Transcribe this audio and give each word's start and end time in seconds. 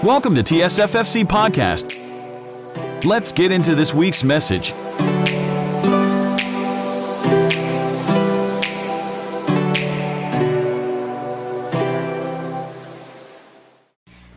Welcome 0.00 0.32
to 0.36 0.40
TSFFC 0.40 1.28
Podcast. 1.28 1.92
Let's 3.04 3.36
get 3.36 3.52
into 3.52 3.76
this 3.76 3.92
week's 3.92 4.24
message. 4.24 4.72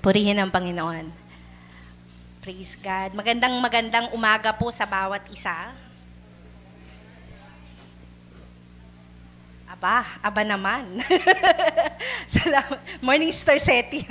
Purihin 0.03 0.35
ang 0.35 0.51
Panginoon. 0.51 1.15
Praise 2.43 2.75
God. 2.83 3.15
Magandang 3.15 3.55
magandang 3.63 4.11
umaga 4.11 4.51
po 4.51 4.67
sa 4.67 4.83
bawat 4.83 5.23
isa. 5.31 5.71
Aba, 9.71 10.11
aba 10.19 10.43
naman. 10.43 10.99
Salamat. 12.27 12.83
Morning 12.99 13.31
Star 13.31 13.55
Seti. 13.63 14.03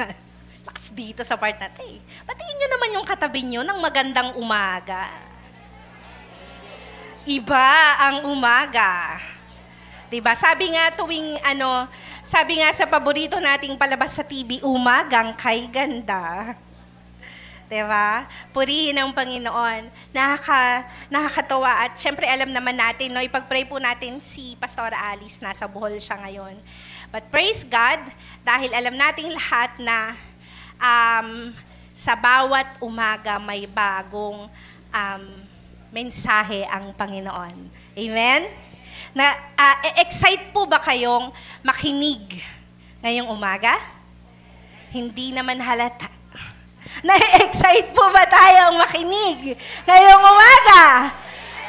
Dito 0.93 1.25
sa 1.25 1.41
part 1.41 1.57
na 1.57 1.73
ito 1.73 1.83
eh. 1.83 1.99
Patingin 2.29 2.57
nyo 2.61 2.69
naman 2.77 2.95
yung 3.01 3.07
katabi 3.09 3.41
nyo 3.43 3.65
ng 3.65 3.79
magandang 3.81 4.31
umaga. 4.37 5.09
Iba 7.25 7.97
ang 7.99 8.29
umaga. 8.29 9.17
'Di 10.13 10.21
ba? 10.21 10.37
Sabi 10.37 10.77
nga 10.77 10.93
tuwing 10.93 11.41
ano, 11.41 11.89
sabi 12.21 12.61
nga 12.61 12.69
sa 12.77 12.85
paborito 12.85 13.41
nating 13.41 13.81
palabas 13.81 14.13
sa 14.13 14.21
TV, 14.21 14.61
umagang 14.61 15.33
kay 15.33 15.65
ganda. 15.73 16.53
'Di 17.73 17.81
ba? 17.89 18.29
Purihin 18.53 19.01
ang 19.01 19.17
Panginoon. 19.17 19.89
Nakaka 20.13 20.85
nakakatawa 21.09 21.89
at 21.89 21.97
syempre 21.97 22.29
alam 22.29 22.53
naman 22.53 22.77
natin 22.77 23.09
no, 23.17 23.25
ipag-pray 23.25 23.65
po 23.65 23.81
natin 23.81 24.21
si 24.21 24.53
Pastora 24.61 25.01
Alice 25.17 25.41
nasa 25.41 25.65
Bohol 25.65 25.97
siya 25.97 26.21
ngayon. 26.21 26.61
But 27.09 27.33
praise 27.33 27.65
God 27.65 28.05
dahil 28.45 28.69
alam 28.77 28.93
nating 28.93 29.33
lahat 29.33 29.73
na 29.81 30.13
um, 30.83 31.55
sa 31.95 32.19
bawat 32.19 32.83
umaga 32.83 33.39
may 33.39 33.71
bagong 33.71 34.51
um, 34.91 35.25
mensahe 35.95 36.67
ang 36.67 36.91
Panginoon. 36.97 37.55
Amen? 37.95 38.41
Na, 39.13 39.37
uh, 39.55 39.77
excite 40.03 40.51
po 40.51 40.67
ba 40.67 40.81
kayong 40.81 41.31
makinig 41.63 42.41
ngayong 43.05 43.29
umaga? 43.31 43.77
Hindi 44.91 45.37
naman 45.37 45.61
halata. 45.61 46.09
Na-excite 47.07 47.93
po 47.93 48.09
ba 48.09 48.25
tayong 48.25 48.77
makinig 48.81 49.57
ngayong 49.85 50.23
umaga? 50.25 50.83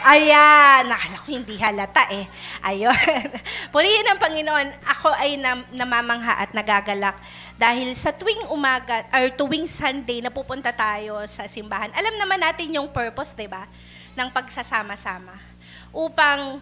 Ayan, 0.04 0.92
nakala 0.92 1.16
ko 1.24 1.32
hindi 1.32 1.56
halata 1.56 2.04
eh. 2.12 2.28
Ayun. 2.60 2.92
Purihin 3.72 4.04
ng 4.04 4.20
Panginoon, 4.20 4.68
ako 4.84 5.16
ay 5.16 5.40
nam- 5.40 5.68
namamangha 5.72 6.44
at 6.44 6.52
nagagalak 6.52 7.16
dahil 7.64 7.96
sa 7.96 8.12
tuwing 8.12 8.52
umaga 8.52 9.08
or 9.16 9.32
tuwing 9.32 9.72
Sunday 9.72 10.20
na 10.20 10.28
pupunta 10.28 10.76
tayo 10.76 11.24
sa 11.32 11.48
simbahan. 11.48 11.96
Alam 11.96 12.20
naman 12.20 12.44
natin 12.44 12.68
yung 12.76 12.92
purpose, 12.92 13.32
'di 13.32 13.48
ba? 13.48 13.64
ng 14.14 14.30
pagsasama-sama. 14.30 15.34
Upang 15.94 16.62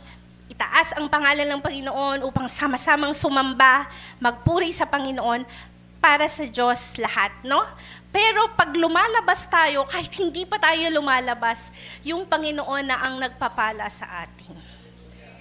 itaas 0.51 0.95
ang 0.95 1.07
pangalan 1.07 1.47
ng 1.47 1.61
Panginoon, 1.63 2.19
upang 2.27 2.47
sama-samang 2.47 3.15
sumamba, 3.15 3.87
magpuri 4.19 4.71
sa 4.71 4.87
Panginoon 4.87 5.47
para 6.01 6.27
sa 6.27 6.43
Diyos 6.43 6.97
lahat, 6.99 7.31
no? 7.45 7.61
Pero 8.11 8.51
pag 8.59 8.75
lumalabas 8.75 9.47
tayo, 9.47 9.87
kahit 9.87 10.11
hindi 10.19 10.43
pa 10.43 10.59
tayo 10.59 10.83
lumalabas, 10.91 11.71
yung 12.03 12.27
Panginoon 12.27 12.83
na 12.83 12.97
ang 12.99 13.15
nagpapala 13.21 13.87
sa 13.87 14.27
atin. 14.27 14.51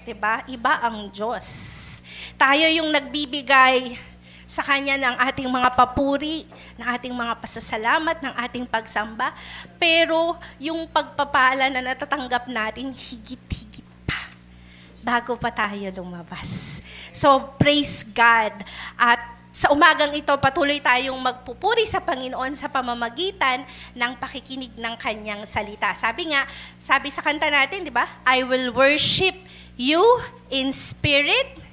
'Di 0.07 0.15
ba? 0.15 0.47
Iba 0.47 0.79
ang 0.79 1.11
Diyos. 1.11 1.47
Tayo 2.39 2.67
yung 2.71 2.95
nagbibigay 2.95 4.10
sa 4.51 4.67
Kanya 4.67 4.99
ng 4.99 5.15
ating 5.31 5.47
mga 5.47 5.71
papuri, 5.79 6.43
ng 6.75 6.87
ating 6.91 7.15
mga 7.15 7.39
pasasalamat, 7.39 8.19
ng 8.19 8.35
ating 8.35 8.67
pagsamba. 8.67 9.31
Pero 9.79 10.35
yung 10.59 10.91
pagpapala 10.91 11.71
na 11.71 11.79
natatanggap 11.79 12.51
natin, 12.51 12.91
higit-higit 12.91 13.87
pa 14.03 14.19
bago 15.07 15.39
pa 15.39 15.55
tayo 15.55 16.03
lumabas. 16.03 16.83
So, 17.15 17.55
praise 17.63 18.03
God. 18.11 18.59
At 18.99 19.23
sa 19.55 19.71
umagang 19.71 20.11
ito, 20.19 20.35
patuloy 20.43 20.83
tayong 20.83 21.19
magpupuri 21.23 21.87
sa 21.87 22.03
Panginoon 22.03 22.51
sa 22.59 22.67
pamamagitan 22.67 23.63
ng 23.95 24.13
pakikinig 24.19 24.75
ng 24.75 24.95
kanyang 24.99 25.47
salita. 25.47 25.95
Sabi 25.95 26.35
nga, 26.35 26.43
sabi 26.75 27.07
sa 27.15 27.23
kanta 27.23 27.47
natin, 27.47 27.87
di 27.87 27.95
ba? 27.95 28.07
I 28.27 28.43
will 28.43 28.75
worship 28.75 29.39
you 29.79 30.03
in 30.51 30.75
spirit 30.75 31.70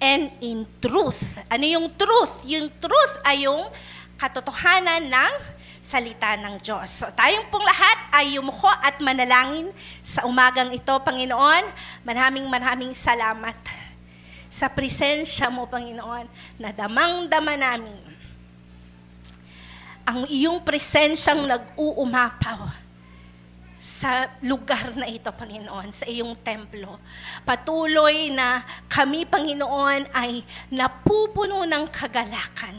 and 0.00 0.32
in 0.40 0.64
truth. 0.80 1.38
Ano 1.52 1.64
yung 1.68 1.86
truth? 1.92 2.48
Yung 2.48 2.72
truth 2.80 3.14
ay 3.22 3.44
yung 3.44 3.68
katotohanan 4.16 5.06
ng 5.06 5.32
salita 5.80 6.36
ng 6.40 6.56
Diyos. 6.60 6.88
So 6.88 7.08
tayong 7.12 7.48
pong 7.52 7.64
lahat 7.64 7.98
ay 8.16 8.40
yumuko 8.40 8.68
at 8.68 8.96
manalangin 9.04 9.68
sa 10.00 10.24
umagang 10.24 10.72
ito, 10.72 10.92
Panginoon. 11.04 11.64
Maraming 12.04 12.48
maraming 12.48 12.92
salamat 12.96 13.56
sa 14.50 14.66
presensya 14.66 15.52
mo, 15.52 15.68
Panginoon, 15.68 16.26
na 16.58 16.74
damang-dama 16.74 17.54
namin 17.54 17.96
ang 20.10 20.26
iyong 20.26 20.58
presensyang 20.64 21.46
nag-uumapaw 21.46 22.79
sa 23.80 24.28
lugar 24.44 24.92
na 24.92 25.08
ito, 25.08 25.32
Panginoon, 25.32 25.88
sa 25.88 26.04
iyong 26.04 26.36
templo. 26.44 27.00
Patuloy 27.48 28.28
na 28.28 28.60
kami, 28.92 29.24
Panginoon, 29.24 30.12
ay 30.12 30.44
napupuno 30.68 31.64
ng 31.64 31.88
kagalakan. 31.88 32.76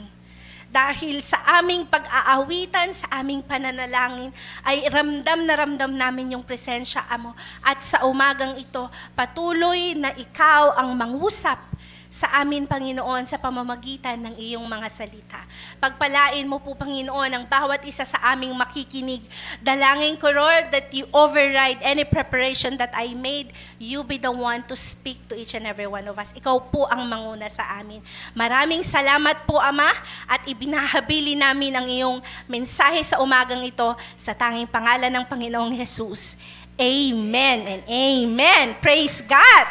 Dahil 0.71 1.19
sa 1.19 1.41
aming 1.57 1.89
pag-aawitan, 1.89 2.93
sa 2.93 3.19
aming 3.19 3.41
pananalangin, 3.41 4.29
ay 4.61 4.87
ramdam 4.87 5.43
na 5.43 5.53
ramdam 5.57 5.91
namin 5.91 6.37
yung 6.37 6.45
presensya 6.45 7.03
mo. 7.17 7.33
At 7.65 7.81
sa 7.81 8.05
umagang 8.05 8.55
ito, 8.55 8.85
patuloy 9.17 9.97
na 9.97 10.13
ikaw 10.13 10.77
ang 10.77 10.93
mangusap 10.95 11.70
sa 12.11 12.43
amin, 12.43 12.67
Panginoon, 12.67 13.23
sa 13.23 13.39
pamamagitan 13.39 14.19
ng 14.19 14.35
iyong 14.35 14.67
mga 14.67 14.87
salita. 14.91 15.39
Pagpalain 15.79 16.43
mo 16.43 16.59
po, 16.59 16.75
Panginoon, 16.75 17.31
ang 17.31 17.47
bawat 17.47 17.87
isa 17.87 18.03
sa 18.03 18.19
aming 18.35 18.51
makikinig. 18.51 19.23
Dalangin 19.63 20.19
ko, 20.19 20.27
Lord, 20.27 20.75
that 20.75 20.91
you 20.91 21.07
override 21.15 21.79
any 21.79 22.03
preparation 22.03 22.75
that 22.75 22.91
I 22.91 23.15
made. 23.15 23.55
You 23.79 24.03
be 24.03 24.19
the 24.19 24.27
one 24.27 24.59
to 24.67 24.75
speak 24.75 25.23
to 25.31 25.39
each 25.39 25.55
and 25.55 25.63
every 25.63 25.87
one 25.87 26.03
of 26.03 26.19
us. 26.19 26.35
Ikaw 26.35 26.67
po 26.67 26.83
ang 26.91 27.07
manguna 27.07 27.47
sa 27.47 27.79
amin. 27.79 28.03
Maraming 28.35 28.83
salamat 28.83 29.47
po, 29.47 29.55
Ama, 29.63 29.95
at 30.27 30.43
ibinahabili 30.51 31.39
namin 31.39 31.79
ang 31.79 31.87
iyong 31.87 32.19
mensahe 32.43 32.99
sa 33.07 33.23
umagang 33.23 33.63
ito 33.63 33.87
sa 34.19 34.35
tanging 34.35 34.67
pangalan 34.67 35.07
ng 35.07 35.23
Panginoong 35.31 35.79
Jesus. 35.79 36.35
Amen 36.75 37.71
and 37.71 37.83
amen. 37.87 38.75
Praise 38.83 39.23
God. 39.23 39.67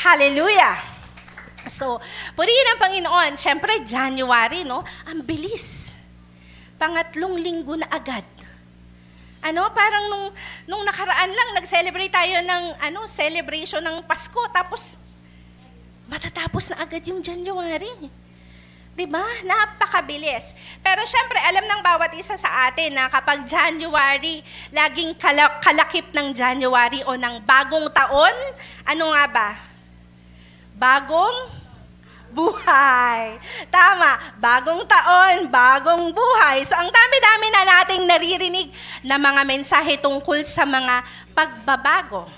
Hallelujah. 0.00 0.93
So, 1.68 2.00
purihin 2.36 2.70
ang 2.74 2.80
Panginoon. 2.80 3.32
Siyempre, 3.40 3.80
January, 3.84 4.64
no? 4.64 4.84
Ang 5.08 5.24
bilis. 5.24 5.96
Pangatlong 6.76 7.40
linggo 7.40 7.78
na 7.78 7.88
agad. 7.88 8.24
Ano, 9.44 9.68
parang 9.76 10.08
nung, 10.08 10.26
nung 10.64 10.82
nakaraan 10.88 11.28
lang, 11.28 11.48
nag-celebrate 11.56 12.12
tayo 12.12 12.40
ng 12.40 12.64
ano, 12.80 13.04
celebration 13.04 13.84
ng 13.84 14.04
Pasko. 14.08 14.40
Tapos, 14.52 14.96
matatapos 16.08 16.72
na 16.72 16.84
agad 16.84 17.04
yung 17.04 17.20
January. 17.20 18.08
Di 18.94 19.10
ba? 19.10 19.26
Napakabilis. 19.42 20.54
Pero 20.78 21.02
syempre, 21.02 21.34
alam 21.42 21.66
ng 21.66 21.82
bawat 21.82 22.14
isa 22.14 22.38
sa 22.38 22.70
atin 22.70 22.94
na 22.94 23.10
kapag 23.10 23.42
January, 23.42 24.38
laging 24.70 25.18
kalak- 25.18 25.58
kalakip 25.60 26.06
ng 26.14 26.30
January 26.30 27.02
o 27.02 27.18
ng 27.18 27.42
bagong 27.42 27.90
taon, 27.90 28.36
ano 28.86 29.04
nga 29.10 29.24
ba? 29.26 29.73
Bagong 30.84 31.38
buhay. 32.34 33.40
Tama, 33.72 34.36
bagong 34.36 34.84
taon, 34.84 35.48
bagong 35.48 36.12
buhay. 36.12 36.60
So 36.66 36.76
ang 36.76 36.92
dami-dami 36.92 37.46
na 37.48 37.62
nating 37.64 38.04
naririnig 38.04 38.68
na 39.00 39.16
mga 39.16 39.42
mensahe 39.48 39.96
tungkol 39.96 40.44
sa 40.44 40.68
mga 40.68 41.00
pagbabago. 41.32 42.28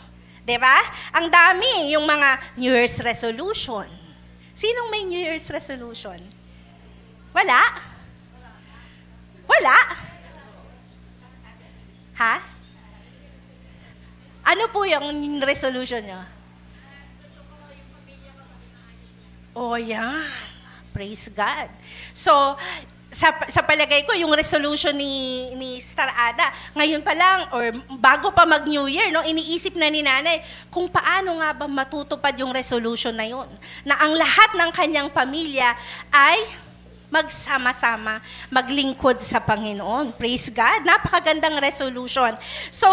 'Di 0.46 0.60
ba? 0.62 0.78
Ang 1.16 1.26
dami 1.26 1.90
yung 1.90 2.06
mga 2.06 2.54
New 2.60 2.70
Year's 2.70 3.02
resolution. 3.02 3.88
Sinong 4.54 4.88
may 4.94 5.02
New 5.02 5.18
Year's 5.18 5.48
resolution? 5.50 6.22
Wala? 7.34 7.60
Wala? 9.48 9.78
Ha? 12.16 12.34
Ano 14.46 14.70
po 14.70 14.86
yung 14.86 15.42
resolution 15.42 16.00
nyo? 16.06 16.35
Oh, 19.56 19.72
yan. 19.80 20.28
Praise 20.92 21.32
God. 21.32 21.72
So, 22.12 22.60
sa, 23.08 23.32
sa 23.48 23.64
palagay 23.64 24.04
ko, 24.04 24.12
yung 24.12 24.28
resolution 24.36 24.92
ni, 24.92 25.48
ni 25.56 25.80
Star 25.80 26.12
Ada, 26.12 26.76
ngayon 26.76 27.00
pa 27.00 27.16
lang, 27.16 27.48
or 27.56 27.72
bago 27.96 28.28
pa 28.36 28.44
mag-New 28.44 28.84
Year, 28.84 29.08
no, 29.08 29.24
iniisip 29.24 29.72
na 29.80 29.88
ni 29.88 30.04
nanay 30.04 30.44
kung 30.68 30.84
paano 30.92 31.40
nga 31.40 31.56
ba 31.56 31.64
matutupad 31.64 32.36
yung 32.36 32.52
resolution 32.52 33.16
na 33.16 33.24
yun. 33.24 33.48
Na 33.80 33.96
ang 33.96 34.12
lahat 34.12 34.60
ng 34.60 34.70
kanyang 34.76 35.08
pamilya 35.08 35.72
ay 36.12 36.36
magsama-sama, 37.06 38.18
maglingkod 38.50 39.22
sa 39.22 39.38
Panginoon. 39.38 40.14
Praise 40.18 40.50
God. 40.50 40.82
Napakagandang 40.82 41.58
resolution. 41.62 42.34
So, 42.68 42.86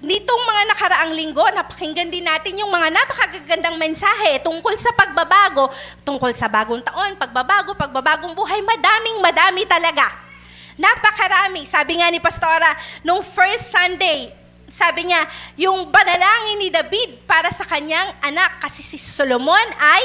nitong 0.00 0.42
mga 0.48 0.62
nakaraang 0.72 1.12
linggo, 1.12 1.44
napakinggan 1.52 2.08
din 2.08 2.24
natin 2.24 2.56
yung 2.56 2.72
mga 2.72 2.88
napakagandang 2.88 3.76
mensahe 3.76 4.40
tungkol 4.40 4.72
sa 4.80 4.92
pagbabago, 4.96 5.68
tungkol 6.02 6.32
sa 6.32 6.48
bagong 6.48 6.80
taon, 6.80 7.20
pagbabago, 7.20 7.76
pagbabagong 7.76 8.32
buhay. 8.32 8.64
Madaming 8.64 9.20
madami 9.20 9.68
talaga. 9.68 10.08
Napakarami. 10.80 11.68
Sabi 11.68 12.00
nga 12.00 12.08
ni 12.08 12.16
Pastora, 12.16 12.72
nung 13.04 13.20
first 13.20 13.68
Sunday, 13.68 14.32
sabi 14.70 15.10
niya, 15.10 15.26
yung 15.60 15.90
panalangin 15.92 16.62
ni 16.62 16.68
David 16.72 17.26
para 17.28 17.50
sa 17.52 17.66
kanyang 17.66 18.16
anak, 18.22 18.62
kasi 18.64 18.80
si 18.80 18.96
Solomon 18.96 19.66
ay 19.76 20.02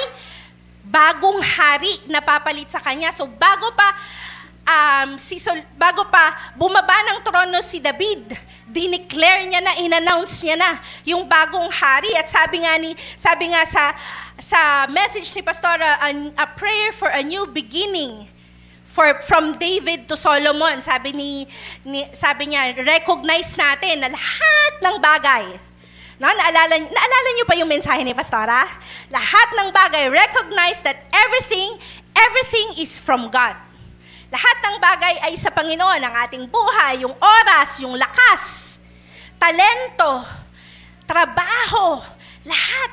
bagong 0.95 1.44
hari 1.44 1.92
na 2.07 2.24
papalit 2.24 2.71
sa 2.71 2.80
kanya. 2.80 3.12
So 3.12 3.27
bago 3.27 3.68
pa 3.75 3.92
um, 4.63 5.19
si 5.19 5.36
Sol- 5.44 5.68
bago 5.75 6.07
pa 6.07 6.56
bumaba 6.56 6.95
ng 7.12 7.19
trono 7.19 7.59
si 7.59 7.83
David, 7.83 8.31
dineclare 8.63 9.44
niya 9.44 9.59
na, 9.59 9.75
inannounce 9.83 10.47
niya 10.47 10.56
na 10.56 10.71
yung 11.03 11.27
bagong 11.27 11.68
hari. 11.68 12.15
At 12.15 12.31
sabi 12.31 12.63
nga, 12.63 12.80
ni, 12.80 12.95
sabi 13.19 13.51
nga 13.51 13.68
sa, 13.68 13.92
sa 14.39 14.88
message 14.88 15.36
ni 15.36 15.44
Pastora, 15.44 16.00
a, 16.00 16.09
a 16.39 16.47
prayer 16.56 16.95
for 16.95 17.12
a 17.12 17.19
new 17.19 17.44
beginning 17.51 18.31
for 18.88 19.19
from 19.27 19.59
David 19.59 20.07
to 20.07 20.15
Solomon. 20.15 20.80
Sabi 20.80 21.12
ni, 21.12 21.44
ni 21.83 22.07
sabi 22.15 22.56
niya, 22.56 22.71
recognize 22.80 23.59
natin 23.59 24.00
na 24.00 24.09
lahat 24.15 24.74
ng 24.80 24.95
bagay 25.03 25.75
No, 26.15 26.31
naalala, 26.31 26.79
naalala 26.79 27.29
niyo 27.35 27.44
pa 27.44 27.59
yung 27.59 27.67
mensahe 27.67 28.00
ni 28.07 28.15
Pastora? 28.15 28.63
Lahat 29.12 29.47
ng 29.51 29.67
bagay, 29.75 30.07
recognize 30.07 30.79
that 30.79 30.95
everything, 31.12 31.75
everything 32.15 32.79
is 32.79 32.95
from 32.95 33.27
God. 33.27 33.59
Lahat 34.31 34.57
ng 34.63 34.75
bagay 34.79 35.15
ay 35.27 35.35
sa 35.35 35.51
Panginoon, 35.51 36.00
ang 36.00 36.15
ating 36.23 36.47
buhay, 36.47 37.03
yung 37.03 37.12
oras, 37.19 37.83
yung 37.83 38.00
lakas, 38.00 38.75
talento, 39.35 40.23
trabaho, 41.03 42.00
lahat. 42.47 42.91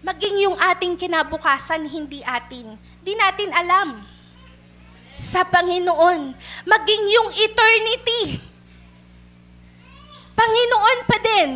Maging 0.00 0.48
yung 0.48 0.56
ating 0.56 0.96
kinabukasan, 0.96 1.84
hindi 1.84 2.24
atin. 2.24 2.78
Di 3.04 3.12
natin 3.12 3.52
alam. 3.52 4.00
Sa 5.12 5.44
Panginoon. 5.44 6.32
Maging 6.64 7.04
yung 7.10 7.28
eternity. 7.36 8.40
Panginoon 10.32 10.98
pa 11.04 11.18
din 11.20 11.50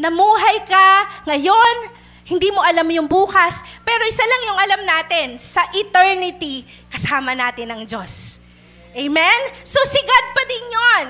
namuhay 0.00 0.64
ka 0.64 0.88
ngayon, 1.28 1.76
hindi 2.24 2.48
mo 2.48 2.64
alam 2.64 2.88
yung 2.88 3.04
bukas, 3.04 3.60
pero 3.84 4.00
isa 4.08 4.24
lang 4.24 4.42
yung 4.48 4.58
alam 4.58 4.82
natin, 4.86 5.36
sa 5.36 5.66
eternity, 5.76 6.64
kasama 6.88 7.36
natin 7.36 7.68
ang 7.68 7.82
Diyos. 7.84 8.40
Amen? 8.90 9.40
So 9.62 9.78
si 9.86 10.02
God 10.02 10.26
pa 10.34 10.42
din 10.50 10.66
yon. 10.66 11.04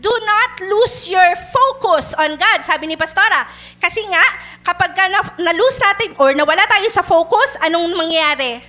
Do 0.00 0.08
not 0.08 0.52
lose 0.72 1.12
your 1.12 1.36
focus 1.52 2.16
on 2.16 2.32
God, 2.40 2.64
sabi 2.64 2.88
ni 2.88 2.96
Pastora. 2.96 3.44
Kasi 3.76 4.00
nga, 4.08 4.24
kapag 4.64 4.96
ka 4.96 5.04
na, 5.04 5.20
na-lose 5.36 5.76
natin 5.76 6.16
or 6.16 6.32
nawala 6.32 6.64
tayo 6.64 6.88
sa 6.88 7.04
focus, 7.04 7.60
anong 7.60 7.92
mangyayari? 7.92 8.64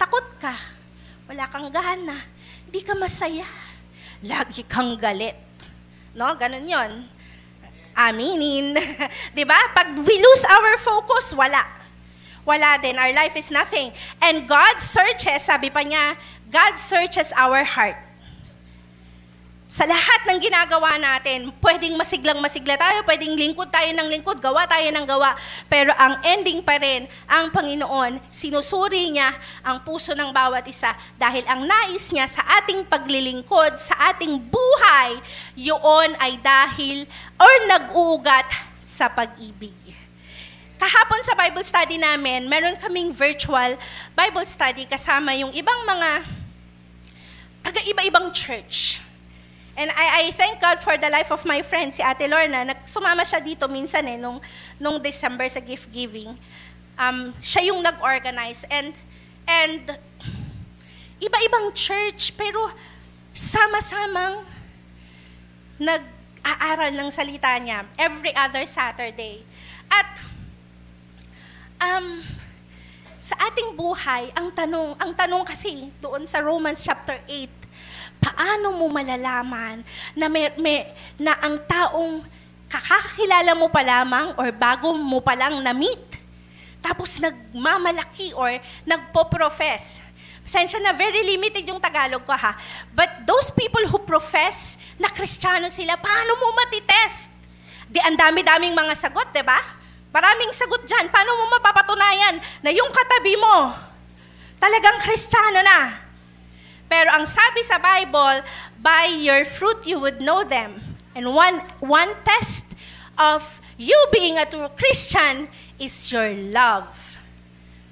Takot 0.00 0.24
ka. 0.40 0.56
Wala 1.28 1.44
kang 1.52 1.68
gana. 1.68 2.16
Hindi 2.64 2.80
ka 2.80 2.96
masaya. 2.96 3.44
Lagi 4.24 4.64
kang 4.64 4.96
galit. 4.96 5.36
No? 6.16 6.32
Ganun 6.40 6.64
yon 6.64 7.15
aminin. 7.96 8.76
'Di 9.34 9.42
ba? 9.42 9.58
Pag 9.74 9.96
we 10.04 10.14
lose 10.20 10.44
our 10.46 10.76
focus, 10.78 11.34
wala. 11.34 11.64
Wala 12.46 12.78
din. 12.78 12.94
Our 12.94 13.10
life 13.10 13.34
is 13.34 13.50
nothing. 13.50 13.90
And 14.22 14.46
God 14.46 14.78
searches, 14.78 15.42
sabi 15.50 15.66
pa 15.66 15.82
niya, 15.82 16.14
God 16.46 16.78
searches 16.78 17.34
our 17.34 17.66
heart. 17.66 18.05
Sa 19.76 19.84
lahat 19.84 20.24
ng 20.24 20.40
ginagawa 20.40 20.96
natin, 20.96 21.52
pwedeng 21.60 22.00
masiglang 22.00 22.40
masigla 22.40 22.80
tayo, 22.80 23.04
pwedeng 23.04 23.36
lingkod 23.36 23.68
tayo 23.68 23.92
ng 23.92 24.08
lingkod, 24.08 24.40
gawa 24.40 24.64
tayo 24.64 24.88
ng 24.88 25.04
gawa. 25.04 25.36
Pero 25.68 25.92
ang 26.00 26.16
ending 26.24 26.64
pa 26.64 26.80
rin, 26.80 27.04
ang 27.28 27.52
Panginoon, 27.52 28.16
sinusuri 28.32 29.12
niya 29.12 29.36
ang 29.60 29.84
puso 29.84 30.16
ng 30.16 30.32
bawat 30.32 30.64
isa 30.64 30.96
dahil 31.20 31.44
ang 31.44 31.68
nais 31.68 32.08
niya 32.08 32.24
sa 32.24 32.40
ating 32.56 32.88
paglilingkod, 32.88 33.76
sa 33.76 34.16
ating 34.16 34.40
buhay, 34.48 35.20
yun 35.52 36.10
ay 36.24 36.40
dahil 36.40 37.04
or 37.36 37.54
nag-uugat 37.68 38.48
sa 38.80 39.12
pag-ibig. 39.12 39.76
Kahapon 40.80 41.20
sa 41.20 41.36
Bible 41.36 41.68
study 41.68 42.00
namin, 42.00 42.48
meron 42.48 42.80
kaming 42.80 43.12
virtual 43.12 43.76
Bible 44.16 44.48
study 44.48 44.88
kasama 44.88 45.36
yung 45.36 45.52
ibang 45.52 45.84
mga 45.84 46.24
taga-iba-ibang 47.60 48.32
church. 48.32 49.04
And 49.76 49.92
I, 49.92 50.24
I 50.24 50.30
thank 50.32 50.56
God 50.56 50.80
for 50.80 50.96
the 50.96 51.12
life 51.12 51.28
of 51.28 51.44
my 51.44 51.60
friend, 51.60 51.92
si 51.92 52.00
Ate 52.00 52.24
Lorna. 52.24 52.64
Sumama 52.88 53.28
siya 53.28 53.44
dito 53.44 53.68
minsan 53.68 54.08
eh, 54.08 54.16
nung, 54.16 54.40
nung 54.80 54.96
December 54.96 55.44
sa 55.52 55.60
gift 55.60 55.92
giving. 55.92 56.32
Um, 56.96 57.36
siya 57.44 57.68
yung 57.68 57.84
nag-organize. 57.84 58.64
And, 58.72 58.96
and 59.44 60.00
iba-ibang 61.20 61.76
church, 61.76 62.32
pero 62.40 62.72
sama-samang 63.36 64.48
nag-aaral 65.76 66.96
ng 66.96 67.08
salita 67.12 67.52
niya 67.60 67.84
every 68.00 68.32
other 68.32 68.64
Saturday. 68.64 69.44
At 69.92 70.08
um, 71.84 72.24
sa 73.20 73.36
ating 73.52 73.76
buhay, 73.76 74.32
ang 74.32 74.48
tanong, 74.56 74.96
ang 74.96 75.12
tanong 75.12 75.44
kasi 75.44 75.92
doon 76.00 76.24
sa 76.24 76.40
Romans 76.40 76.80
chapter 76.80 77.20
8, 77.28 77.65
paano 78.20 78.76
mo 78.76 78.86
malalaman 78.92 79.80
na, 80.12 80.26
may, 80.28 80.52
may, 80.60 80.88
na 81.16 81.36
ang 81.40 81.60
taong 81.64 82.24
kakakilala 82.66 83.54
mo 83.54 83.70
pa 83.70 83.80
lamang 83.80 84.34
or 84.36 84.50
bago 84.50 84.92
mo 84.94 85.22
pa 85.22 85.38
lang 85.38 85.62
na-meet, 85.62 86.18
tapos 86.82 87.18
nagmamalaki 87.18 88.34
or 88.34 88.58
nagpo-profess. 88.86 90.02
Pasensya 90.46 90.78
na, 90.78 90.94
very 90.94 91.26
limited 91.26 91.66
yung 91.66 91.82
Tagalog 91.82 92.22
ko 92.22 92.30
ha. 92.30 92.54
But 92.94 93.26
those 93.26 93.50
people 93.50 93.82
who 93.90 93.98
profess 94.06 94.78
na 94.94 95.10
kristyano 95.10 95.66
sila, 95.66 95.98
paano 95.98 96.38
mo 96.38 96.54
matitest? 96.54 97.34
Di 97.90 97.98
ang 97.98 98.14
dami-daming 98.14 98.70
mga 98.70 98.94
sagot, 98.94 99.26
di 99.34 99.42
ba? 99.42 99.58
Maraming 100.14 100.54
sagot 100.54 100.86
dyan. 100.86 101.10
Paano 101.10 101.34
mo 101.34 101.58
mapapatunayan 101.58 102.38
na 102.62 102.70
yung 102.70 102.90
katabi 102.94 103.34
mo, 103.34 103.74
talagang 104.62 105.02
kristyano 105.02 105.60
na? 105.66 106.05
Pero 106.86 107.10
ang 107.10 107.26
sabi 107.26 107.62
sa 107.66 107.82
Bible, 107.82 108.46
by 108.78 109.10
your 109.10 109.42
fruit 109.42 109.82
you 109.86 109.98
would 109.98 110.22
know 110.22 110.46
them. 110.46 110.78
And 111.16 111.34
one, 111.34 111.62
one 111.82 112.12
test 112.22 112.76
of 113.18 113.60
you 113.76 113.96
being 114.12 114.38
a 114.38 114.46
true 114.46 114.70
Christian 114.76 115.48
is 115.78 115.92
your 116.12 116.30
love 116.52 117.18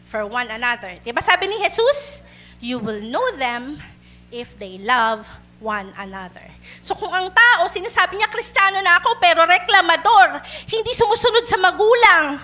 for 0.05 0.23
one 0.29 0.47
another. 0.53 0.95
Di 1.03 1.11
ba 1.11 1.21
sabi 1.25 1.51
ni 1.51 1.59
Jesus, 1.59 2.23
you 2.63 2.79
will 2.79 3.03
know 3.03 3.25
them 3.35 3.83
if 4.31 4.55
they 4.61 4.79
love 4.79 5.27
one 5.59 5.91
another. 5.97 6.45
So 6.85 6.95
kung 6.95 7.11
ang 7.11 7.33
tao, 7.33 7.67
sinasabi 7.67 8.21
niya, 8.21 8.29
Kristiyano 8.29 8.79
na 8.85 9.01
ako, 9.01 9.17
pero 9.19 9.43
reklamador, 9.49 10.45
hindi 10.69 10.93
sumusunod 10.93 11.49
sa 11.49 11.57
magulang, 11.57 12.39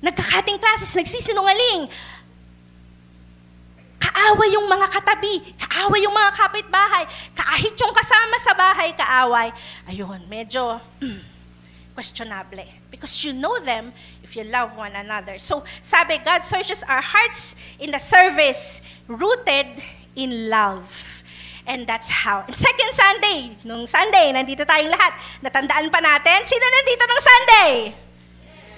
nagkakating 0.00 0.56
classes, 0.56 0.96
nagsisinungaling, 0.96 1.92
Kaaway 4.10 4.50
yung 4.58 4.66
mga 4.66 4.86
katabi, 4.90 5.54
kaaway 5.62 6.02
yung 6.02 6.14
mga 6.14 6.34
kapitbahay, 6.34 7.06
kahit 7.30 7.74
yung 7.78 7.94
kasama 7.94 8.36
sa 8.42 8.52
bahay, 8.58 8.90
kaaway. 8.98 9.54
Ayun, 9.86 10.26
medyo 10.26 10.82
questionable. 11.94 12.66
Because 12.90 13.22
you 13.22 13.30
know 13.30 13.62
them 13.62 13.94
if 14.26 14.34
you 14.34 14.42
love 14.42 14.74
one 14.74 14.90
another. 14.98 15.38
So, 15.38 15.62
sabi, 15.78 16.18
God 16.18 16.42
searches 16.42 16.82
our 16.90 17.02
hearts 17.02 17.54
in 17.78 17.94
the 17.94 18.02
service 18.02 18.82
rooted 19.06 19.78
in 20.18 20.50
love. 20.50 21.22
And 21.70 21.86
that's 21.86 22.10
how. 22.10 22.42
And 22.50 22.56
second 22.56 22.90
Sunday, 22.90 23.54
nung 23.62 23.86
Sunday, 23.86 24.34
nandito 24.34 24.66
tayong 24.66 24.90
lahat. 24.90 25.14
Natandaan 25.38 25.86
pa 25.86 26.02
natin, 26.02 26.42
sino 26.42 26.64
nandito 26.66 27.04
ng 27.06 27.20
Sunday? 27.22 27.72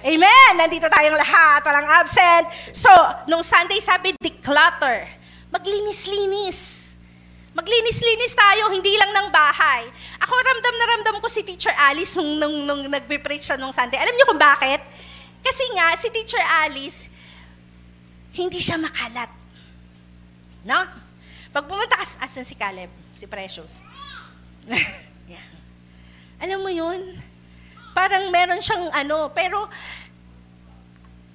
Amen! 0.03 0.51
Nandito 0.59 0.91
tayong 0.91 1.15
lahat, 1.15 1.63
walang 1.63 1.89
absent. 1.89 2.51
So, 2.75 2.91
nung 3.31 3.41
Sunday 3.41 3.79
sabi, 3.79 4.13
declutter. 4.19 5.22
Maglinis-linis. 5.53 6.81
Maglinis-linis 7.53 8.33
tayo, 8.33 8.73
hindi 8.73 8.97
lang 8.97 9.13
ng 9.13 9.29
bahay. 9.29 9.85
Ako 10.25 10.33
ramdam 10.33 10.75
na 10.81 10.87
ramdam 10.97 11.17
ko 11.21 11.29
si 11.29 11.45
Teacher 11.45 11.77
Alice 11.77 12.17
nung, 12.17 12.41
nung, 12.41 12.57
nung 12.65 12.83
nagbe-preach 12.89 13.53
siya 13.53 13.61
nung 13.61 13.77
Sunday. 13.77 14.01
Alam 14.01 14.17
niyo 14.17 14.25
kung 14.25 14.41
bakit? 14.41 14.81
Kasi 15.45 15.65
nga, 15.77 15.93
si 16.01 16.09
Teacher 16.09 16.41
Alice, 16.65 17.13
hindi 18.33 18.57
siya 18.57 18.81
makalat. 18.81 19.29
No? 20.65 20.89
Pag 21.53 21.69
pumunta 21.69 22.01
ka, 22.01 22.07
asan 22.25 22.49
si 22.49 22.57
Caleb? 22.57 22.89
Si 23.13 23.29
Precious. 23.29 23.85
yeah. 25.29 25.45
Alam 26.41 26.65
mo 26.65 26.73
yun? 26.73 27.21
Parang 27.93 28.33
meron 28.33 28.65
siyang 28.65 28.89
ano, 28.97 29.29
pero 29.37 29.69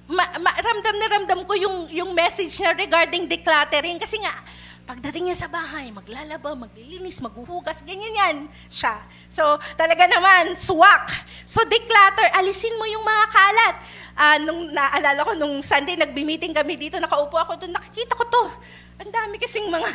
ma, 0.08 0.24
ma, 0.40 0.50
ramdam 0.56 0.96
na 0.96 1.06
ramdam 1.06 1.40
ko 1.44 1.54
yung, 1.54 1.76
yung 1.92 2.10
message 2.16 2.56
niya 2.56 2.72
regarding 2.72 3.28
decluttering. 3.28 4.00
Kasi 4.00 4.18
nga, 4.18 4.34
Pagdating 4.88 5.28
niya 5.28 5.36
sa 5.36 5.52
bahay, 5.52 5.92
maglalaba, 5.92 6.56
maglilinis, 6.56 7.20
maghuhugas, 7.20 7.84
ganyan 7.84 8.08
yan 8.08 8.36
siya. 8.72 8.96
So, 9.28 9.60
talaga 9.76 10.08
naman, 10.08 10.56
swak. 10.56 11.12
So, 11.44 11.60
declutter, 11.68 12.24
alisin 12.32 12.72
mo 12.80 12.88
yung 12.88 13.04
mga 13.04 13.24
kalat. 13.28 13.76
Uh, 14.16 14.36
nung 14.48 14.72
naalala 14.72 15.28
ko, 15.28 15.36
nung 15.36 15.60
Sunday, 15.60 15.92
nagbi-meeting 15.92 16.56
kami 16.56 16.80
dito, 16.80 16.96
nakaupo 16.96 17.36
ako 17.36 17.60
doon, 17.60 17.76
nakikita 17.76 18.16
ko 18.16 18.24
to. 18.32 18.44
Ang 19.04 19.12
dami 19.12 19.36
kasing 19.36 19.68
mga, 19.68 19.92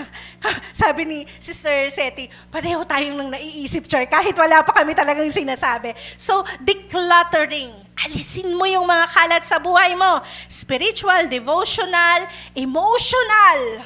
sabi 0.85 1.09
ni 1.09 1.19
Sister 1.41 1.89
Seti, 1.89 2.29
pareho 2.53 2.85
tayong 2.85 3.17
nang 3.17 3.33
naiisip, 3.33 3.89
Char, 3.89 4.05
kahit 4.05 4.37
wala 4.37 4.61
pa 4.61 4.77
kami 4.77 4.93
talagang 4.93 5.25
sinasabi. 5.33 5.97
So, 6.21 6.45
decluttering. 6.61 7.82
Alisin 7.93 8.57
mo 8.57 8.65
yung 8.65 8.89
mga 8.89 9.05
kalat 9.13 9.43
sa 9.45 9.61
buhay 9.61 9.93
mo. 9.93 10.21
Spiritual, 10.49 11.29
devotional, 11.29 12.25
emotional. 12.57 13.85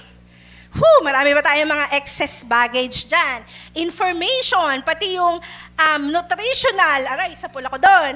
Whew, 0.78 1.00
marami 1.02 1.34
pa 1.34 1.42
tayong 1.42 1.74
mga 1.74 1.88
excess 1.98 2.46
baggage 2.46 3.10
dyan. 3.10 3.42
Information, 3.82 4.80
pati 4.86 5.18
yung 5.18 5.42
um, 5.74 6.02
nutritional, 6.08 7.02
aray, 7.18 7.34
isa 7.34 7.50
pula 7.50 7.66
ko 7.66 7.82
doon. 7.82 8.14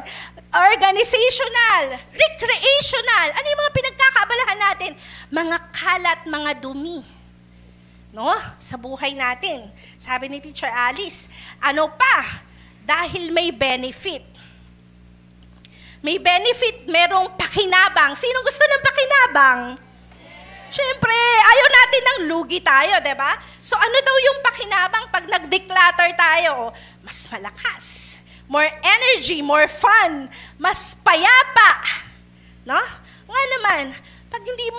Organizational, 0.51 1.97
recreational, 2.13 3.27
ano 3.33 3.45
yung 3.49 3.61
mga 3.65 3.75
pinagkakabalahan 3.81 4.59
natin? 4.61 4.91
Mga 5.33 5.57
kalat, 5.73 6.19
mga 6.29 6.51
dumi. 6.61 7.01
No? 8.13 8.29
Sa 8.61 8.77
buhay 8.77 9.17
natin. 9.17 9.65
Sabi 9.97 10.29
ni 10.29 10.37
Teacher 10.37 10.69
Alice, 10.69 11.31
ano 11.57 11.89
pa? 11.89 12.45
Dahil 12.85 13.33
may 13.33 13.49
benefit. 13.49 14.30
May 16.01 16.17
benefit, 16.17 16.89
merong 16.89 17.37
pakinabang. 17.37 18.17
Sino 18.17 18.41
gusto 18.41 18.65
ng 18.65 18.81
pakinabang? 18.81 19.59
Siyempre, 20.73 21.13
ayaw 21.45 21.67
natin 21.69 22.01
ng 22.01 22.19
lugi 22.25 22.57
tayo, 22.57 22.97
di 22.97 23.13
ba? 23.13 23.37
So 23.61 23.77
ano 23.77 23.97
daw 24.01 24.15
yung 24.17 24.39
pakinabang 24.41 25.05
pag 25.13 25.29
nag-declutter 25.29 26.09
tayo? 26.17 26.73
Mas 27.05 27.29
malakas, 27.29 28.17
more 28.49 28.65
energy, 28.81 29.45
more 29.45 29.69
fun, 29.69 30.25
mas 30.57 30.97
payapa. 31.05 31.71
No? 32.65 32.81
Nga 33.29 33.43
naman, 33.59 33.93
pag 34.25 34.41
hindi 34.41 34.73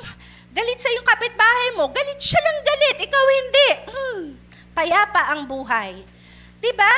galit 0.51 0.81
sa 0.83 0.91
yung 0.91 1.07
kapitbahay 1.07 1.69
mo, 1.79 1.87
galit 1.95 2.19
siya 2.19 2.41
lang 2.43 2.59
galit, 2.67 2.97
ikaw 2.99 3.25
hindi. 3.31 3.69
Hmm, 3.87 4.23
payapa 4.75 5.39
ang 5.39 5.47
buhay. 5.47 6.03
Di 6.59 6.73
ba? 6.75 6.95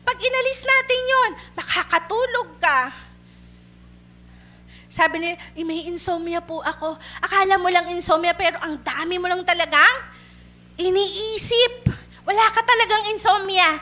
Pag 0.00 0.16
inalis 0.16 0.64
natin 0.64 1.00
yon, 1.02 1.30
makakatulog 1.60 2.56
ka 2.56 3.05
sabi 4.96 5.20
niya, 5.20 5.36
eh, 5.36 5.60
may 5.60 5.84
insomnia 5.92 6.40
po 6.40 6.64
ako. 6.64 6.96
Akala 7.20 7.60
mo 7.60 7.68
lang 7.68 7.92
insomnia, 7.92 8.32
pero 8.32 8.56
ang 8.64 8.80
dami 8.80 9.20
mo 9.20 9.28
lang 9.28 9.44
talagang 9.44 10.08
iniisip. 10.80 11.92
Wala 12.24 12.48
ka 12.48 12.64
talagang 12.64 13.12
insomnia. 13.12 13.76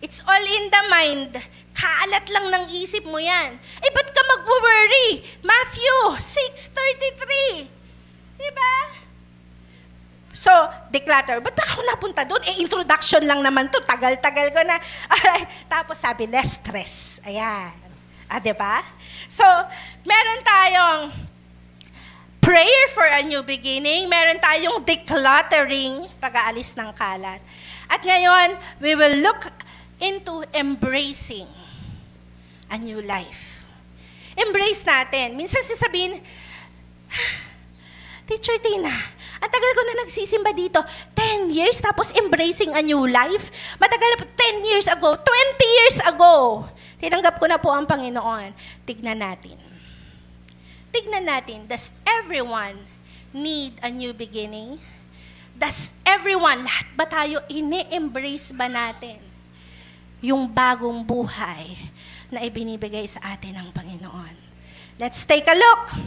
It's 0.00 0.24
all 0.24 0.40
in 0.40 0.72
the 0.72 0.82
mind. 0.88 1.36
Kaalat 1.76 2.24
lang 2.32 2.46
ng 2.48 2.64
isip 2.80 3.04
mo 3.04 3.20
yan. 3.20 3.60
Eh, 3.84 3.90
ba't 3.92 4.08
ka 4.08 4.22
mag-worry? 4.24 5.20
Matthew 5.44 6.16
6.33. 6.16 7.68
Diba? 8.40 8.74
So, 10.32 10.50
declutter. 10.88 11.44
Ba't 11.44 11.60
ako 11.60 11.84
napunta 11.84 12.24
doon? 12.24 12.40
Eh, 12.48 12.64
introduction 12.64 13.20
lang 13.28 13.44
naman 13.44 13.68
to. 13.68 13.84
Tagal-tagal 13.84 14.48
ko 14.48 14.64
na. 14.64 14.80
Alright. 15.12 15.68
Tapos 15.68 16.00
sabi, 16.00 16.24
less 16.24 16.56
stress. 16.56 17.20
Ayan. 17.20 17.83
Ah, 18.28 18.40
diba? 18.40 18.80
So, 19.28 19.44
meron 20.04 20.40
tayong 20.42 21.00
prayer 22.44 22.84
for 22.92 23.08
a 23.08 23.24
new 23.24 23.40
beginning. 23.40 24.04
Meron 24.08 24.36
tayong 24.36 24.84
decluttering, 24.84 26.04
pag-aalis 26.20 26.76
ng 26.76 26.92
kalat. 26.92 27.40
At 27.88 28.04
ngayon, 28.04 28.60
we 28.84 28.92
will 28.92 29.24
look 29.24 29.48
into 30.00 30.44
embracing 30.52 31.48
a 32.68 32.76
new 32.76 33.00
life. 33.00 33.64
Embrace 34.34 34.82
natin. 34.82 35.38
Minsan 35.38 35.62
sasabihin, 35.62 36.18
Teacher 38.28 38.56
Tina, 38.58 38.92
ang 39.38 39.50
tagal 39.52 39.72
ko 39.76 39.82
na 39.84 39.94
nagsisimba 40.04 40.50
dito. 40.56 40.80
10 41.12 41.52
years, 41.52 41.76
tapos 41.78 42.10
embracing 42.16 42.72
a 42.72 42.80
new 42.80 43.04
life. 43.04 43.52
Matagal 43.76 44.08
na 44.08 44.16
po, 44.20 44.26
10 44.32 44.70
years 44.72 44.86
ago, 44.88 45.12
20 45.12 45.76
years 45.80 45.98
ago. 46.08 46.64
Tinanggap 46.98 47.38
ko 47.38 47.46
na 47.48 47.58
po 47.58 47.70
ang 47.74 47.84
Panginoon. 47.84 48.54
Tignan 48.86 49.18
natin. 49.18 49.58
Tignan 50.94 51.26
natin, 51.26 51.66
does 51.66 51.90
everyone 52.06 52.78
need 53.34 53.74
a 53.82 53.90
new 53.90 54.14
beginning? 54.14 54.78
Does 55.54 55.94
everyone, 56.06 56.62
lahat 56.62 56.86
ba 56.94 57.06
tayo, 57.06 57.42
ini-embrace 57.50 58.54
ba 58.54 58.70
natin 58.70 59.18
yung 60.22 60.46
bagong 60.46 61.02
buhay 61.02 61.74
na 62.30 62.42
ibinibigay 62.46 63.06
sa 63.10 63.34
atin 63.34 63.58
ng 63.58 63.68
Panginoon? 63.74 64.34
Let's 64.98 65.26
take 65.26 65.46
a 65.50 65.56
look. 65.58 65.98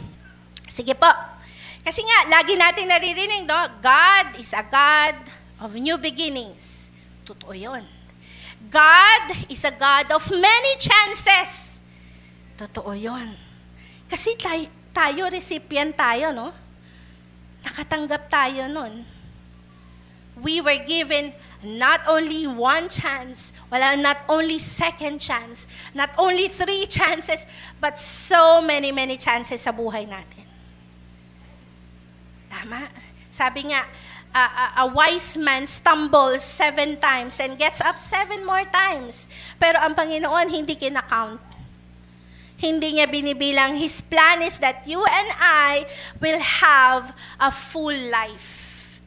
Sige 0.68 0.96
po. 0.96 1.08
Kasi 1.84 2.04
nga, 2.04 2.40
lagi 2.40 2.56
natin 2.56 2.88
naririnig, 2.88 3.44
no? 3.48 3.60
God 3.80 4.40
is 4.40 4.52
a 4.52 4.64
God 4.64 5.16
of 5.60 5.72
new 5.76 5.96
beginnings. 5.96 6.92
Totoo 7.24 7.52
yun. 7.52 7.97
God 8.66 9.46
is 9.46 9.62
a 9.62 9.70
God 9.70 10.10
of 10.10 10.26
many 10.34 10.74
chances. 10.82 11.78
Totoo 12.58 12.98
yon. 12.98 13.30
Kasi 14.10 14.34
tayo, 14.90 15.30
recipient 15.30 15.94
tayo, 15.94 16.34
no? 16.34 16.50
Nakatanggap 17.62 18.26
tayo 18.26 18.66
nun. 18.66 19.06
We 20.42 20.58
were 20.58 20.82
given 20.82 21.34
not 21.62 22.06
only 22.06 22.46
one 22.46 22.90
chance, 22.90 23.54
wala 23.70 23.94
not 23.98 24.22
only 24.30 24.58
second 24.58 25.18
chance, 25.18 25.66
not 25.94 26.10
only 26.18 26.46
three 26.46 26.86
chances, 26.90 27.46
but 27.78 27.98
so 27.98 28.62
many, 28.62 28.90
many 28.90 29.18
chances 29.18 29.62
sa 29.62 29.70
buhay 29.70 30.06
natin. 30.06 30.46
Tama? 32.50 32.90
Sabi 33.30 33.70
nga, 33.70 33.86
a, 34.38 34.66
a, 34.82 34.86
wise 34.86 35.34
man 35.34 35.66
stumbles 35.66 36.42
seven 36.42 36.96
times 37.02 37.40
and 37.40 37.58
gets 37.58 37.80
up 37.82 37.98
seven 37.98 38.46
more 38.46 38.62
times. 38.70 39.26
Pero 39.58 39.82
ang 39.82 39.98
Panginoon 39.98 40.46
hindi 40.46 40.78
kinakount. 40.78 41.42
Hindi 42.58 42.98
niya 42.98 43.06
binibilang. 43.06 43.78
His 43.78 44.02
plan 44.02 44.42
is 44.42 44.58
that 44.58 44.82
you 44.86 44.98
and 45.02 45.30
I 45.38 45.86
will 46.18 46.42
have 46.42 47.14
a 47.38 47.50
full 47.50 47.94
life. 48.10 48.98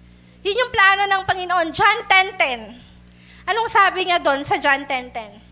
Yun 0.44 0.56
yung 0.56 0.72
plano 0.72 1.04
ng 1.08 1.24
Panginoon. 1.28 1.68
John 1.76 1.98
10.10. 2.08 3.48
Anong 3.52 3.68
sabi 3.68 4.08
niya 4.08 4.24
doon 4.24 4.48
sa 4.48 4.56
John 4.56 4.88
10.10? 4.88 5.52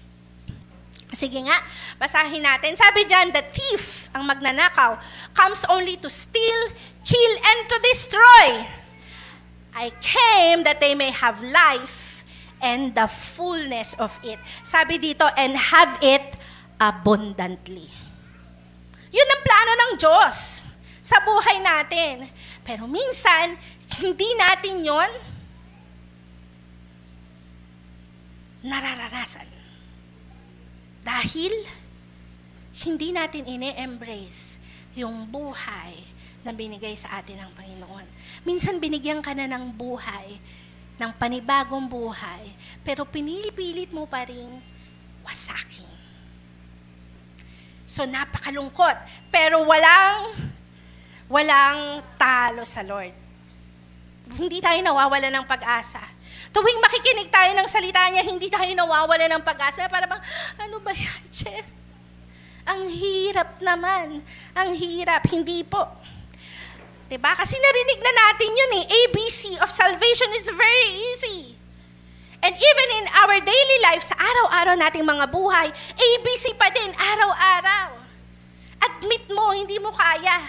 Sige 1.10 1.42
nga, 1.42 1.58
basahin 1.98 2.46
natin. 2.46 2.78
Sabi 2.78 3.04
diyan, 3.10 3.34
the 3.34 3.42
thief, 3.50 4.14
ang 4.14 4.30
magnanakaw, 4.30 4.94
comes 5.34 5.66
only 5.66 5.98
to 5.98 6.06
steal, 6.06 6.62
kill, 7.02 7.34
and 7.42 7.60
to 7.66 7.78
destroy. 7.82 8.79
I 9.74 9.94
came 10.02 10.66
that 10.66 10.82
they 10.82 10.98
may 10.98 11.14
have 11.14 11.42
life 11.42 12.24
and 12.60 12.94
the 12.96 13.08
fullness 13.08 13.96
of 13.98 14.12
it. 14.26 14.40
Sabi 14.66 15.00
dito, 15.00 15.30
and 15.38 15.56
have 15.56 15.96
it 16.04 16.36
abundantly. 16.80 17.88
Yun 19.10 19.28
ang 19.28 19.42
plano 19.42 19.72
ng 19.74 19.92
Diyos 19.98 20.68
sa 21.02 21.18
buhay 21.24 21.58
natin. 21.64 22.30
Pero 22.62 22.86
minsan, 22.86 23.58
hindi 23.98 24.30
natin 24.38 24.86
yon 24.86 25.12
nararanasan. 28.62 29.48
Dahil 31.02 31.54
hindi 32.86 33.10
natin 33.16 33.48
ine-embrace 33.48 34.60
yung 34.94 35.26
buhay 35.28 35.96
na 36.44 36.52
binigay 36.56 36.96
sa 36.96 37.20
atin 37.20 37.44
ng 37.44 37.52
Panginoon. 37.56 38.06
Minsan 38.48 38.80
binigyan 38.80 39.20
ka 39.20 39.36
na 39.36 39.48
ng 39.48 39.72
buhay, 39.76 40.40
ng 41.00 41.12
panibagong 41.16 41.88
buhay, 41.88 42.52
pero 42.84 43.04
pinipilit 43.08 43.92
mo 43.92 44.08
pa 44.08 44.28
rin 44.28 44.48
wasakin. 45.24 45.88
So 47.90 48.06
napakalungkot, 48.06 48.96
pero 49.34 49.66
walang 49.66 50.36
walang 51.30 52.04
talo 52.18 52.66
sa 52.66 52.82
Lord. 52.86 53.14
Hindi 54.30 54.62
tayo 54.62 54.78
nawawala 54.82 55.30
ng 55.34 55.46
pag-asa. 55.46 56.02
Tuwing 56.50 56.82
makikinig 56.82 57.30
tayo 57.30 57.54
ng 57.54 57.70
salita 57.70 58.02
niya, 58.10 58.26
hindi 58.26 58.50
tayo 58.50 58.70
nawawala 58.74 59.26
ng 59.30 59.44
pag-asa. 59.46 59.86
Para 59.90 60.10
bang, 60.10 60.22
ano 60.58 60.82
ba 60.82 60.94
yan, 60.94 61.24
Cher? 61.30 61.66
Ang 62.66 62.90
hirap 62.90 63.58
naman. 63.62 64.22
Ang 64.54 64.70
hirap. 64.78 65.26
Hindi 65.30 65.66
po. 65.66 65.82
Diba? 67.10 67.34
Kasi 67.34 67.58
narinig 67.58 68.00
na 68.06 68.14
natin 68.14 68.50
yun 68.54 68.72
eh. 68.80 68.86
ABC 68.86 69.58
of 69.66 69.74
salvation 69.74 70.30
is 70.38 70.46
very 70.54 70.88
easy. 70.94 71.58
And 72.40 72.54
even 72.54 72.88
in 73.02 73.06
our 73.18 73.36
daily 73.42 73.80
life, 73.84 74.06
sa 74.06 74.16
araw-araw 74.16 74.78
nating 74.78 75.04
mga 75.04 75.26
buhay, 75.28 75.68
ABC 75.98 76.54
pa 76.56 76.70
din, 76.70 76.94
araw-araw. 76.94 78.00
Admit 78.80 79.26
mo, 79.34 79.52
hindi 79.52 79.76
mo 79.82 79.92
kaya. 79.92 80.40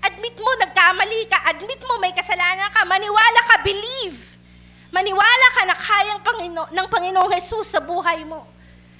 Admit 0.00 0.38
mo, 0.38 0.50
nagkamali 0.56 1.28
ka. 1.28 1.52
Admit 1.52 1.82
mo, 1.84 2.00
may 2.00 2.14
kasalanan 2.16 2.70
ka. 2.72 2.86
Maniwala 2.88 3.40
ka, 3.44 3.60
believe. 3.60 4.38
Maniwala 4.88 5.46
ka 5.52 5.62
na 5.68 5.76
kayang 5.76 6.20
Pangino, 6.24 6.62
ng 6.70 6.86
Panginoong 6.88 7.28
Jesus 7.34 7.74
sa 7.74 7.82
buhay 7.82 8.24
mo. 8.24 8.46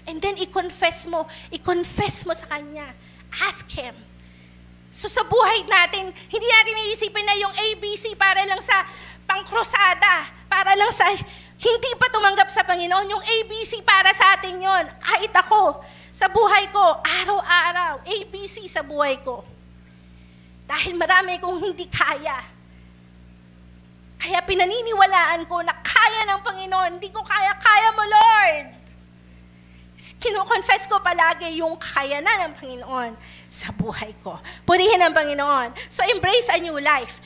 And 0.04 0.18
then, 0.18 0.34
i-confess 0.36 1.06
mo. 1.06 1.30
I-confess 1.48 2.26
mo 2.26 2.34
sa 2.34 2.44
Kanya. 2.58 2.90
Ask 3.38 3.70
Him. 3.70 3.94
So 4.92 5.08
sa 5.08 5.24
buhay 5.24 5.64
natin, 5.64 6.12
hindi 6.12 6.46
natin 6.52 6.84
iisipin 6.84 7.24
na 7.24 7.32
yung 7.40 7.54
ABC 7.56 8.12
para 8.12 8.44
lang 8.44 8.60
sa 8.60 8.84
pangkrusada, 9.24 10.28
para 10.52 10.76
lang 10.76 10.92
sa 10.92 11.08
hindi 11.62 11.90
pa 11.96 12.12
tumanggap 12.12 12.52
sa 12.52 12.60
Panginoon. 12.60 13.08
Yung 13.08 13.24
ABC 13.24 13.80
para 13.80 14.12
sa 14.12 14.36
atin 14.36 14.60
yon. 14.60 14.84
Kahit 15.00 15.32
ako, 15.32 15.80
sa 16.12 16.28
buhay 16.28 16.68
ko, 16.68 17.00
araw-araw, 17.00 18.04
ABC 18.04 18.68
sa 18.68 18.84
buhay 18.84 19.16
ko. 19.24 19.40
Dahil 20.68 20.92
marami 20.98 21.40
kong 21.40 21.56
hindi 21.56 21.88
kaya. 21.88 22.44
Kaya 24.20 24.38
pinaniniwalaan 24.44 25.48
ko 25.48 25.64
na 25.64 25.72
kaya 25.80 26.28
ng 26.28 26.40
Panginoon. 26.44 26.90
Hindi 27.00 27.08
ko 27.08 27.24
kaya, 27.24 27.56
kaya 27.56 27.88
mo 27.96 28.04
Lord. 28.04 28.66
Kino-confess 30.18 30.90
ko 30.90 30.98
palagi 30.98 31.62
yung 31.62 31.78
kaya 31.78 32.18
na 32.18 32.44
ng 32.44 32.52
Panginoon 32.58 33.12
sa 33.52 33.68
buhay 33.76 34.16
ko. 34.24 34.40
Purihin 34.64 35.04
ang 35.04 35.12
Panginoon. 35.12 35.76
So 35.92 36.00
embrace 36.08 36.48
a 36.48 36.56
new 36.56 36.80
life. 36.80 37.20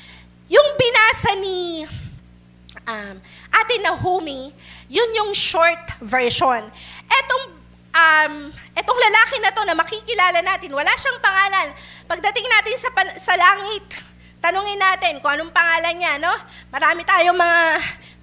Yung 0.50 0.74
binasa 0.74 1.38
ni 1.38 1.86
um, 2.82 3.14
Ate 3.54 3.78
Nahumi, 3.78 4.50
yun 4.90 5.10
yung 5.14 5.30
short 5.30 5.78
version. 6.02 6.66
Etong 7.06 7.44
um, 7.94 8.34
etong 8.74 8.98
lalaki 8.98 9.36
na 9.38 9.54
to 9.54 9.62
na 9.62 9.78
makikilala 9.78 10.42
natin, 10.42 10.74
wala 10.74 10.90
siyang 10.98 11.22
pangalan. 11.22 11.70
Pagdating 12.10 12.46
natin 12.50 12.74
sa, 12.74 12.90
sa 13.14 13.34
langit, 13.38 14.02
Tanungin 14.36 14.78
natin 14.78 15.18
kung 15.18 15.34
anong 15.34 15.50
pangalan 15.50 15.96
niya, 15.98 16.22
no? 16.22 16.30
Marami 16.70 17.02
tayong 17.02 17.34
mga 17.34 17.60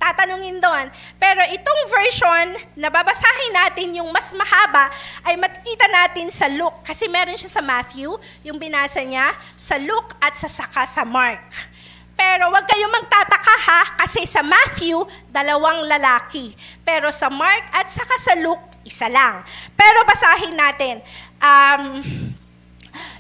tatanungin 0.04 0.60
doon. 0.60 0.92
Pero 1.16 1.40
itong 1.48 1.82
version 1.88 2.48
na 2.76 2.92
babasahin 2.92 3.56
natin, 3.56 4.04
yung 4.04 4.12
mas 4.12 4.36
mahaba, 4.36 4.92
ay 5.24 5.40
makikita 5.40 5.88
natin 5.88 6.28
sa 6.28 6.52
Luke. 6.52 6.84
Kasi 6.84 7.08
meron 7.08 7.40
siya 7.40 7.48
sa 7.48 7.64
Matthew, 7.64 8.12
yung 8.44 8.60
binasa 8.60 9.00
niya, 9.00 9.32
sa 9.56 9.80
Luke 9.80 10.12
at 10.20 10.36
sa 10.36 10.52
saka 10.52 10.84
sa 10.84 11.08
Mark. 11.08 11.72
Pero 12.14 12.52
wag 12.52 12.68
kayong 12.68 12.92
magtataka 12.92 13.56
ha, 13.72 13.82
kasi 14.04 14.28
sa 14.28 14.44
Matthew, 14.44 15.00
dalawang 15.32 15.88
lalaki. 15.88 16.52
Pero 16.84 17.08
sa 17.10 17.32
Mark 17.32 17.72
at 17.72 17.88
saka 17.88 18.20
sa 18.20 18.36
Luke, 18.36 18.84
isa 18.84 19.08
lang. 19.08 19.40
Pero 19.74 20.04
basahin 20.04 20.54
natin. 20.54 21.00
Um, 21.40 22.04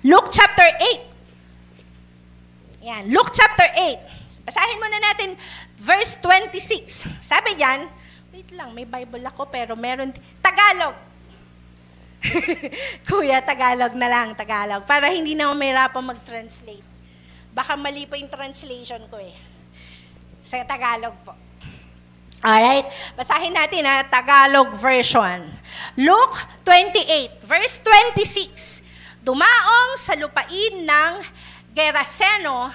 Luke 0.03 0.29
chapter 0.29 0.67
8, 0.99 1.13
yan, 2.83 3.07
Luke 3.15 3.31
chapter 3.31 3.63
8. 3.63 4.43
Basahin 4.43 4.75
muna 4.75 4.99
natin 4.99 5.39
verse 5.83 6.15
26. 6.23 7.19
Sabi 7.19 7.59
diyan, 7.59 7.83
wait 8.31 8.49
lang, 8.55 8.71
may 8.71 8.87
Bible 8.87 9.27
ako 9.27 9.51
pero 9.51 9.75
meron, 9.75 10.15
Tagalog. 10.39 10.95
Kuya, 13.07 13.43
Tagalog 13.43 13.91
na 13.99 14.07
lang, 14.07 14.31
Tagalog. 14.31 14.87
Para 14.87 15.11
hindi 15.11 15.35
na 15.35 15.51
mahirapan 15.51 16.15
mag-translate. 16.15 16.87
Baka 17.51 17.75
mali 17.75 18.07
pa 18.07 18.15
yung 18.15 18.31
translation 18.31 19.03
ko 19.11 19.19
eh. 19.19 19.35
Sa 20.39 20.63
Tagalog 20.63 21.13
po. 21.27 21.35
Alright, 22.43 22.87
basahin 23.15 23.55
natin 23.55 23.87
ha, 23.87 24.03
Tagalog 24.03 24.75
version. 24.75 25.47
Luke 25.95 26.35
28, 26.67 27.43
verse 27.43 27.79
26. 28.19 29.23
Dumaong 29.23 29.95
sa 29.95 30.15
lupain 30.19 30.83
ng 30.83 31.13
Geraseno, 31.71 32.67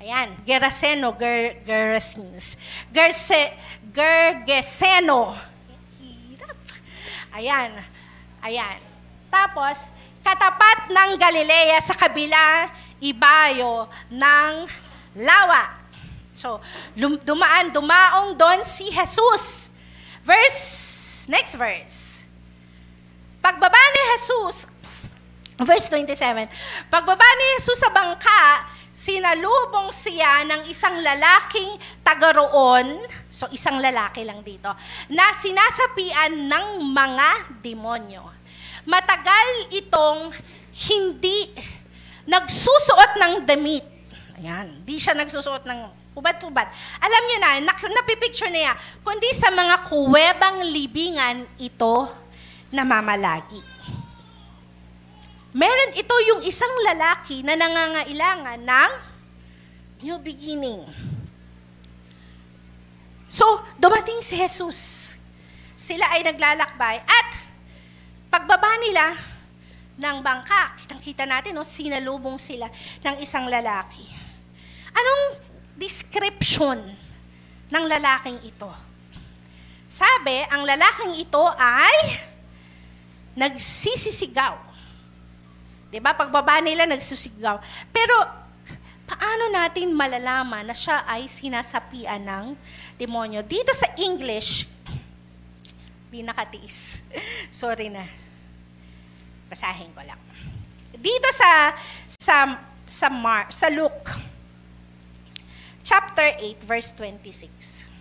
ayan, 0.00 0.28
Geraseno, 0.44 1.12
Ger, 1.16 1.60
Gerasins, 1.64 2.56
Gerse, 2.92 3.52
Gergeseno, 3.92 5.36
hirap, 6.00 6.58
ayan, 7.32 7.70
ayan. 8.44 8.78
Tapos, 9.32 9.92
katapat 10.20 10.92
ng 10.92 11.10
Galilea 11.16 11.78
sa 11.80 11.96
kabila, 11.96 12.70
ibayo 13.00 13.88
ng 14.12 14.52
lawa. 15.20 15.76
So, 16.36 16.60
dumaan, 17.24 17.72
dumaong 17.72 18.36
doon 18.36 18.60
si 18.60 18.92
Jesus. 18.92 19.72
Verse, 20.20 21.24
next 21.30 21.56
verse. 21.56 22.26
Pagbaba 23.40 23.78
ni 23.78 24.02
Jesus, 24.18 24.68
Verse 25.56 25.88
27, 25.88 26.52
Pagbaba 26.92 27.24
ni 27.24 27.46
Jesus 27.56 27.80
sa 27.80 27.88
bangka, 27.88 28.68
sinalubong 28.96 29.92
siya 29.92 30.40
ng 30.48 30.72
isang 30.72 30.96
lalaking 31.04 31.76
tagaroon, 32.00 32.96
so 33.28 33.44
isang 33.52 33.76
lalaki 33.76 34.24
lang 34.24 34.40
dito, 34.40 34.72
na 35.12 35.36
sinasapian 35.36 36.48
ng 36.48 36.66
mga 36.96 37.60
demonyo. 37.60 38.24
Matagal 38.88 39.68
itong 39.76 40.32
hindi 40.88 41.52
nagsusuot 42.24 43.20
ng 43.20 43.32
damit. 43.44 43.84
Ayan, 44.40 44.80
di 44.80 44.96
siya 44.96 45.12
nagsusuot 45.12 45.68
ng 45.68 45.80
hubad-hubad. 46.16 46.64
Alam 46.96 47.22
niyo 47.28 47.36
na, 47.44 47.60
napipicture 47.68 48.48
niya, 48.48 48.72
kundi 49.04 49.28
sa 49.36 49.52
mga 49.52 49.92
kuwebang 49.92 50.64
libingan 50.64 51.44
ito 51.60 52.08
namamalagi. 52.72 53.75
Meron 55.56 55.96
ito 55.96 56.12
yung 56.28 56.44
isang 56.44 56.68
lalaki 56.84 57.40
na 57.40 57.56
nangangailangan 57.56 58.60
ng 58.60 58.92
new 60.04 60.20
beginning. 60.20 60.84
So, 63.24 63.64
dumating 63.80 64.20
si 64.20 64.36
Jesus. 64.36 65.12
Sila 65.72 66.12
ay 66.12 66.28
naglalakbay 66.28 67.00
at 67.00 67.28
pagbaba 68.28 68.68
nila 68.84 69.16
ng 69.96 70.20
bangka, 70.20 70.76
kitang-kita 70.76 71.24
natin, 71.24 71.56
no, 71.56 71.64
sinalubong 71.64 72.36
sila 72.36 72.68
ng 73.00 73.16
isang 73.24 73.48
lalaki. 73.48 74.04
Anong 74.92 75.40
description 75.80 76.84
ng 77.72 77.84
lalaking 77.88 78.44
ito? 78.44 78.68
Sabi, 79.88 80.44
ang 80.52 80.68
lalaking 80.68 81.16
ito 81.16 81.44
ay 81.56 82.20
nagsisisigaw. 83.40 84.65
'Di 85.96 86.04
ba? 86.04 86.12
Pagbaba 86.12 86.60
nila 86.60 86.84
nagsusigaw. 86.84 87.56
Pero 87.88 88.16
paano 89.08 89.48
natin 89.48 89.96
malalaman 89.96 90.68
na 90.68 90.76
siya 90.76 91.08
ay 91.08 91.24
sinasapian 91.24 92.20
ng 92.20 92.46
demonyo? 93.00 93.40
Dito 93.40 93.72
sa 93.72 93.88
English, 93.96 94.68
di 96.12 96.20
nakatiis. 96.20 97.00
Sorry 97.48 97.88
na. 97.88 98.04
Basahin 99.48 99.88
ko 99.96 100.04
lang. 100.04 100.20
Dito 100.92 101.32
sa 101.32 101.72
sa 102.12 102.60
sa 102.84 103.08
Mar, 103.08 103.48
sa 103.48 103.72
Luke 103.72 104.12
chapter 105.80 106.36
8 106.44 106.60
verse 106.60 106.92
26. 106.92 107.95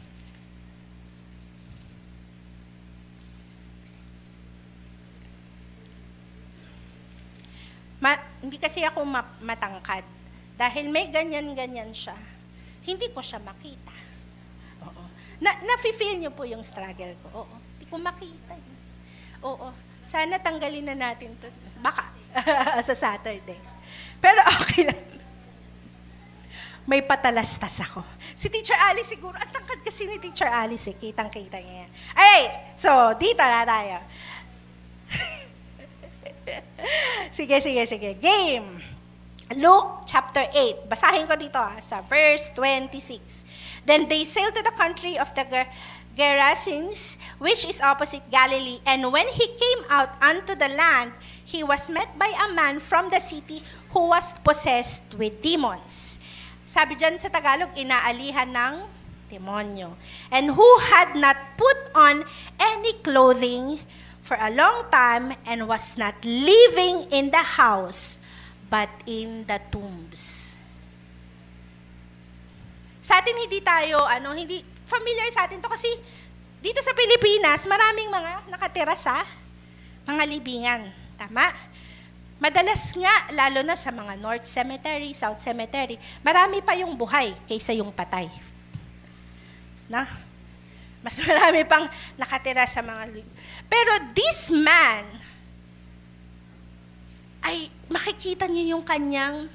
Ma- 8.06 8.22
hindi 8.38 8.62
kasi 8.62 8.86
ako 8.86 9.02
ma- 9.02 9.34
matangkad. 9.42 10.06
Dahil 10.54 10.94
may 10.94 11.10
ganyan-ganyan 11.10 11.90
siya. 11.90 12.14
Hindi 12.86 13.10
ko 13.10 13.18
siya 13.18 13.42
makita. 13.42 13.96
Oo. 14.86 15.04
Na, 15.42 15.58
na-feel 15.66 16.22
niyo 16.22 16.30
po 16.30 16.46
yung 16.46 16.62
struggle 16.62 17.18
ko. 17.26 17.42
Oo. 17.42 17.56
Hindi 17.58 17.86
ko 17.90 17.98
makita. 17.98 18.54
Eh. 18.54 18.76
Oo. 19.42 19.74
Sana 20.06 20.38
tanggalin 20.38 20.86
na 20.86 21.10
natin 21.10 21.34
to. 21.42 21.50
Baka. 21.82 22.14
sa 22.88 22.94
Saturday. 22.94 23.58
Pero 24.22 24.38
okay 24.62 24.86
lang. 24.86 25.02
May 26.86 27.02
patalastas 27.02 27.82
ako. 27.82 28.06
Si 28.38 28.46
Teacher 28.54 28.78
Alice 28.78 29.18
siguro, 29.18 29.34
ang 29.34 29.50
tangkad 29.50 29.82
kasi 29.82 30.06
ni 30.06 30.22
Teacher 30.22 30.46
Alice, 30.46 30.94
eh. 30.94 30.94
kitang-kita 30.94 31.58
niya 31.58 31.90
yan. 31.90 31.92
Alright, 32.14 32.54
so 32.78 32.90
dito 33.18 33.42
na 33.42 33.66
tayo. 33.66 33.98
sige, 37.36 37.62
sige, 37.62 37.84
sige. 37.86 38.12
Game. 38.22 38.82
Luke 39.54 40.10
chapter 40.10 40.42
8. 40.50 40.90
Basahin 40.90 41.30
ko 41.30 41.38
dito 41.38 41.62
ah, 41.62 41.78
sa 41.78 42.02
verse 42.02 42.50
26. 42.58 43.46
Then 43.86 44.10
they 44.10 44.26
sailed 44.26 44.58
to 44.58 44.66
the 44.66 44.74
country 44.74 45.22
of 45.22 45.30
the 45.38 45.46
Ger- 45.46 45.70
Gerasenes, 46.18 47.22
which 47.38 47.70
is 47.70 47.78
opposite 47.78 48.26
Galilee. 48.34 48.82
And 48.90 49.06
when 49.14 49.30
he 49.30 49.46
came 49.46 49.82
out 49.94 50.18
unto 50.18 50.58
the 50.58 50.74
land, 50.74 51.14
he 51.46 51.62
was 51.62 51.94
met 51.94 52.10
by 52.18 52.34
a 52.34 52.50
man 52.58 52.82
from 52.82 53.14
the 53.14 53.22
city 53.22 53.62
who 53.94 54.10
was 54.10 54.34
possessed 54.42 55.14
with 55.14 55.46
demons. 55.46 56.18
Sabi 56.66 56.98
dyan 56.98 57.22
sa 57.22 57.30
Tagalog, 57.30 57.70
inaalihan 57.78 58.50
ng 58.50 58.74
demonyo. 59.30 59.94
And 60.34 60.58
who 60.58 60.70
had 60.90 61.14
not 61.14 61.38
put 61.54 61.78
on 61.94 62.26
any 62.58 62.98
clothing, 63.06 63.78
for 64.26 64.34
a 64.42 64.50
long 64.50 64.90
time 64.90 65.38
and 65.46 65.70
was 65.70 65.94
not 66.02 66.18
living 66.26 67.06
in 67.14 67.30
the 67.30 67.46
house, 67.46 68.18
but 68.66 68.90
in 69.06 69.46
the 69.46 69.62
tombs. 69.70 70.58
Sa 73.06 73.22
atin 73.22 73.38
hindi 73.38 73.62
tayo, 73.62 74.02
ano, 74.02 74.34
hindi, 74.34 74.66
familiar 74.90 75.30
sa 75.30 75.46
atin 75.46 75.62
to 75.62 75.70
kasi 75.70 75.94
dito 76.58 76.82
sa 76.82 76.98
Pilipinas, 76.98 77.70
maraming 77.70 78.10
mga 78.10 78.50
nakatira 78.50 78.98
sa 78.98 79.22
mga 80.10 80.26
libingan. 80.26 80.90
Tama? 81.14 81.54
Madalas 82.42 82.98
nga, 82.98 83.30
lalo 83.30 83.62
na 83.62 83.78
sa 83.78 83.94
mga 83.94 84.18
North 84.18 84.50
Cemetery, 84.50 85.14
South 85.14 85.38
Cemetery, 85.38 86.02
marami 86.26 86.66
pa 86.66 86.74
yung 86.74 86.98
buhay 86.98 87.38
kaysa 87.46 87.78
yung 87.78 87.94
patay. 87.94 88.26
Na? 89.86 90.10
Mas 91.06 91.22
marami 91.22 91.62
pang 91.70 91.86
nakatira 92.18 92.66
sa 92.66 92.82
mga... 92.82 93.22
Pero 93.68 93.92
this 94.14 94.50
man, 94.54 95.06
ay 97.46 97.70
makikita 97.90 98.50
niyo 98.50 98.78
yung 98.78 98.84
kanyang 98.86 99.46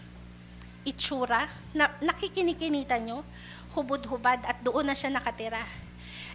itsura, 0.87 1.51
na, 1.75 1.91
nakikinikinita 1.99 2.97
niyo, 3.03 3.27
hubad-hubad 3.75 4.43
at 4.47 4.59
doon 4.63 4.91
na 4.91 4.95
siya 4.95 5.11
nakatira. 5.11 5.63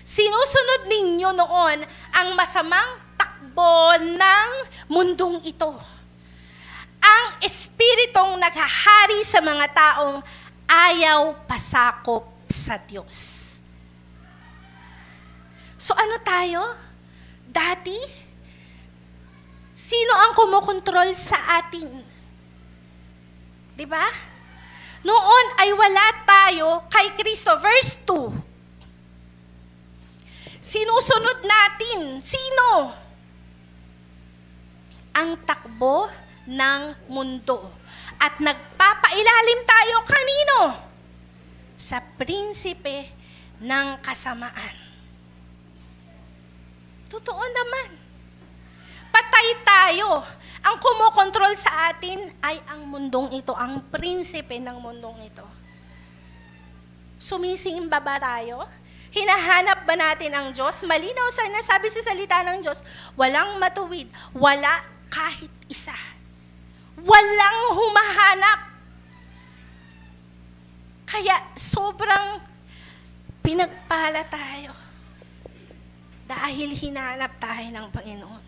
Sinusunod 0.00 0.88
ninyo 0.88 1.36
noon 1.36 1.84
ang 2.16 2.32
masamang 2.32 2.96
takbo 3.20 3.92
ng 4.00 4.48
mundong 4.88 5.44
ito. 5.44 5.91
Ang 7.02 7.26
espiritong 7.42 8.38
naghahari 8.38 9.26
sa 9.26 9.42
mga 9.42 9.66
taong 9.74 10.22
ayaw 10.70 11.34
pasakop 11.44 12.30
sa 12.46 12.78
Diyos. 12.78 13.50
So 15.74 15.92
ano 15.98 16.22
tayo? 16.22 16.62
Dati, 17.42 17.98
sino 19.74 20.14
ang 20.14 20.32
kumokontrol 20.38 21.10
sa 21.12 21.58
atin? 21.58 21.90
'Di 23.74 23.86
ba? 23.90 24.06
Noon 25.02 25.46
ay 25.58 25.74
wala 25.74 26.06
tayo 26.22 26.86
kay 26.86 27.10
Kristo. 27.18 27.58
Verse 27.58 28.06
2. 28.06 28.30
Sinusunod 30.62 31.42
natin. 31.42 32.22
Sino? 32.22 32.94
Ang 35.12 35.34
takbo 35.42 36.06
ng 36.46 36.82
mundo. 37.10 37.70
At 38.18 38.38
nagpapailalim 38.38 39.60
tayo 39.66 39.96
kanino? 40.06 40.58
Sa 41.78 41.98
prinsipe 42.18 43.10
ng 43.62 43.98
kasamaan. 44.02 44.76
Totoo 47.10 47.42
naman. 47.42 47.98
Patay 49.12 49.48
tayo. 49.66 50.24
Ang 50.62 50.76
kumokontrol 50.78 51.52
sa 51.58 51.90
atin 51.90 52.30
ay 52.38 52.62
ang 52.70 52.86
mundong 52.86 53.34
ito, 53.34 53.50
ang 53.52 53.82
prinsipe 53.90 54.62
ng 54.62 54.78
mundong 54.78 55.26
ito. 55.26 55.44
Sumisingba 57.18 57.98
ba 57.98 58.18
tayo? 58.22 58.62
Hinahanap 59.12 59.84
ba 59.84 59.94
natin 59.98 60.32
ang 60.32 60.48
Diyos? 60.54 60.86
Malinaw 60.86 61.28
sa 61.28 61.44
nasabi 61.50 61.90
sa 61.92 62.00
salita 62.00 62.40
ng 62.46 62.64
Diyos, 62.64 62.80
walang 63.18 63.60
matuwid, 63.60 64.08
wala 64.32 64.86
kahit 65.12 65.52
isa. 65.68 65.94
Walang 67.00 67.60
humahanap. 67.72 68.58
Kaya 71.08 71.36
sobrang 71.56 72.40
pinagpala 73.44 74.24
tayo 74.28 74.72
dahil 76.24 76.72
hinanap 76.72 77.36
tayo 77.36 77.68
ng 77.68 77.86
Panginoon. 77.92 78.44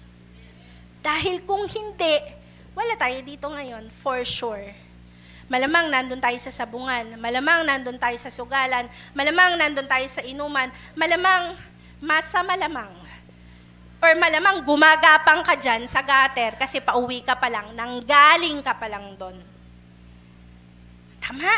Dahil 1.05 1.45
kung 1.45 1.69
hindi, 1.69 2.17
wala 2.73 2.97
tayo 2.97 3.21
dito 3.21 3.45
ngayon, 3.53 3.93
for 3.93 4.25
sure. 4.25 4.73
Malamang 5.53 5.93
nandun 5.93 6.25
tayo 6.25 6.41
sa 6.41 6.49
sabungan, 6.49 7.21
malamang 7.21 7.69
nandun 7.69 8.01
tayo 8.01 8.17
sa 8.17 8.33
sugalan, 8.33 8.89
malamang 9.13 9.61
nandun 9.61 9.85
tayo 9.85 10.09
sa 10.09 10.25
inuman, 10.25 10.73
malamang 10.97 11.53
masa 12.01 12.41
malamang. 12.41 12.89
Or 14.05 14.13
malamang 14.21 14.69
gumagapang 14.69 15.41
ka 15.41 15.57
dyan 15.57 15.89
sa 15.89 16.05
gutter 16.05 16.61
kasi 16.61 16.77
pauwi 16.77 17.25
ka 17.25 17.41
pa 17.41 17.49
lang, 17.49 17.73
nanggaling 17.73 18.61
ka 18.61 18.77
pa 18.77 18.85
lang 18.85 19.17
doon. 19.17 19.33
Tama. 21.25 21.57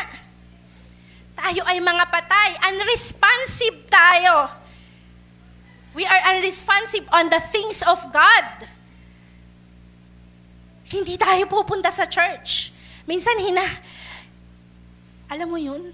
Tayo 1.35 1.67
ay 1.67 1.83
mga 1.83 2.07
patay, 2.07 2.55
unresponsive 2.71 3.83
tayo. 3.91 4.47
We 5.91 6.07
are 6.07 6.23
unresponsive 6.31 7.03
on 7.11 7.27
the 7.27 7.43
things 7.51 7.83
of 7.83 7.99
God. 8.15 8.63
Hindi 10.87 11.19
tayo 11.19 11.51
pupunta 11.51 11.91
sa 11.91 12.07
church. 12.07 12.71
Minsan 13.03 13.43
hina, 13.43 13.67
alam 15.27 15.51
mo 15.51 15.59
yun? 15.59 15.91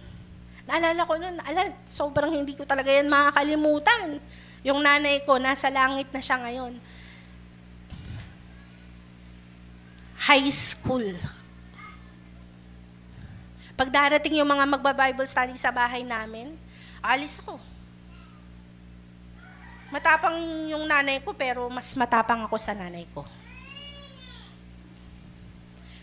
Naalala 0.69 1.01
ko 1.01 1.17
noon, 1.17 1.41
alam, 1.49 1.65
sobrang 1.81 2.29
hindi 2.29 2.53
ko 2.53 2.61
talaga 2.61 2.93
yan 2.93 3.09
makakalimutan. 3.09 4.21
Yung 4.63 4.79
nanay 4.79 5.19
ko, 5.27 5.35
nasa 5.35 5.67
langit 5.67 6.07
na 6.09 6.23
siya 6.23 6.39
ngayon. 6.39 6.79
High 10.23 10.47
school. 10.55 11.11
Pag 13.75 13.91
darating 13.91 14.39
yung 14.39 14.47
mga 14.47 14.63
magba-Bible 14.63 15.27
study 15.27 15.59
sa 15.59 15.67
bahay 15.67 16.07
namin, 16.07 16.55
alis 17.03 17.43
ako. 17.43 17.59
Matapang 19.91 20.39
yung 20.71 20.87
nanay 20.87 21.19
ko, 21.19 21.35
pero 21.35 21.67
mas 21.67 21.91
matapang 21.99 22.47
ako 22.47 22.55
sa 22.55 22.71
nanay 22.71 23.03
ko. 23.11 23.27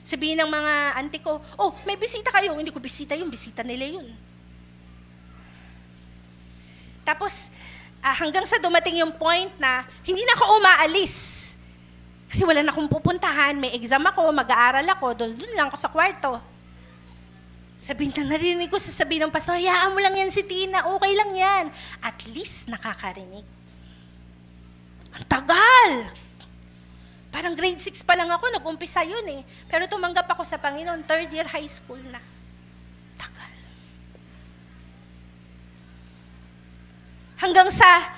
Sabihin 0.04 0.42
ng 0.42 0.50
mga 0.50 0.74
auntie 1.00 1.22
ko, 1.22 1.40
oh, 1.56 1.72
may 1.88 1.96
bisita 1.96 2.28
kayo. 2.28 2.52
Hindi 2.58 2.74
ko 2.74 2.82
bisita 2.82 3.16
yun, 3.16 3.30
bisita 3.32 3.64
nila 3.64 3.88
yun. 3.88 4.06
Tapos, 7.06 7.50
uh, 8.00 8.14
hanggang 8.16 8.44
sa 8.48 8.56
dumating 8.60 9.00
yung 9.00 9.12
point 9.14 9.52
na 9.60 9.84
hindi 10.04 10.24
na 10.24 10.34
ako 10.36 10.44
umaalis. 10.60 11.14
Kasi 12.30 12.46
wala 12.46 12.62
na 12.62 12.70
akong 12.70 12.86
pupuntahan, 12.86 13.58
may 13.58 13.74
exam 13.74 14.02
ako, 14.06 14.30
mag-aaral 14.30 14.86
ako, 14.86 15.06
doon, 15.18 15.34
lang 15.54 15.66
ako 15.66 15.78
sa 15.78 15.90
kwarto. 15.90 16.38
Sabihin 17.80 18.12
na 18.22 18.36
narinig 18.36 18.68
ko, 18.70 18.76
sasabihin 18.76 19.26
ng 19.26 19.32
pastor, 19.34 19.56
hayaan 19.56 19.90
mo 19.90 19.98
lang 19.98 20.14
yan 20.14 20.30
si 20.30 20.44
Tina, 20.44 20.84
okay 20.84 21.12
lang 21.16 21.32
yan. 21.32 21.64
At 22.04 22.22
least 22.28 22.68
nakakarinig. 22.68 23.42
Ang 25.10 25.24
tagal! 25.26 26.12
Parang 27.30 27.54
grade 27.54 27.78
6 27.78 28.02
pa 28.02 28.18
lang 28.18 28.30
ako, 28.30 28.46
nag-umpisa 28.52 29.06
yun 29.06 29.22
eh. 29.30 29.42
Pero 29.70 29.86
tumanggap 29.86 30.26
ako 30.26 30.42
sa 30.42 30.58
Panginoon, 30.58 31.06
third 31.06 31.30
year 31.30 31.46
high 31.46 31.66
school 31.70 31.98
na. 32.10 32.18
Tagal. 33.18 33.52
Hanggang 37.40 37.72
sa, 37.72 38.12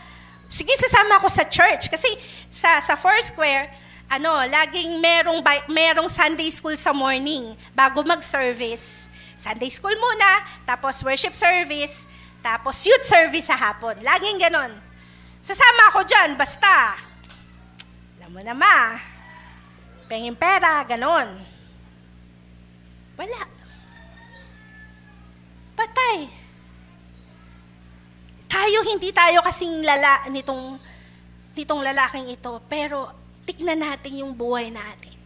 sige, 0.50 0.74
sasama 0.74 1.22
ako 1.22 1.30
sa 1.30 1.46
church. 1.46 1.86
Kasi 1.86 2.10
sa, 2.50 2.82
sa 2.82 2.98
First 2.98 3.38
Square, 3.38 3.70
ano, 4.10 4.44
laging 4.50 4.98
merong, 4.98 5.40
merong 5.70 6.10
Sunday 6.10 6.50
school 6.50 6.74
sa 6.74 6.90
morning 6.90 7.54
bago 7.72 8.02
mag-service. 8.02 9.08
Sunday 9.38 9.70
school 9.70 9.94
muna, 9.94 10.42
tapos 10.66 11.00
worship 11.06 11.32
service, 11.32 12.10
tapos 12.42 12.82
youth 12.82 13.06
service 13.06 13.46
sa 13.46 13.56
hapon. 13.56 13.96
Laging 14.02 14.42
ganon. 14.42 14.74
Sasama 15.42 15.94
ako 15.94 16.02
dyan, 16.06 16.34
basta 16.34 16.98
Alam 18.22 18.38
mo 18.38 18.42
naman. 18.42 19.02
Pengin 20.06 20.38
pera, 20.38 20.86
ganon. 20.86 21.26
Wala. 23.18 23.42
Patay. 25.74 26.41
Tayo, 28.52 28.84
hindi 28.84 29.08
tayo 29.16 29.40
kasing 29.40 29.80
lala 29.80 30.28
nitong, 30.28 30.76
nitong 31.56 31.80
lalaking 31.80 32.36
ito, 32.36 32.60
pero 32.68 33.08
tignan 33.48 33.80
natin 33.80 34.20
yung 34.20 34.36
buhay 34.36 34.68
natin. 34.68 35.16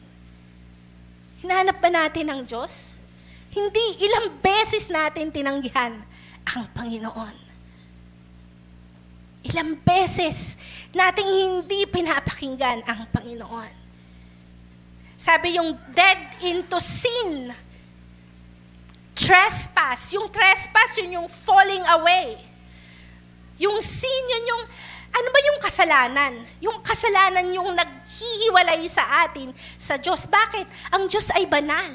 Hinahanap 1.42 1.82
ba 1.82 1.90
natin 1.90 2.30
ang 2.30 2.46
Diyos? 2.46 3.02
Hindi. 3.50 3.98
Ilang 3.98 4.38
beses 4.38 4.86
natin 4.86 5.34
tinanggihan 5.34 5.98
ang 6.46 6.64
Panginoon. 6.70 7.36
Ilang 9.50 9.74
beses 9.82 10.62
nating 10.94 11.26
hindi 11.26 11.82
pinapakinggan 11.90 12.86
ang 12.86 13.10
Panginoon. 13.10 13.74
Sabi 15.18 15.58
yung 15.58 15.74
dead 15.90 16.46
into 16.46 16.78
sin. 16.78 17.50
Trespass. 19.18 20.14
Yung 20.14 20.30
trespass, 20.30 21.02
yun 21.02 21.18
yung 21.18 21.28
falling 21.28 21.82
away. 21.90 22.55
Yung 23.56 23.80
sin, 23.80 24.22
yun 24.28 24.44
yung, 24.52 24.62
ano 25.16 25.28
ba 25.32 25.40
yung 25.40 25.60
kasalanan? 25.60 26.32
Yung 26.60 26.78
kasalanan 26.84 27.46
yung 27.48 27.72
naghihiwalay 27.72 28.84
sa 28.84 29.24
atin 29.24 29.52
sa 29.80 29.96
Diyos. 29.96 30.28
Bakit? 30.28 30.92
Ang 30.92 31.08
Diyos 31.08 31.32
ay 31.32 31.48
banal. 31.48 31.92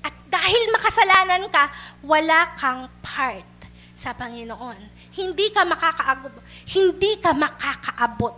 At 0.00 0.14
dahil 0.32 0.72
makasalanan 0.72 1.44
ka, 1.52 1.68
wala 2.00 2.56
kang 2.56 2.88
part 3.04 3.44
sa 3.92 4.16
Panginoon. 4.16 4.80
Hindi 5.12 5.52
ka 5.52 5.68
makakaabot. 5.68 6.32
Hindi 6.64 7.20
ka 7.20 7.36
makakaabot. 7.36 8.34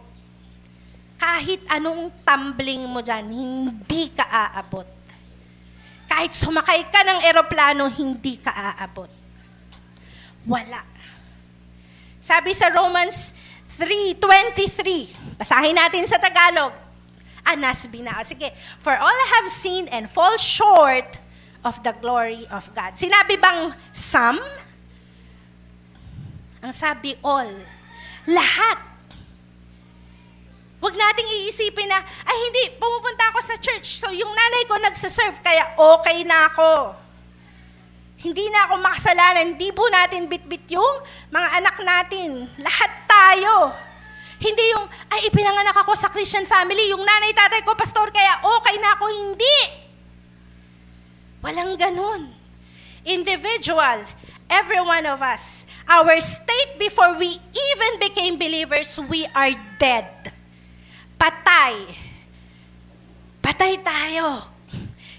Kahit 1.22 1.62
anong 1.70 2.10
tumbling 2.26 2.90
mo 2.90 2.98
dyan, 2.98 3.30
hindi 3.30 4.10
ka 4.10 4.26
aabot. 4.26 4.90
Kahit 6.10 6.34
sumakay 6.34 6.90
ka 6.90 7.06
ng 7.06 7.22
eroplano, 7.22 7.86
hindi 7.86 8.42
ka 8.42 8.50
aabot. 8.50 9.06
Wala. 10.50 10.91
Sabi 12.22 12.54
sa 12.54 12.70
Romans 12.70 13.34
3.23, 13.82 15.42
basahin 15.42 15.74
natin 15.74 16.06
sa 16.06 16.22
Tagalog. 16.22 16.70
Anas 17.42 17.90
bina. 17.90 18.14
Sige. 18.22 18.54
For 18.78 18.94
all 18.94 19.20
have 19.34 19.50
seen 19.50 19.90
and 19.90 20.06
fall 20.06 20.38
short 20.38 21.18
of 21.66 21.82
the 21.82 21.90
glory 21.98 22.46
of 22.54 22.70
God. 22.70 22.94
Sinabi 22.94 23.42
bang 23.42 23.74
some? 23.90 24.38
Ang 26.62 26.70
sabi 26.70 27.18
all. 27.26 27.50
Lahat. 28.30 28.78
Huwag 30.78 30.94
nating 30.94 31.26
iisipin 31.26 31.90
na, 31.90 31.98
ay 32.02 32.36
hindi, 32.38 32.78
pumupunta 32.78 33.34
ako 33.34 33.38
sa 33.42 33.58
church. 33.58 33.98
So 33.98 34.14
yung 34.14 34.30
nanay 34.30 34.62
ko 34.70 34.78
nagsaserve, 34.78 35.42
kaya 35.42 35.74
okay 35.74 36.22
na 36.22 36.46
ako. 36.54 37.01
Hindi 38.22 38.46
na 38.54 38.70
ako 38.70 38.74
makasalanan. 38.78 39.58
Hindi 39.58 39.74
po 39.74 39.82
natin 39.90 40.30
bitbit 40.30 40.70
yung 40.70 41.02
mga 41.34 41.48
anak 41.58 41.76
natin. 41.82 42.46
Lahat 42.62 42.92
tayo. 43.10 43.74
Hindi 44.38 44.62
yung, 44.74 44.86
ay 45.10 45.26
ipinanganak 45.30 45.74
ako 45.82 45.94
sa 45.98 46.06
Christian 46.10 46.46
family. 46.46 46.90
Yung 46.90 47.02
nanay, 47.02 47.34
tatay 47.34 47.66
ko, 47.66 47.74
pastor, 47.74 48.10
kaya 48.14 48.38
okay 48.42 48.78
na 48.78 48.94
ako. 48.94 49.04
Hindi. 49.10 49.58
Walang 51.42 51.74
ganun. 51.74 52.30
Individual, 53.02 54.06
every 54.46 54.78
one 54.78 55.02
of 55.10 55.18
us, 55.18 55.66
our 55.90 56.14
state 56.22 56.78
before 56.78 57.18
we 57.18 57.34
even 57.34 57.92
became 57.98 58.38
believers, 58.38 58.94
we 59.10 59.26
are 59.34 59.50
dead. 59.82 60.30
Patay. 61.18 61.98
Patay 63.42 63.82
tayo. 63.82 64.46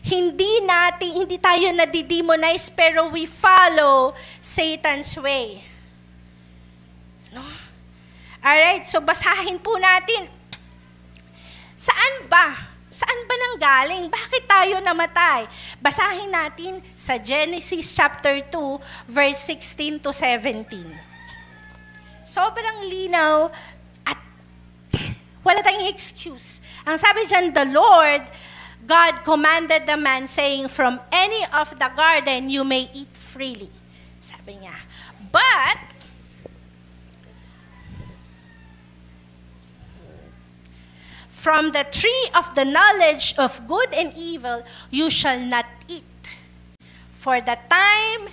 Hindi 0.04 0.60
natin, 0.68 1.24
hindi 1.24 1.40
tayo 1.40 1.72
nadidemonize, 1.72 2.68
pero 2.76 3.08
we 3.08 3.24
follow 3.24 4.12
Satan's 4.44 5.16
way. 5.16 5.64
No? 7.32 7.40
Alright, 8.44 8.84
so 8.84 9.00
basahin 9.00 9.64
po 9.64 9.80
natin. 9.80 10.28
Saan 11.80 12.28
ba? 12.28 12.74
Saan 12.94 13.20
ba 13.26 13.36
nang 13.40 13.56
galing? 13.58 14.04
Bakit 14.12 14.44
tayo 14.46 14.78
namatay? 14.84 15.48
Basahin 15.82 16.30
natin 16.30 16.78
sa 16.94 17.18
Genesis 17.18 17.96
chapter 17.96 18.44
2, 18.52 19.10
verse 19.10 19.40
16 19.50 20.04
to 20.04 20.12
17. 20.12 20.68
Sobrang 22.28 22.86
linaw 22.86 23.50
at 24.06 24.20
wala 25.48 25.66
tayong 25.66 25.90
excuse. 25.90 26.62
Ang 26.84 27.00
sabi 27.00 27.26
dyan, 27.26 27.50
the 27.56 27.66
Lord, 27.72 28.28
God 28.86 29.24
commanded 29.24 29.86
the 29.86 29.96
man 29.96 30.28
saying, 30.28 30.68
from 30.68 31.00
any 31.12 31.46
of 31.54 31.72
the 31.78 31.90
garden 31.96 32.50
you 32.50 32.64
may 32.64 32.90
eat 32.94 33.16
freely. 33.16 33.70
Sabi 34.20 34.60
niya. 34.60 34.76
But, 35.32 35.80
from 41.30 41.72
the 41.72 41.84
tree 41.92 42.28
of 42.36 42.56
the 42.56 42.64
knowledge 42.64 43.36
of 43.38 43.68
good 43.68 43.92
and 43.94 44.14
evil 44.16 44.64
you 44.92 45.10
shall 45.10 45.40
not 45.40 45.66
eat. 45.88 46.04
For 47.12 47.40
the 47.40 47.58
time 47.70 48.32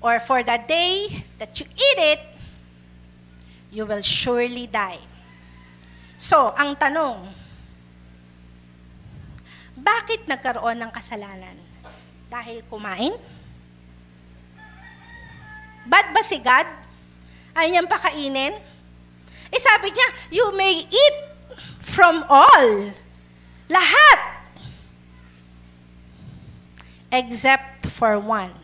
or 0.00 0.18
for 0.18 0.42
the 0.42 0.58
day 0.66 1.24
that 1.38 1.58
you 1.60 1.66
eat 1.66 1.98
it, 1.98 2.20
you 3.70 3.86
will 3.86 4.02
surely 4.02 4.66
die. 4.66 4.98
So, 6.18 6.52
ang 6.58 6.76
tanong, 6.76 7.39
bakit 9.80 10.28
nagkaroon 10.28 10.76
ng 10.76 10.92
kasalanan? 10.92 11.56
Dahil 12.28 12.60
kumain? 12.68 13.16
Bad 15.88 16.12
ba 16.12 16.20
si 16.20 16.36
God? 16.38 16.68
Ayaw 17.56 17.68
niyang 17.72 17.90
pakainin? 17.90 18.54
Eh 19.50 19.60
sabi 19.60 19.90
niya, 19.90 20.08
you 20.30 20.46
may 20.54 20.86
eat 20.86 21.16
from 21.80 22.22
all. 22.30 22.94
Lahat. 23.66 24.20
Except 27.10 27.90
for 27.90 28.22
one. 28.22 28.54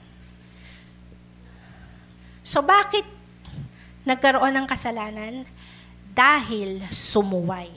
So 2.47 2.63
bakit 2.63 3.03
nagkaroon 4.07 4.55
ng 4.55 4.67
kasalanan? 4.71 5.43
Dahil 6.15 6.87
sumuway. 6.95 7.75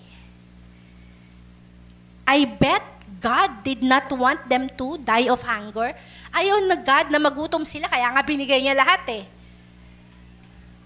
I 2.30 2.46
bet 2.46 2.99
God 3.20 3.68
did 3.68 3.84
not 3.84 4.08
want 4.16 4.48
them 4.48 4.72
to 4.80 4.96
die 5.04 5.28
of 5.28 5.44
hunger. 5.44 5.92
Ayaw 6.32 6.64
na 6.66 6.80
God 6.80 7.12
na 7.12 7.20
magutom 7.20 7.68
sila, 7.68 7.92
kaya 7.92 8.08
nga 8.16 8.24
binigay 8.24 8.64
niya 8.64 8.80
lahat 8.80 9.04
eh. 9.12 9.24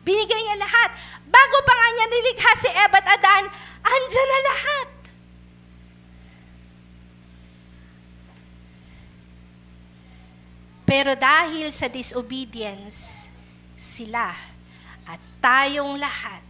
Binigay 0.02 0.42
niya 0.42 0.58
lahat. 0.58 0.98
Bago 1.30 1.58
pa 1.62 1.74
nga 1.78 1.88
niya 1.94 2.08
nilikha 2.10 2.52
si 2.58 2.70
Eva 2.74 2.98
at 2.98 3.08
Adan, 3.08 3.46
andyan 3.86 4.28
na 4.28 4.40
lahat. 4.50 4.90
Pero 10.84 11.12
dahil 11.16 11.72
sa 11.72 11.88
disobedience, 11.88 13.30
sila 13.78 14.36
at 15.08 15.22
tayong 15.42 15.98
lahat 15.98 16.44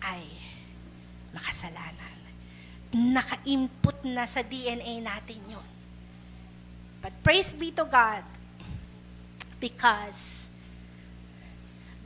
ay 0.00 0.24
makasalanan. 1.34 2.09
Naka-input 2.90 4.02
na 4.02 4.26
sa 4.26 4.42
DNA 4.42 4.98
natin 4.98 5.38
yon. 5.46 5.68
But 7.00 7.16
praise 7.24 7.56
be 7.56 7.72
to 7.78 7.86
God 7.88 8.26
because 9.62 10.50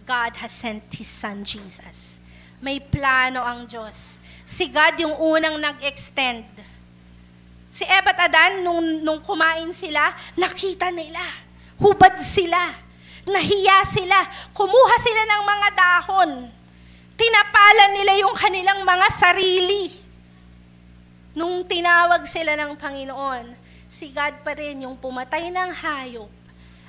God 0.05 0.37
has 0.39 0.53
sent 0.53 0.85
His 0.93 1.09
Son 1.09 1.43
Jesus. 1.43 2.21
May 2.61 2.79
plano 2.79 3.41
ang 3.43 3.65
Diyos. 3.65 4.21
Si 4.45 4.69
God 4.69 5.01
yung 5.01 5.17
unang 5.17 5.57
nag-extend. 5.57 6.45
Si 7.73 7.83
Eva 7.83 8.15
at 8.15 8.31
Adan, 8.31 8.63
nung, 8.63 9.03
nung 9.03 9.21
kumain 9.25 9.73
sila, 9.75 10.15
nakita 10.39 10.95
nila. 10.95 11.21
Hubad 11.81 12.21
sila. 12.23 12.71
Nahiya 13.27 13.83
sila. 13.83 14.23
Kumuha 14.55 14.95
sila 15.01 15.23
ng 15.27 15.43
mga 15.43 15.69
dahon. 15.75 16.31
Tinapalan 17.19 17.93
nila 17.99 18.13
yung 18.21 18.37
kanilang 18.37 18.81
mga 18.87 19.09
sarili. 19.11 20.04
Nung 21.35 21.67
tinawag 21.67 22.23
sila 22.31 22.55
ng 22.55 22.79
Panginoon, 22.79 23.59
si 23.91 24.15
God 24.15 24.47
pa 24.47 24.55
rin 24.55 24.87
yung 24.87 24.95
pumatay 24.95 25.51
ng 25.51 25.71
hayop 25.75 26.31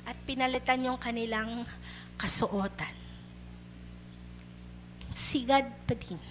at 0.06 0.14
pinalitan 0.22 0.86
yung 0.86 0.94
kanilang 0.94 1.66
kasuotan. 2.14 2.94
Si 5.10 5.42
God 5.42 5.66
pa 5.82 5.94
din. 5.98 6.22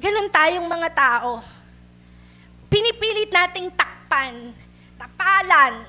Ganon 0.00 0.32
tayong 0.32 0.64
mga 0.64 0.88
tao. 0.96 1.44
Pinipilit 2.72 3.28
nating 3.28 3.68
takpan, 3.76 4.56
tapalan, 4.96 5.84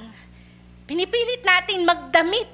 pinipilit 0.84 1.40
nating 1.40 1.88
magdamit. 1.88 2.52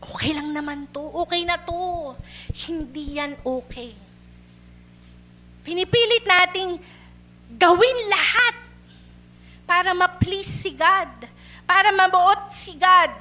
Okay 0.00 0.32
lang 0.32 0.54
naman 0.54 0.86
to, 0.94 1.02
okay 1.26 1.42
na 1.42 1.58
to. 1.58 2.14
Hindi 2.54 3.18
yan 3.18 3.34
okay. 3.44 4.09
Pinipilit 5.60 6.24
nating 6.24 6.80
gawin 7.60 7.98
lahat 8.08 8.56
para 9.68 9.92
ma-please 9.92 10.48
si 10.48 10.72
God, 10.74 11.28
para 11.68 11.92
mabuot 11.92 12.50
si 12.50 12.74
God, 12.80 13.14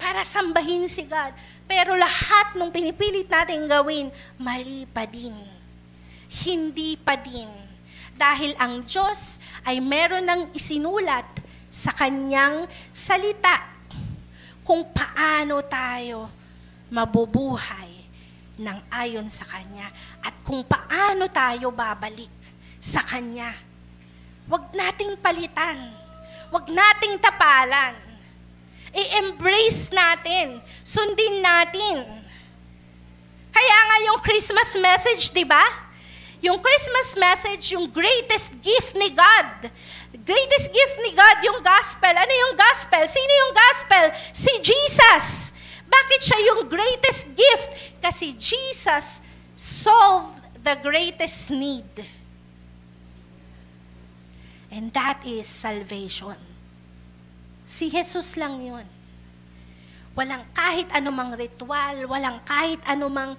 para 0.00 0.24
sambahin 0.24 0.86
si 0.86 1.04
God. 1.04 1.34
Pero 1.66 1.92
lahat 1.98 2.56
ng 2.56 2.70
pinipilit 2.72 3.28
nating 3.28 3.68
gawin, 3.68 4.08
mali 4.40 4.86
pa 4.88 5.04
din. 5.04 5.34
Hindi 6.30 6.94
pa 6.96 7.18
din. 7.18 7.50
Dahil 8.14 8.54
ang 8.56 8.86
Diyos 8.86 9.42
ay 9.66 9.82
meron 9.82 10.24
ng 10.24 10.42
isinulat 10.54 11.26
sa 11.70 11.90
kanyang 11.94 12.70
salita 12.94 13.66
kung 14.62 14.86
paano 14.94 15.62
tayo 15.66 16.30
mabubuhay 16.90 17.89
ng 18.60 18.78
ayon 18.92 19.26
sa 19.32 19.48
Kanya 19.48 19.88
at 20.20 20.36
kung 20.44 20.60
paano 20.62 21.24
tayo 21.32 21.72
babalik 21.72 22.30
sa 22.76 23.00
Kanya. 23.00 23.56
Huwag 24.44 24.68
nating 24.76 25.16
palitan. 25.18 25.78
Huwag 26.52 26.68
nating 26.68 27.16
tapalan. 27.22 27.96
I-embrace 28.90 29.88
natin. 29.94 30.58
Sundin 30.82 31.40
natin. 31.40 32.04
Kaya 33.50 33.78
nga 33.86 33.96
yung 34.10 34.18
Christmas 34.20 34.74
message, 34.76 35.30
di 35.30 35.46
ba? 35.46 35.62
Yung 36.40 36.58
Christmas 36.58 37.14
message, 37.20 37.76
yung 37.76 37.86
greatest 37.86 38.58
gift 38.64 38.96
ni 38.96 39.12
God. 39.12 39.70
Greatest 40.24 40.72
gift 40.72 40.96
ni 41.06 41.14
God, 41.14 41.38
yung 41.46 41.60
gospel. 41.62 42.10
Ano 42.10 42.32
yung 42.32 42.54
gospel? 42.58 43.04
Sino 43.06 43.32
yung 43.46 43.52
gospel? 43.54 44.04
Si 44.34 44.52
Jesus. 44.58 45.54
Bakit 45.90 46.20
siya 46.22 46.38
yung 46.54 46.70
greatest 46.70 47.34
gift? 47.34 47.68
Kasi 47.98 48.38
Jesus 48.38 49.18
solved 49.58 50.38
the 50.62 50.78
greatest 50.78 51.50
need. 51.50 51.90
And 54.70 54.94
that 54.94 55.26
is 55.26 55.50
salvation. 55.50 56.38
Si 57.66 57.90
Jesus 57.90 58.38
lang 58.38 58.62
yun. 58.62 58.86
Walang 60.14 60.46
kahit 60.54 60.90
anumang 60.94 61.34
ritual, 61.34 62.06
walang 62.06 62.38
kahit 62.46 62.78
anumang 62.86 63.34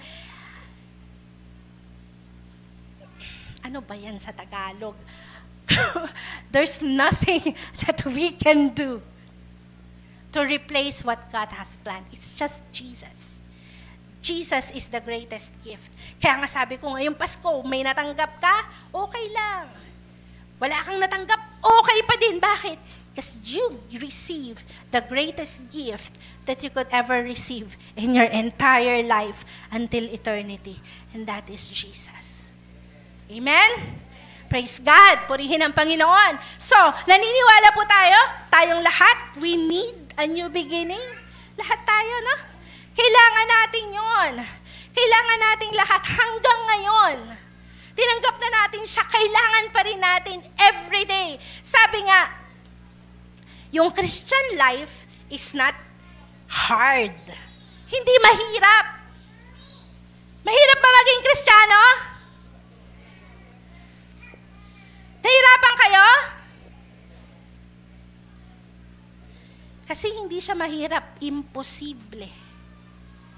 ano 3.62 3.80
ba 3.80 3.96
yan 3.96 4.20
sa 4.20 4.36
Tagalog? 4.36 4.96
There's 6.52 6.84
nothing 6.84 7.56
that 7.88 8.04
we 8.08 8.36
can 8.36 8.76
do 8.76 9.00
to 10.32 10.48
replace 10.48 11.04
what 11.04 11.20
God 11.32 11.52
has 11.56 11.76
planned. 11.78 12.08
It's 12.12 12.40
just 12.40 12.60
Jesus. 12.72 13.40
Jesus 14.22 14.72
is 14.72 14.86
the 14.88 15.02
greatest 15.02 15.52
gift. 15.66 15.92
Kaya 16.22 16.40
nga 16.40 16.50
sabi 16.50 16.78
ko 16.78 16.94
ngayong 16.94 17.18
Pasko, 17.18 17.66
may 17.66 17.82
natanggap 17.82 18.38
ka, 18.38 18.56
okay 18.94 19.26
lang. 19.34 19.68
Wala 20.62 20.78
kang 20.86 21.02
natanggap, 21.02 21.42
okay 21.60 22.00
pa 22.06 22.16
din. 22.22 22.38
Bakit? 22.38 22.78
Because 23.12 23.36
you 23.44 23.82
receive 23.98 24.62
the 24.94 25.04
greatest 25.04 25.60
gift 25.74 26.16
that 26.46 26.64
you 26.64 26.70
could 26.70 26.88
ever 26.94 27.20
receive 27.26 27.76
in 27.98 28.16
your 28.16 28.30
entire 28.30 29.04
life 29.04 29.44
until 29.74 30.06
eternity. 30.08 30.80
And 31.12 31.28
that 31.28 31.50
is 31.50 31.68
Jesus. 31.68 32.54
Amen? 33.28 34.00
Praise 34.48 34.80
God. 34.80 35.28
Purihin 35.28 35.64
ang 35.64 35.74
Panginoon. 35.76 36.40
So, 36.60 36.78
naniniwala 37.08 37.72
po 37.74 37.84
tayo, 37.88 38.20
tayong 38.54 38.84
lahat, 38.84 39.18
we 39.40 39.56
need 39.56 40.01
a 40.18 40.26
new 40.28 40.48
beginning. 40.52 41.04
Lahat 41.60 41.80
tayo, 41.84 42.16
no? 42.26 42.36
Kailangan 42.92 43.48
natin 43.48 43.86
yon. 43.96 44.34
Kailangan 44.92 45.40
nating 45.40 45.74
lahat 45.76 46.04
hanggang 46.04 46.62
ngayon. 46.68 47.18
Tinanggap 47.96 48.36
na 48.40 48.50
natin 48.64 48.84
siya, 48.84 49.04
kailangan 49.08 49.66
pa 49.72 49.82
rin 49.84 50.00
natin 50.00 50.38
every 50.60 51.04
day. 51.08 51.40
Sabi 51.64 52.04
nga, 52.08 52.28
yung 53.72 53.92
Christian 53.96 54.60
life 54.60 55.08
is 55.32 55.56
not 55.56 55.76
hard. 56.52 57.16
Hindi 57.88 58.16
mahirap. 58.20 58.86
Mahirap 60.44 60.80
ba 60.82 60.90
maging 60.92 61.22
Kristiyano? 61.24 61.84
Nahirapan 65.22 65.74
kayo? 65.78 66.08
Kasi 69.92 70.08
hindi 70.08 70.40
siya 70.40 70.56
mahirap, 70.56 71.20
imposible. 71.20 72.32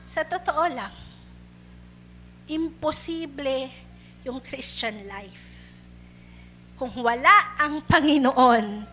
Sa 0.05 0.21
totoo 0.21 0.69
lang, 0.69 0.93
imposible 2.45 3.73
yung 4.21 4.37
Christian 4.37 5.01
life. 5.09 5.49
Kung 6.77 6.93
wala 7.01 7.57
ang 7.57 7.81
Panginoon, 7.81 8.85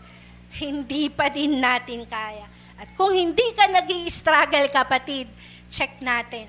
hindi 0.56 1.12
pa 1.12 1.28
din 1.28 1.60
natin 1.60 2.08
kaya. 2.08 2.48
At 2.80 2.96
kung 2.96 3.12
hindi 3.12 3.52
ka 3.52 3.68
nag 3.68 3.92
struggle 4.08 4.72
kapatid, 4.72 5.28
check 5.68 6.00
natin. 6.00 6.48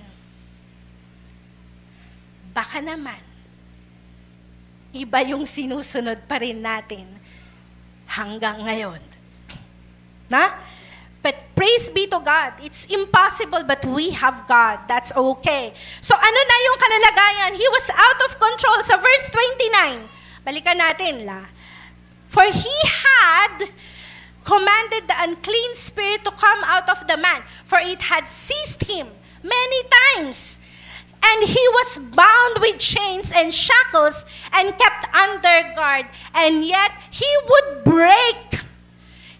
Baka 2.56 2.80
naman, 2.80 3.20
iba 4.96 5.20
yung 5.28 5.44
sinusunod 5.44 6.24
pa 6.24 6.40
rin 6.40 6.64
natin 6.64 7.04
hanggang 8.08 8.64
ngayon. 8.64 9.04
Na? 10.32 10.56
But 11.22 11.38
praise 11.56 11.90
be 11.90 12.08
to 12.08 12.20
God. 12.20 12.54
It's 12.66 12.90
impossible, 12.90 13.64
but 13.64 13.86
we 13.86 14.10
have 14.18 14.48
God. 14.50 14.90
That's 14.90 15.14
okay. 15.14 15.74
So 16.02 16.18
ano 16.18 16.40
na 16.50 16.58
yung 16.66 16.78
kalalagayan? 16.82 17.52
He 17.62 17.68
was 17.70 17.88
out 17.94 18.20
of 18.26 18.32
control. 18.42 18.82
Sa 18.82 18.98
verse 18.98 19.30
29, 19.30 20.02
balikan 20.42 20.82
natin 20.82 21.30
la. 21.30 21.46
For 22.26 22.50
he 22.50 22.78
had 22.90 23.70
commanded 24.44 25.06
the 25.06 25.18
unclean 25.30 25.76
spirit 25.76 26.26
to 26.26 26.32
come 26.32 26.66
out 26.66 26.90
of 26.90 27.06
the 27.06 27.18
man, 27.18 27.46
for 27.66 27.78
it 27.78 28.02
had 28.02 28.26
seized 28.26 28.90
him 28.90 29.06
many 29.44 29.82
times. 30.16 30.58
And 31.22 31.48
he 31.48 31.62
was 31.78 32.02
bound 32.18 32.58
with 32.66 32.80
chains 32.82 33.30
and 33.30 33.54
shackles 33.54 34.26
and 34.52 34.74
kept 34.74 35.06
under 35.14 35.76
guard. 35.76 36.10
And 36.34 36.66
yet 36.66 36.98
he 37.12 37.30
would 37.46 37.84
break 37.86 38.66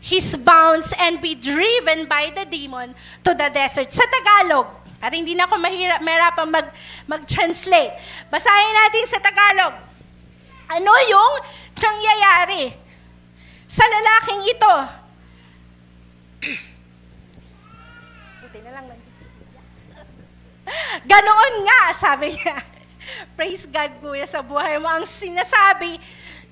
his 0.02 0.34
bounds 0.42 0.90
and 0.98 1.22
be 1.22 1.38
driven 1.38 2.10
by 2.10 2.34
the 2.34 2.44
demon 2.50 2.98
to 3.22 3.38
the 3.38 3.48
desert. 3.54 3.94
Sa 3.94 4.02
Tagalog, 4.10 4.66
para 4.98 5.14
hindi 5.14 5.38
na 5.38 5.46
ako 5.46 5.62
mahirap, 5.62 6.02
mahirapan 6.02 6.48
mag, 6.50 6.68
mag-translate. 7.06 7.94
Basahin 8.34 8.74
natin 8.82 9.06
sa 9.06 9.22
Tagalog. 9.22 9.78
Ano 10.74 10.92
yung 11.06 11.34
nangyayari 11.78 12.74
sa 13.70 13.86
lalaking 13.86 14.42
ito? 14.50 14.76
Buti 18.42 18.60
na 18.66 18.72
lang 18.74 18.86
Ganoon 21.06 21.56
nga, 21.66 21.82
sabi 21.94 22.34
niya. 22.34 22.58
Praise 23.38 23.70
God, 23.70 23.92
kuya, 24.02 24.26
sa 24.26 24.42
buhay 24.42 24.82
mo. 24.82 24.88
Ang 24.90 25.06
sinasabi, 25.06 26.00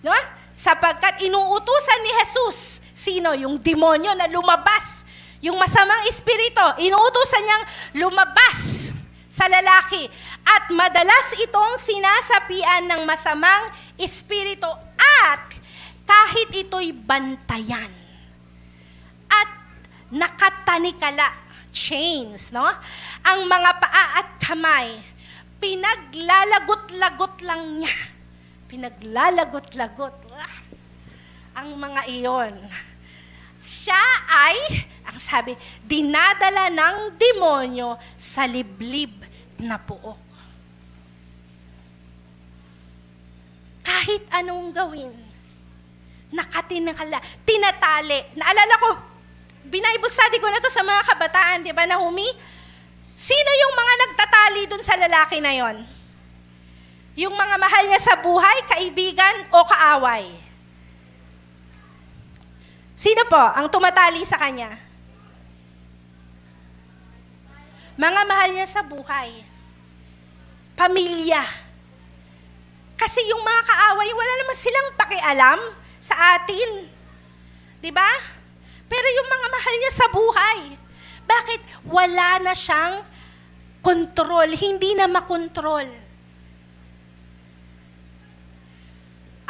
no? 0.06 0.14
sapagkat 0.60 1.24
inuutusan 1.24 2.00
ni 2.04 2.12
Jesus 2.20 2.79
Sino? 3.00 3.32
Yung 3.32 3.56
demonyo 3.56 4.12
na 4.12 4.28
lumabas. 4.28 5.08
Yung 5.40 5.56
masamang 5.56 6.04
espiritu, 6.12 6.84
inuutosan 6.84 7.44
niyang 7.48 7.66
lumabas 8.04 8.92
sa 9.32 9.48
lalaki. 9.48 10.04
At 10.44 10.68
madalas 10.76 11.32
itong 11.40 11.80
sinasapian 11.80 12.92
ng 12.92 13.02
masamang 13.08 13.72
espiritu 13.96 14.68
at 15.00 15.48
kahit 16.04 16.52
ito'y 16.52 16.92
bantayan. 16.92 17.88
At 19.32 19.48
nakatanikala, 20.12 21.32
chains, 21.72 22.52
no? 22.52 22.68
Ang 23.24 23.48
mga 23.48 23.72
paa 23.80 24.06
at 24.20 24.30
kamay, 24.44 25.00
pinaglalagot-lagot 25.64 27.48
lang 27.48 27.80
niya. 27.80 27.96
Pinaglalagot-lagot. 28.68 30.16
Ah, 30.36 30.56
ang 31.64 31.80
mga 31.80 32.02
iyon 32.12 32.56
siya 33.60 34.00
ay, 34.26 34.88
ang 35.04 35.20
sabi, 35.20 35.54
dinadala 35.84 36.72
ng 36.72 37.20
demonyo 37.20 38.00
sa 38.16 38.48
liblib 38.48 39.12
na 39.60 39.76
puok. 39.76 40.24
Kahit 43.84 44.24
anong 44.32 44.72
gawin, 44.72 45.12
nakatinakala, 46.32 47.20
tinatali. 47.44 48.22
Naalala 48.38 48.76
ko, 48.80 48.90
binible 49.68 50.10
study 50.14 50.40
ko 50.40 50.48
na 50.48 50.64
to 50.64 50.72
sa 50.72 50.86
mga 50.86 51.02
kabataan, 51.04 51.66
di 51.66 51.74
ba, 51.76 51.84
Nahumi? 51.84 52.30
Sino 53.12 53.52
yung 53.52 53.74
mga 53.76 53.94
nagtatali 54.08 54.62
dun 54.72 54.84
sa 54.86 54.96
lalaki 54.96 55.44
na 55.44 55.52
yon? 55.52 55.84
Yung 57.20 57.36
mga 57.36 57.56
mahal 57.60 57.84
niya 57.92 58.00
sa 58.00 58.16
buhay, 58.16 58.64
kaibigan 58.72 59.52
o 59.52 59.68
kaaway? 59.68 60.49
Sino 63.00 63.24
po 63.32 63.40
ang 63.40 63.72
tumatali 63.72 64.28
sa 64.28 64.36
kanya? 64.36 64.76
Mga 67.96 68.22
mahal 68.28 68.50
niya 68.52 68.68
sa 68.68 68.84
buhay. 68.84 69.40
Pamilya. 70.76 71.40
Kasi 73.00 73.24
yung 73.32 73.40
mga 73.40 73.62
kaaway, 73.64 74.12
wala 74.12 74.34
naman 74.44 74.56
silang 74.60 74.90
pakialam 75.00 75.60
sa 76.04 76.36
atin. 76.36 76.92
'Di 77.80 77.92
ba? 77.96 78.12
Pero 78.92 79.08
yung 79.16 79.30
mga 79.32 79.48
mahal 79.48 79.76
niya 79.80 79.94
sa 79.96 80.08
buhay, 80.12 80.60
bakit 81.24 81.62
wala 81.88 82.44
na 82.44 82.52
siyang 82.52 83.00
kontrol, 83.80 84.52
hindi 84.60 85.00
na 85.00 85.08
makontrol? 85.08 85.88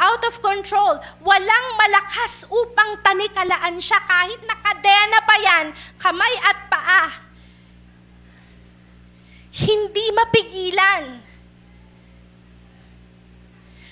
Out 0.00 0.24
of 0.24 0.40
control. 0.40 0.96
Walang 1.20 1.66
malakas 1.76 2.48
upang 2.48 3.04
tanikalaan 3.04 3.76
siya 3.76 4.00
kahit 4.08 4.40
nakadena 4.48 5.20
pa 5.28 5.36
yan, 5.36 5.66
kamay 6.00 6.34
at 6.40 6.58
paa. 6.72 7.04
Hindi 9.52 10.08
mapigilan. 10.16 11.04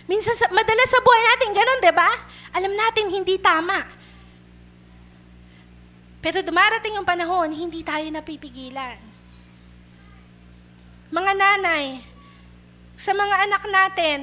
Minsan, 0.09 0.33
sa, 0.33 0.49
madalas 0.49 0.89
sa 0.89 1.05
buhay 1.05 1.23
natin, 1.29 1.51
ganun, 1.53 1.85
di 1.85 1.93
ba? 1.93 2.09
Alam 2.57 2.73
natin, 2.73 3.13
hindi 3.13 3.37
tama. 3.37 3.85
Pero 6.25 6.41
dumarating 6.41 6.97
yung 6.97 7.05
panahon, 7.05 7.53
hindi 7.53 7.85
tayo 7.85 8.09
napipigilan. 8.09 8.97
Mga 11.13 11.33
nanay, 11.37 12.01
sa 12.97 13.13
mga 13.13 13.37
anak 13.45 13.63
natin, 13.69 14.19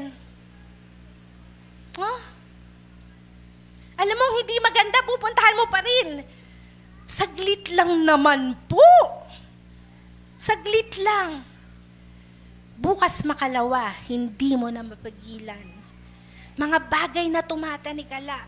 oh, 1.99 2.19
alam 3.95 4.15
mo, 4.19 4.25
hindi 4.43 4.55
maganda, 4.59 4.97
pupuntahan 5.07 5.55
mo 5.55 5.65
pa 5.71 5.79
rin. 5.79 6.19
Saglit 7.07 7.71
lang 7.71 8.03
naman 8.03 8.51
po. 8.67 8.83
Saglit 10.35 10.99
lang. 10.99 11.39
Bukas 12.75 13.23
makalawa, 13.23 13.95
hindi 14.11 14.51
mo 14.59 14.67
na 14.67 14.83
mapagilan. 14.83 15.63
Mga 16.59 16.77
bagay 16.91 17.25
na 17.31 17.39
tumatanikala. 17.39 18.43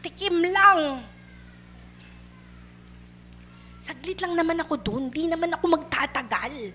Tikim 0.00 0.40
lang. 0.48 1.04
Saglit 3.84 4.16
lang 4.24 4.32
naman 4.32 4.56
ako 4.64 4.80
doon, 4.80 5.12
hindi 5.12 5.28
naman 5.28 5.52
ako 5.52 5.76
magtatagal. 5.76 6.72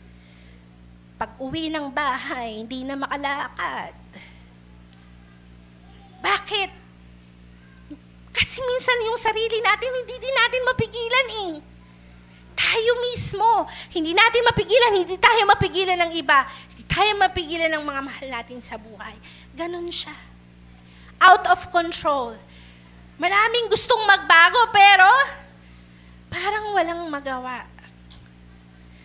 Pag 1.18 1.32
uwi 1.42 1.74
ng 1.74 1.90
bahay, 1.90 2.62
hindi 2.62 2.86
na 2.86 2.94
makalakad. 2.94 3.99
Bakit? 6.20 6.70
Kasi 8.30 8.58
minsan 8.64 8.98
yung 9.04 9.20
sarili 9.20 9.60
natin, 9.60 9.90
hindi 9.92 10.16
din 10.16 10.36
natin 10.36 10.62
mapigilan 10.64 11.28
eh. 11.50 11.54
Tayo 12.60 12.92
mismo, 13.12 13.68
hindi 13.96 14.12
natin 14.12 14.44
mapigilan, 14.44 14.92
hindi 14.96 15.16
tayo 15.16 15.48
mapigilan 15.48 16.00
ng 16.08 16.12
iba, 16.16 16.44
hindi 16.72 16.84
tayo 16.88 17.12
mapigilan 17.20 17.72
ng 17.72 17.84
mga 17.84 18.02
mahal 18.04 18.28
natin 18.28 18.60
sa 18.60 18.76
buhay. 18.76 19.16
Ganon 19.56 19.88
siya. 19.88 20.16
Out 21.20 21.48
of 21.52 21.72
control. 21.72 22.36
Maraming 23.20 23.68
gustong 23.68 24.00
magbago, 24.08 24.72
pero 24.72 25.08
parang 26.32 26.72
walang 26.72 27.08
magawa. 27.12 27.68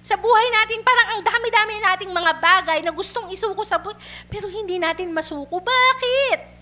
Sa 0.05 0.15
buhay 0.21 0.47
natin, 0.53 0.85
parang 0.85 1.09
ang 1.17 1.23
dami-dami 1.25 1.75
nating 1.81 2.13
mga 2.13 2.33
bagay 2.39 2.79
na 2.85 2.93
gustong 2.95 3.31
isuko 3.35 3.67
sa 3.67 3.83
buhay, 3.83 3.99
pero 4.31 4.47
hindi 4.47 4.79
natin 4.79 5.11
masuko. 5.11 5.59
Bakit? 5.59 6.54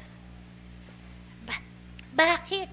Ba- 2.13 2.23
bakit? 2.37 2.69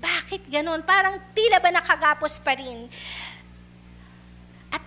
Bakit 0.00 0.48
ganon? 0.48 0.80
Parang 0.82 1.18
tila 1.36 1.60
ba 1.60 1.70
nakagapos 1.70 2.40
pa 2.40 2.56
rin? 2.56 2.88
At 4.72 4.82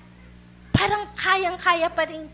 parang 0.74 1.08
kayang-kaya 1.14 1.88
pa 1.94 2.04
rin, 2.10 2.26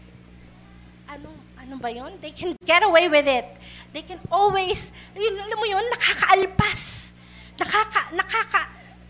ano, 1.09 1.29
ano 1.59 1.75
ba 1.77 1.89
yon? 1.91 2.15
They 2.23 2.31
can 2.31 2.55
get 2.63 2.81
away 2.81 3.11
with 3.11 3.27
it. 3.27 3.47
They 3.91 4.05
can 4.05 4.21
always, 4.31 4.95
yun, 5.17 5.35
alam 5.37 5.57
mo 5.59 5.67
yun, 5.67 5.83
nakakaalpas. 5.91 7.13
Nakaka, 7.59 8.15
nakaka, 8.15 8.61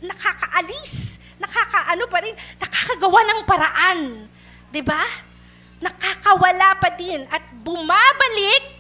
nakakaalis. 0.02 1.22
Nakakaano 1.40 2.04
pa 2.10 2.20
rin, 2.20 2.36
nakakagawa 2.60 3.20
ng 3.24 3.42
paraan. 3.48 4.00
'Di 4.70 4.82
ba? 4.86 5.02
Nakakawala 5.80 6.76
pa 6.78 6.90
din 6.94 7.24
at 7.32 7.42
bumabalik 7.64 8.79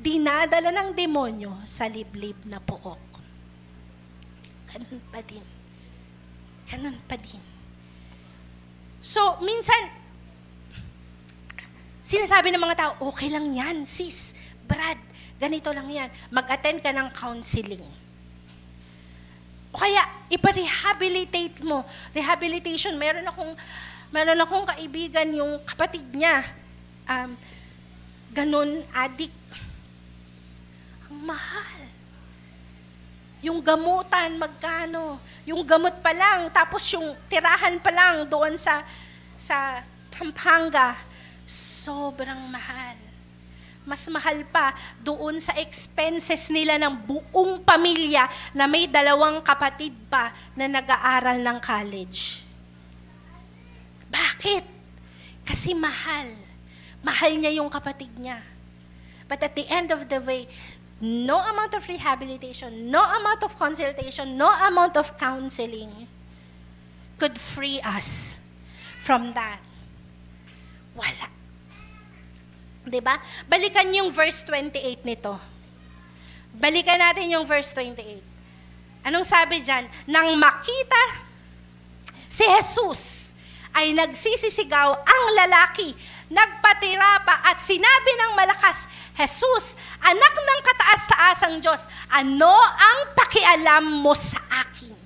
dinadala 0.00 0.72
ng 0.72 0.96
demonyo 0.96 1.60
sa 1.68 1.84
liblib 1.84 2.40
na 2.48 2.56
pook. 2.56 2.98
Ganun 4.72 5.00
pa 5.12 5.20
din. 5.20 5.44
Ganun 6.72 6.96
pa 7.04 7.20
din. 7.20 7.42
So, 9.04 9.40
minsan, 9.44 9.92
sinasabi 12.00 12.48
ng 12.52 12.62
mga 12.64 12.78
tao, 12.80 12.92
okay 13.12 13.28
lang 13.28 13.52
yan, 13.52 13.84
sis, 13.84 14.32
Brad, 14.64 15.00
ganito 15.36 15.68
lang 15.72 15.88
yan. 15.88 16.08
Mag-attend 16.32 16.80
ka 16.80 16.92
ng 16.92 17.08
counseling. 17.12 17.84
O 19.72 19.78
kaya, 19.78 20.04
ipa-rehabilitate 20.32 21.60
mo. 21.60 21.84
Rehabilitation, 22.14 22.96
meron 22.96 23.26
akong, 23.26 23.52
meron 24.14 24.38
akong 24.38 24.64
kaibigan, 24.64 25.28
yung 25.34 25.60
kapatid 25.66 26.06
niya, 26.14 26.46
um, 27.08 27.36
ganun, 28.30 28.80
addict. 28.94 29.34
Ang 31.10 31.20
mahal. 31.26 31.82
Yung 33.42 33.58
gamutan, 33.60 34.38
magkano? 34.38 35.18
Yung 35.44 35.66
gamot 35.66 35.98
pa 35.98 36.14
lang, 36.14 36.46
tapos 36.54 36.86
yung 36.94 37.16
tirahan 37.26 37.76
pa 37.82 37.90
lang 37.90 38.28
doon 38.28 38.54
sa, 38.54 38.84
sa 39.34 39.82
Pampanga, 40.14 40.94
sobrang 41.48 42.46
mahal 42.48 43.10
mas 43.90 44.04
mahal 44.12 44.44
pa 44.52 44.76
doon 45.00 45.40
sa 45.40 45.56
expenses 45.56 46.52
nila 46.52 46.76
ng 46.76 46.94
buong 47.00 47.64
pamilya 47.64 48.28
na 48.52 48.68
may 48.68 48.84
dalawang 48.84 49.40
kapatid 49.40 49.96
pa 50.06 50.30
na 50.52 50.68
nag-aaral 50.68 51.40
ng 51.40 51.58
college. 51.58 52.44
Bakit? 54.06 54.64
Kasi 55.42 55.72
mahal. 55.72 56.36
Mahal 57.00 57.34
niya 57.40 57.56
yung 57.56 57.72
kapatid 57.72 58.12
niya. 58.20 58.44
But 59.24 59.40
at 59.46 59.58
the 59.58 59.64
end 59.70 59.94
of 59.94 60.04
the 60.06 60.20
way, 60.20 60.50
no 61.00 61.40
amount 61.40 61.72
of 61.74 61.82
rehabilitation, 61.88 62.90
no 62.92 63.00
amount 63.00 63.42
of 63.42 63.56
consultation, 63.56 64.36
no 64.36 64.48
amount 64.68 64.96
of 64.96 65.16
counseling 65.16 66.08
could 67.16 67.36
free 67.36 67.80
us 67.80 68.40
from 69.00 69.32
that. 69.32 69.60
Wala 70.96 71.40
ba? 73.00 73.16
Balikan 73.46 73.86
yung 73.94 74.10
verse 74.10 74.42
28 74.42 75.04
nito. 75.06 75.36
Balikan 76.56 76.98
natin 76.98 77.30
yung 77.30 77.46
verse 77.46 77.70
28. 77.76 79.06
Anong 79.06 79.22
sabi 79.22 79.62
diyan? 79.62 79.86
Nang 80.10 80.34
makita 80.36 81.22
si 82.26 82.42
Jesus 82.42 83.32
ay 83.70 83.94
nagsisisigaw 83.94 84.90
ang 85.06 85.24
lalaki, 85.38 85.94
nagpatira 86.26 87.22
pa 87.22 87.46
at 87.46 87.62
sinabi 87.62 88.10
ng 88.18 88.32
malakas, 88.34 88.90
Jesus, 89.20 89.76
anak 90.00 90.34
ng 90.40 90.60
kataas-taasang 90.64 91.56
Diyos, 91.60 91.84
ano 92.08 92.56
ang 92.56 93.12
pakialam 93.12 94.00
mo 94.00 94.16
sa 94.16 94.40
akin? 94.64 94.96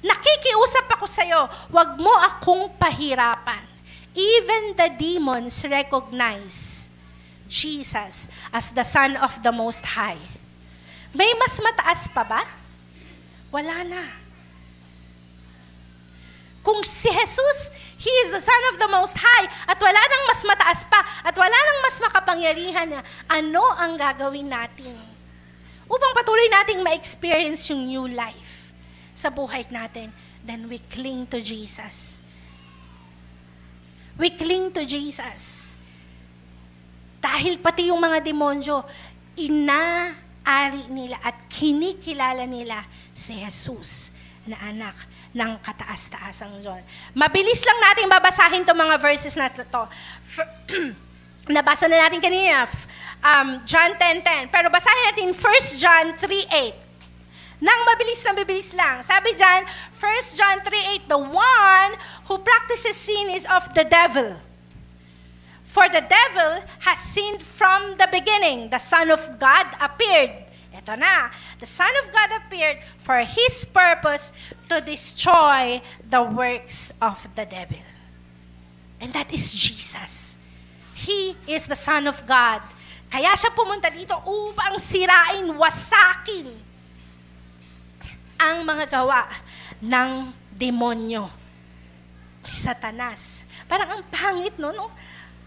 Nakikiusap 0.00 0.88
ako 0.96 1.04
sa 1.04 1.28
iyo, 1.28 1.44
wag 1.68 2.00
mo 2.00 2.12
akong 2.24 2.72
pahirapan. 2.80 3.68
Even 4.16 4.74
the 4.74 4.88
demons 4.96 5.60
recognize 5.68 6.88
Jesus 7.44 8.32
as 8.48 8.72
the 8.72 8.82
Son 8.82 9.14
of 9.20 9.36
the 9.44 9.52
Most 9.52 9.84
High. 9.84 10.20
May 11.12 11.30
mas 11.36 11.60
mataas 11.60 12.08
pa 12.08 12.24
ba? 12.24 12.42
Wala 13.52 13.84
na. 13.84 14.04
Kung 16.62 16.80
si 16.86 17.10
Jesus, 17.10 17.74
He 18.00 18.08
is 18.24 18.32
the 18.32 18.40
Son 18.40 18.62
of 18.72 18.80
the 18.80 18.88
Most 18.88 19.12
High, 19.12 19.44
at 19.68 19.76
wala 19.76 20.00
nang 20.00 20.24
mas 20.24 20.40
mataas 20.48 20.88
pa, 20.88 21.04
at 21.20 21.36
wala 21.36 21.52
nang 21.52 21.78
mas 21.84 22.00
makapangyarihan 22.00 22.88
na, 22.88 23.04
ano 23.28 23.60
ang 23.76 24.00
gagawin 24.00 24.48
natin? 24.48 24.96
Upang 25.84 26.16
patuloy 26.16 26.48
nating 26.48 26.80
ma-experience 26.80 27.68
yung 27.68 27.84
new 27.84 28.08
life 28.08 28.72
sa 29.12 29.28
buhay 29.28 29.68
natin, 29.68 30.16
then 30.40 30.64
we 30.64 30.80
cling 30.80 31.28
to 31.28 31.44
Jesus. 31.44 32.24
We 34.16 34.32
cling 34.32 34.72
to 34.80 34.88
Jesus. 34.88 35.76
Dahil 37.20 37.60
pati 37.60 37.92
yung 37.92 38.00
mga 38.00 38.24
demonyo, 38.24 38.80
inaari 39.36 40.88
nila 40.88 41.20
at 41.20 41.36
kinikilala 41.52 42.48
nila 42.48 42.80
si 43.12 43.36
Jesus 43.36 44.16
na 44.48 44.56
anak 44.64 44.96
ng 45.30 45.50
kataas-taasang 45.62 46.58
John. 46.58 46.82
Mabilis 47.14 47.62
lang 47.62 47.78
natin 47.78 48.10
babasahin 48.10 48.66
itong 48.66 48.78
mga 48.78 48.96
verses 48.98 49.38
na 49.38 49.46
ito. 49.46 49.82
Nabasa 51.54 51.86
na 51.86 52.06
natin 52.06 52.18
kanina, 52.18 52.66
um, 53.22 53.62
John 53.62 53.94
10.10. 53.94 54.50
Pero 54.50 54.66
basahin 54.70 55.04
natin 55.14 55.28
1 55.34 55.82
John 55.82 56.06
3.8. 56.18 56.90
Nang 57.60 57.80
mabilis 57.84 58.24
na 58.24 58.32
mabilis 58.32 58.72
lang. 58.72 59.04
Sabi 59.04 59.36
dyan, 59.36 59.68
1 60.00 60.38
John 60.38 60.56
3.8, 60.64 61.12
The 61.12 61.20
one 61.20 61.92
who 62.26 62.40
practices 62.40 62.96
sin 62.96 63.30
is 63.36 63.44
of 63.44 63.68
the 63.76 63.84
devil. 63.84 64.40
For 65.68 65.86
the 65.86 66.02
devil 66.02 66.66
has 66.82 66.98
sinned 66.98 67.44
from 67.44 67.94
the 67.94 68.08
beginning. 68.10 68.74
The 68.74 68.82
Son 68.82 69.12
of 69.12 69.22
God 69.38 69.70
appeared. 69.78 70.50
Ito 70.74 70.98
na. 70.98 71.30
The 71.62 71.68
Son 71.68 71.92
of 72.02 72.10
God 72.10 72.42
appeared 72.42 72.82
for 73.04 73.22
His 73.22 73.68
purpose 73.68 74.32
to 74.70 74.78
destroy 74.78 75.82
the 75.98 76.22
works 76.22 76.94
of 77.02 77.26
the 77.34 77.42
devil. 77.42 77.82
And 79.02 79.10
that 79.12 79.34
is 79.34 79.50
Jesus. 79.50 80.38
He 80.94 81.34
is 81.50 81.66
the 81.66 81.74
Son 81.74 82.06
of 82.06 82.22
God. 82.22 82.62
Kaya 83.10 83.34
siya 83.34 83.50
pumunta 83.50 83.90
dito 83.90 84.14
upang 84.22 84.78
sirain, 84.78 85.50
wasakin 85.58 86.54
ang 88.38 88.62
mga 88.62 88.86
gawa 88.86 89.26
ng 89.82 90.30
demonyo. 90.54 91.26
Ni 92.46 92.54
Satanas. 92.54 93.42
Parang 93.66 93.98
ang 93.98 94.02
pangit, 94.06 94.54
no? 94.54 94.70
no? 94.70 94.94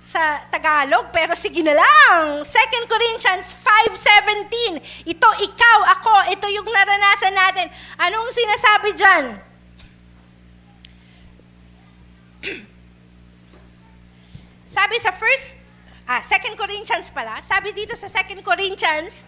Sa 0.04 0.44
Tagalog, 0.52 1.16
pero 1.16 1.32
sige 1.32 1.64
na 1.64 1.72
lang. 1.80 2.44
2 2.44 2.92
Corinthians 2.92 3.56
5.17. 3.56 5.08
Ito, 5.08 5.30
ikaw, 5.48 5.80
ako, 5.96 6.28
ito 6.28 6.44
yung 6.52 6.68
naranasan 6.68 7.32
natin. 7.32 7.72
Anong 7.96 8.28
sinasabi 8.28 8.92
dyan? 9.00 9.40
sabi 14.76 15.00
sa 15.00 15.16
first, 15.16 15.64
ah, 16.04 16.20
2 16.20 16.60
Corinthians 16.60 17.08
pala, 17.08 17.40
sabi 17.40 17.72
dito 17.72 17.96
sa 17.96 18.12
2 18.12 18.44
Corinthians, 18.44 19.24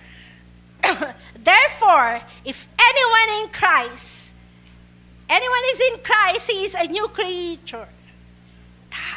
Therefore, 1.40 2.20
if 2.44 2.68
anyone 2.76 3.30
in 3.40 3.48
Christ, 3.48 4.36
anyone 5.32 5.66
is 5.72 5.80
in 5.88 6.04
Christ, 6.04 6.52
he 6.52 6.68
is 6.68 6.76
a 6.76 6.84
new 6.92 7.08
creature. 7.16 7.88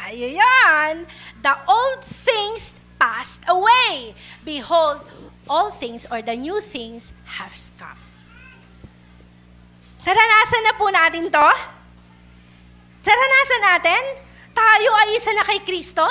Tayo 0.09 0.25
yan. 0.25 1.05
The 1.45 1.53
old 1.69 2.01
things 2.01 2.81
passed 2.97 3.45
away. 3.45 4.17
Behold, 4.41 5.05
all 5.45 5.69
things 5.69 6.09
or 6.09 6.25
the 6.25 6.33
new 6.33 6.65
things 6.65 7.13
have 7.37 7.53
come. 7.77 8.01
Naranasan 10.09 10.65
na 10.65 10.73
po 10.81 10.89
natin 10.89 11.29
to? 11.29 11.49
Naranasan 13.05 13.61
natin? 13.69 14.03
Tayo 14.57 14.91
ay 14.97 15.13
isa 15.13 15.29
na 15.37 15.45
kay 15.45 15.61
Kristo? 15.61 16.09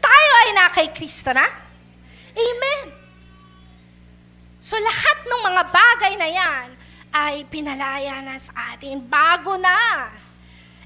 Tayo 0.00 0.30
ay 0.48 0.50
na 0.56 0.72
kay 0.72 0.88
Kristo 0.88 1.36
na? 1.36 1.44
Amen. 2.32 2.96
So 4.56 4.80
lahat 4.80 5.28
ng 5.28 5.40
mga 5.52 5.62
bagay 5.68 6.12
na 6.16 6.28
yan 6.32 6.66
ay 7.12 7.44
pinalaya 7.44 8.24
na 8.24 8.40
sa 8.40 8.72
atin. 8.72 9.04
Bago 9.04 9.60
na. 9.60 10.08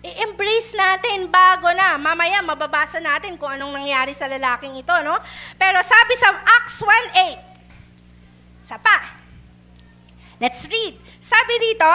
I-embrace 0.04 0.76
natin 0.76 1.28
bago 1.32 1.70
na. 1.72 1.96
Mamaya 1.96 2.44
mababasa 2.44 3.00
natin 3.00 3.36
kung 3.40 3.48
anong 3.48 3.72
nangyari 3.72 4.12
sa 4.12 4.28
lalaking 4.28 4.76
ito, 4.76 4.94
no? 5.04 5.16
Pero 5.56 5.80
sabi 5.80 6.14
sa 6.16 6.32
Acts 6.60 6.82
1.8, 6.82 8.66
sa 8.66 8.76
pa. 8.76 8.98
Let's 10.36 10.68
read. 10.68 11.00
Sabi 11.22 11.54
dito, 11.62 11.92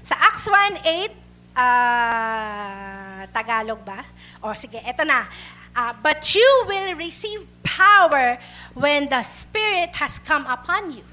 sa 0.00 0.14
Acts 0.24 0.48
1.8, 0.48 1.12
uh, 1.52 3.22
Tagalog 3.28 3.82
ba? 3.84 4.06
O 4.40 4.54
sige, 4.56 4.80
eto 4.86 5.04
na. 5.04 5.28
Uh, 5.76 5.92
but 6.00 6.22
you 6.34 6.50
will 6.66 6.96
receive 6.96 7.44
power 7.62 8.40
when 8.74 9.06
the 9.12 9.22
Spirit 9.22 9.94
has 10.00 10.18
come 10.18 10.48
upon 10.48 10.90
you. 10.96 11.04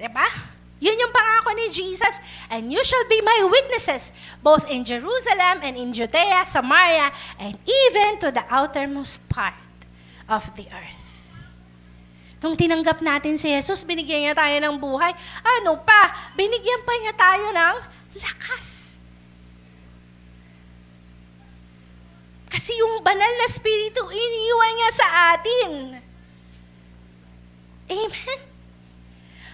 Diba? 0.00 0.26
Yun 0.80 0.96
yung 0.96 1.12
pangako 1.12 1.52
ni 1.52 1.68
Jesus. 1.68 2.16
And 2.48 2.72
you 2.72 2.80
shall 2.80 3.04
be 3.06 3.20
my 3.20 3.44
witnesses, 3.44 4.16
both 4.40 4.64
in 4.72 4.82
Jerusalem 4.82 5.60
and 5.60 5.76
in 5.76 5.92
Judea, 5.92 6.40
Samaria, 6.48 7.12
and 7.36 7.54
even 7.68 8.16
to 8.24 8.32
the 8.32 8.42
outermost 8.48 9.28
part 9.28 9.54
of 10.24 10.48
the 10.56 10.64
earth. 10.72 11.00
Nung 12.40 12.56
tinanggap 12.56 13.04
natin 13.04 13.36
si 13.36 13.52
Jesus, 13.52 13.84
binigyan 13.84 14.24
niya 14.24 14.34
tayo 14.34 14.56
ng 14.56 14.80
buhay. 14.80 15.12
Ano 15.60 15.76
pa? 15.84 16.32
Binigyan 16.32 16.80
pa 16.88 16.96
niya 16.96 17.12
tayo 17.12 17.46
ng 17.52 17.76
lakas. 18.16 18.96
Kasi 22.48 22.72
yung 22.80 23.04
banal 23.04 23.30
na 23.36 23.46
spirito, 23.46 24.08
iniwan 24.08 24.72
niya 24.74 24.90
sa 24.96 25.06
atin. 25.36 25.70
Amen? 27.92 28.49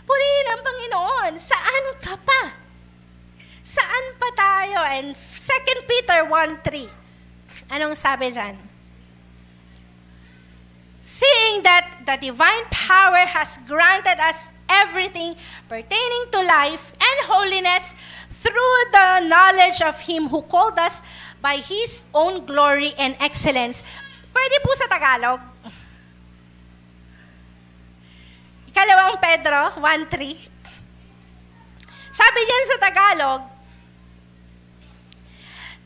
Purihin 0.06 0.46
ang 0.54 0.62
Panginoon. 0.62 1.32
Saan 1.34 1.84
ka 1.98 2.14
pa? 2.22 2.42
Saan 3.66 4.04
pa 4.14 4.28
tayo? 4.38 4.78
And 4.86 5.18
2 5.18 5.90
Peter 5.90 6.22
1.3. 6.30 6.86
Anong 7.74 7.98
sabi 7.98 8.30
dyan? 8.30 8.54
Seeing 11.02 11.66
that 11.66 12.06
the 12.06 12.18
divine 12.18 12.66
power 12.70 13.26
has 13.26 13.58
granted 13.66 14.18
us 14.22 14.50
everything 14.70 15.34
pertaining 15.70 16.24
to 16.34 16.42
life 16.42 16.94
and 16.98 17.16
holiness 17.30 17.94
through 18.30 18.78
the 18.90 19.26
knowledge 19.26 19.82
of 19.82 19.98
Him 20.02 20.30
who 20.30 20.42
called 20.46 20.78
us 20.78 21.02
by 21.42 21.58
His 21.58 22.06
own 22.14 22.46
glory 22.46 22.94
and 22.98 23.14
excellence. 23.18 23.82
Pwede 24.30 24.56
po 24.62 24.74
sa 24.74 24.86
Tagalog? 24.86 25.55
Ikalawang 28.76 29.16
Pedro 29.16 29.80
1.3. 29.80 30.36
Sabi 32.12 32.40
diyan 32.44 32.64
sa 32.68 32.76
Tagalog, 32.76 33.40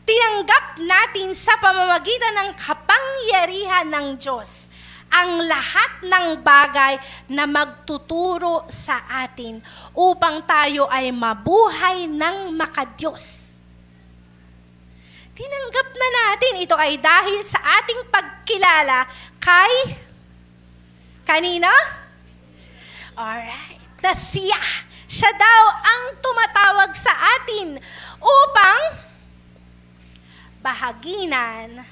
tinanggap 0.02 0.74
natin 0.82 1.30
sa 1.30 1.54
pamamagitan 1.62 2.34
ng 2.34 2.50
kapangyarihan 2.58 3.86
ng 3.94 4.18
Diyos 4.18 4.66
ang 5.06 5.38
lahat 5.38 6.02
ng 6.02 6.42
bagay 6.42 6.98
na 7.30 7.46
magtuturo 7.46 8.66
sa 8.66 9.06
atin 9.22 9.62
upang 9.94 10.42
tayo 10.42 10.90
ay 10.90 11.14
mabuhay 11.14 12.10
ng 12.10 12.58
makadiyos. 12.58 13.62
Tinanggap 15.38 15.88
na 15.94 16.08
natin 16.10 16.58
ito 16.58 16.74
ay 16.74 16.98
dahil 16.98 17.38
sa 17.46 17.62
ating 17.78 18.10
pagkilala 18.10 19.06
kay 19.38 19.94
kanina? 21.22 21.70
Alright. 23.20 23.76
Na 24.00 24.16
siya, 24.16 24.56
siya 25.04 25.28
daw 25.36 25.62
ang 25.76 26.02
tumatawag 26.24 26.88
sa 26.96 27.12
atin 27.12 27.76
upang 28.16 28.82
bahaginan 30.64 31.84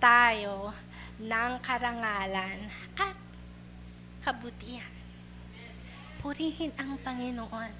tayo 0.00 0.72
ng 1.20 1.52
karangalan 1.60 2.56
at 2.96 3.16
kabutihan. 4.24 4.96
Purihin 6.24 6.72
ang 6.80 6.96
Panginoon. 7.04 7.72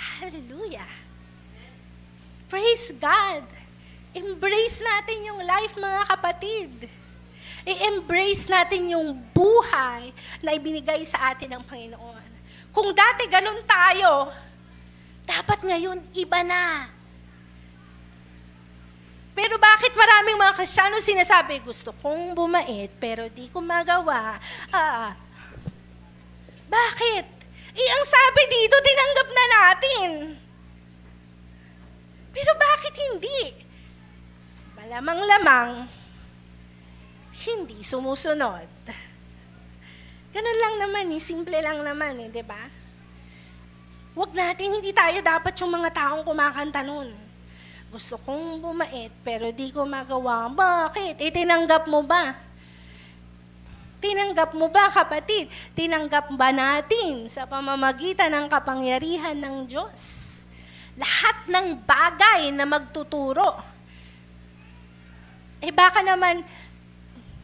Hallelujah. 0.00 0.88
Praise 2.48 2.96
God. 2.96 3.44
Embrace 4.16 4.80
natin 4.80 5.28
yung 5.28 5.44
life, 5.44 5.76
mga 5.76 6.02
kapatid. 6.08 6.88
I-embrace 7.66 8.48
natin 8.48 8.96
yung 8.96 9.16
buhay 9.36 10.12
na 10.40 10.56
ibinigay 10.56 11.04
sa 11.04 11.32
atin 11.32 11.56
ng 11.56 11.62
Panginoon. 11.64 12.30
Kung 12.70 12.94
dati 12.94 13.26
ganun 13.26 13.60
tayo, 13.66 14.30
dapat 15.26 15.60
ngayon 15.66 15.98
iba 16.14 16.40
na. 16.46 16.88
Pero 19.34 19.56
bakit 19.56 19.94
maraming 19.94 20.36
mga 20.36 20.56
Kristiyano 20.58 20.98
sinasabi, 20.98 21.62
gusto 21.62 21.94
kong 22.02 22.34
bumait, 22.34 22.90
pero 22.98 23.30
di 23.30 23.46
ko 23.48 23.62
magawa. 23.62 24.36
Ah, 24.68 25.14
bakit? 26.70 27.26
Eh, 27.70 27.88
ang 27.94 28.04
sabi 28.04 28.42
dito, 28.50 28.76
tinanggap 28.82 29.28
na 29.30 29.44
natin. 29.46 30.10
Pero 32.30 32.52
bakit 32.58 32.94
hindi? 32.98 33.40
Malamang-lamang, 34.78 35.86
hindi 37.34 37.82
sumusunod. 37.82 38.68
Ganun 40.30 40.58
lang 40.62 40.74
naman 40.86 41.10
eh, 41.10 41.22
simple 41.22 41.58
lang 41.58 41.82
naman 41.82 42.14
eh, 42.22 42.28
di 42.30 42.42
ba? 42.42 42.62
Huwag 44.14 44.34
natin, 44.34 44.78
hindi 44.78 44.90
tayo 44.90 45.18
dapat 45.22 45.54
yung 45.58 45.70
mga 45.74 45.90
taong 45.94 46.22
kumakanta 46.26 46.82
nun. 46.82 47.10
Gusto 47.90 48.14
kong 48.22 48.62
bumait, 48.62 49.10
pero 49.26 49.50
di 49.50 49.74
ko 49.74 49.82
magawa. 49.82 50.46
Bakit? 50.50 51.18
Eh, 51.18 51.30
mo 51.90 52.06
ba? 52.06 52.38
Tinanggap 54.00 54.56
mo 54.56 54.72
ba, 54.72 54.88
kapatid? 54.88 55.50
Tinanggap 55.76 56.32
ba 56.32 56.54
natin 56.54 57.28
sa 57.28 57.44
pamamagitan 57.44 58.32
ng 58.32 58.46
kapangyarihan 58.48 59.36
ng 59.36 59.68
Diyos? 59.68 60.00
Lahat 60.96 61.36
ng 61.50 61.82
bagay 61.84 62.48
na 62.54 62.64
magtuturo. 62.64 63.60
Eh 65.60 65.68
baka 65.68 66.00
naman, 66.00 66.40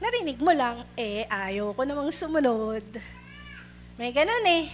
narinig 0.01 0.39
mo 0.41 0.53
lang, 0.53 0.85
eh 0.97 1.25
ayaw 1.29 1.73
ko 1.73 1.83
namang 1.85 2.13
sumunod. 2.13 2.85
May 3.97 4.13
ganun 4.13 4.45
eh. 4.45 4.69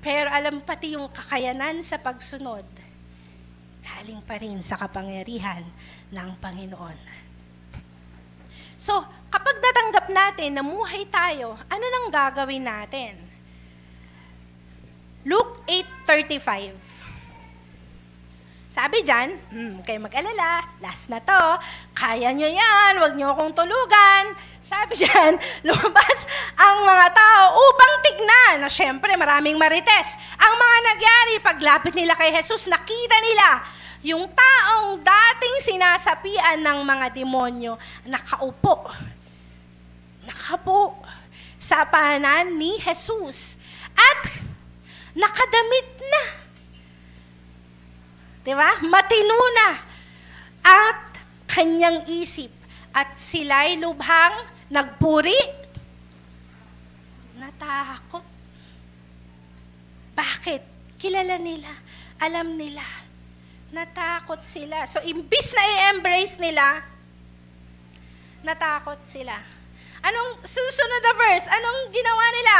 Pero 0.00 0.30
alam 0.30 0.62
pati 0.62 0.96
yung 0.96 1.10
kakayanan 1.10 1.82
sa 1.84 2.00
pagsunod. 2.00 2.64
galing 3.86 4.20
pa 4.26 4.36
rin 4.36 4.58
sa 4.60 4.76
kapangyarihan 4.76 5.62
ng 6.10 6.30
Panginoon. 6.42 6.98
So, 8.76 9.00
kapag 9.32 9.56
natanggap 9.56 10.06
natin 10.12 10.52
na 10.52 10.60
muhay 10.60 11.08
tayo, 11.08 11.56
ano 11.70 11.84
nang 11.86 12.12
gagawin 12.12 12.66
natin? 12.66 13.16
Luke 15.24 15.64
8.35 16.04 16.95
Sabi 18.76 19.00
dyan, 19.00 19.32
hmm, 19.32 19.88
kayo 19.88 19.96
mag-alala, 20.04 20.60
last 20.84 21.08
na 21.08 21.16
to, 21.16 21.44
kaya 21.96 22.28
nyo 22.36 22.44
yan, 22.44 23.00
huwag 23.00 23.16
nyo 23.16 23.32
akong 23.32 23.56
tulugan. 23.56 24.36
Sabi 24.60 24.92
dyan, 25.00 25.40
lumabas 25.64 26.28
ang 26.60 26.84
mga 26.84 27.08
tao 27.08 27.56
upang 27.56 27.94
tignan. 28.04 28.60
Na 28.60 28.68
syempre, 28.68 29.16
maraming 29.16 29.56
marites. 29.56 30.20
Ang 30.36 30.52
mga 30.60 30.76
nagyari, 30.92 31.34
paglapit 31.40 31.96
nila 31.96 32.12
kay 32.20 32.28
Jesus, 32.36 32.68
nakita 32.68 33.16
nila 33.24 33.64
yung 34.04 34.28
taong 34.28 35.00
dating 35.00 35.56
sinasapian 35.72 36.60
ng 36.60 36.84
mga 36.84 37.16
demonyo, 37.16 37.80
nakaupo. 38.04 38.92
Nakapo 40.28 41.00
sa 41.56 41.88
panan 41.88 42.60
ni 42.60 42.76
Jesus. 42.76 43.56
At 43.96 44.36
nakadamit 45.16 45.88
na. 46.12 46.45
Di 48.46 48.54
ba? 48.54 48.78
Matino 48.86 49.40
na. 49.58 49.70
At 50.62 51.18
kanyang 51.50 52.06
isip. 52.06 52.54
At 52.94 53.18
sila'y 53.18 53.82
lubhang 53.82 54.38
nagpuri. 54.70 55.34
Natakot. 57.42 58.22
Bakit? 60.14 60.62
Kilala 60.94 61.42
nila. 61.42 61.74
Alam 62.22 62.54
nila. 62.54 62.86
Natakot 63.74 64.46
sila. 64.46 64.86
So, 64.86 65.02
imbis 65.02 65.50
na 65.52 65.62
i-embrace 65.66 66.38
nila, 66.38 66.80
natakot 68.46 69.02
sila. 69.02 69.34
Anong 70.06 70.38
susunod 70.46 71.02
na 71.02 71.14
verse? 71.18 71.46
Anong 71.50 71.80
ginawa 71.90 72.26
nila? 72.30 72.56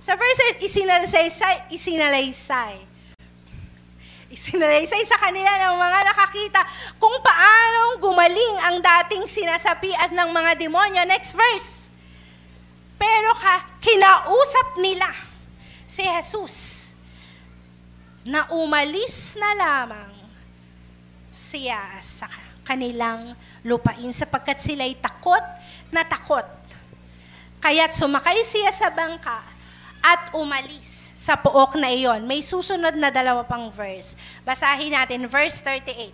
Sa 0.00 0.16
verse, 0.16 0.56
isinalaysay, 0.64 1.68
isinalaysay. 1.68 2.93
Isinalaysay 4.34 5.06
sa 5.06 5.14
kanila 5.14 5.46
ng 5.46 5.78
mga 5.78 5.98
nakakita 6.10 6.60
kung 6.98 7.14
paanong 7.22 8.02
gumaling 8.02 8.56
ang 8.66 8.76
dating 8.82 9.30
sinasapian 9.30 10.10
ng 10.10 10.30
mga 10.34 10.58
demonyo. 10.58 11.06
Next 11.06 11.38
verse. 11.38 11.86
Pero 12.98 13.30
ka, 13.38 13.78
kinausap 13.78 14.82
nila 14.82 15.06
si 15.86 16.02
Jesus 16.02 16.56
na 18.26 18.48
umalis 18.50 19.36
na 19.36 19.50
lamang 19.54 20.14
siya 21.28 22.00
sa 22.00 22.26
kanilang 22.64 23.36
lupain 23.62 24.10
sapagkat 24.10 24.58
sila'y 24.58 24.96
takot 24.96 25.42
na 25.92 26.02
takot. 26.02 26.48
Kaya't 27.60 27.92
sumakay 27.92 28.40
siya 28.42 28.72
sa 28.72 28.88
bangka 28.90 29.44
at 30.00 30.32
umalis 30.32 31.03
sa 31.24 31.40
pook 31.40 31.80
na 31.80 31.88
iyon. 31.88 32.28
May 32.28 32.44
susunod 32.44 32.92
na 33.00 33.08
dalawa 33.08 33.48
pang 33.48 33.72
verse. 33.72 34.12
Basahin 34.44 34.92
natin, 34.92 35.24
verse 35.24 35.56
38. 35.64 36.12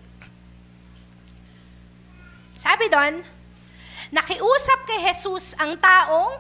Sabi 2.54 2.86
doon, 2.86 3.26
nakiusap 4.14 4.86
kay 4.86 5.10
Jesus 5.10 5.58
ang 5.58 5.74
taong 5.74 6.38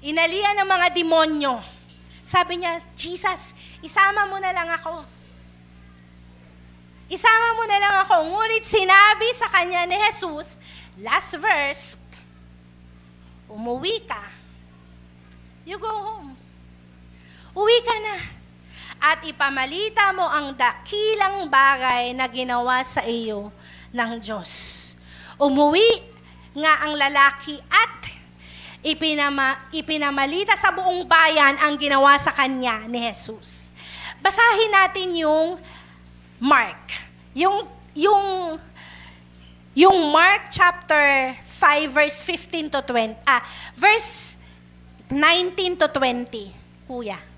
inalian 0.00 0.56
ng 0.56 0.68
mga 0.72 0.88
demonyo. 0.96 1.60
Sabi 2.24 2.64
niya, 2.64 2.80
Jesus, 2.96 3.52
isama 3.84 4.24
mo 4.24 4.40
na 4.40 4.56
lang 4.56 4.72
ako. 4.72 5.04
Isama 7.12 7.60
mo 7.60 7.68
na 7.68 7.76
lang 7.76 7.94
ako. 8.08 8.24
Ngunit 8.24 8.64
sinabi 8.64 9.28
sa 9.36 9.52
kanya 9.52 9.84
ni 9.84 10.00
Jesus, 10.08 10.56
last 10.96 11.36
verse, 11.36 12.00
umuwi 13.52 14.00
ka 14.08 14.40
You 15.64 15.78
go 15.78 15.88
home. 15.88 16.31
Uwi 17.52 17.78
ka 17.84 17.96
na. 18.00 18.16
At 19.02 19.20
ipamalita 19.28 20.14
mo 20.16 20.24
ang 20.24 20.56
dakilang 20.56 21.50
bagay 21.52 22.16
na 22.16 22.30
ginawa 22.30 22.80
sa 22.86 23.04
iyo 23.04 23.52
ng 23.92 24.12
Diyos. 24.22 24.52
Umuwi 25.36 26.00
nga 26.56 26.86
ang 26.86 26.96
lalaki 26.96 27.58
at 27.68 28.08
ipinama, 28.80 29.68
ipinamalita 29.74 30.56
sa 30.56 30.72
buong 30.72 31.04
bayan 31.04 31.58
ang 31.60 31.74
ginawa 31.76 32.16
sa 32.16 32.32
kanya 32.32 32.86
ni 32.88 33.02
Jesus. 33.10 33.74
Basahin 34.22 34.70
natin 34.70 35.08
yung 35.18 35.58
Mark. 36.38 36.94
Yung, 37.34 37.66
yung, 37.92 38.56
yung 39.74 39.98
Mark 40.14 40.48
chapter 40.54 41.34
5 41.58 41.90
verse 41.90 42.22
15 42.22 42.70
to 42.70 42.80
20. 42.86 43.18
Ah, 43.26 43.42
verse 43.74 44.38
19 45.10 45.78
to 45.78 45.86
20, 45.90 46.86
kuya. 46.86 47.31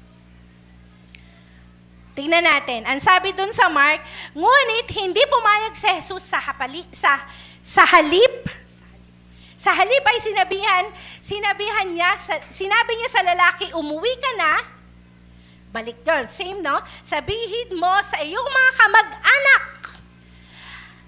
Tingnan 2.15 2.47
natin. 2.47 2.87
Ang 2.87 3.03
sabi 3.03 3.35
dun 3.35 3.51
sa 3.51 3.67
Mark, 3.67 3.99
ngunit 4.33 4.87
hindi 4.95 5.23
pumayag 5.27 5.75
si 5.75 5.91
Jesus 5.99 6.23
sa, 6.23 6.39
hapali, 6.39 6.87
sa, 6.95 7.19
sa 7.59 7.83
halip. 7.83 8.47
Sa 9.59 9.75
halip 9.75 10.05
ay 10.07 10.19
sinabihan, 10.23 10.85
sinabihan 11.19 11.91
niya, 11.91 12.15
sinabi 12.51 12.93
niya 12.95 13.11
sa 13.11 13.23
lalaki, 13.27 13.67
umuwi 13.75 14.15
ka 14.19 14.31
na. 14.39 14.53
Balik 15.75 16.07
doon. 16.07 16.31
Same, 16.31 16.63
no? 16.63 16.79
Sabihin 17.03 17.75
mo 17.75 17.91
sa 18.07 18.23
iyong 18.23 18.47
mga 18.47 18.71
kamag-anak 18.79 19.75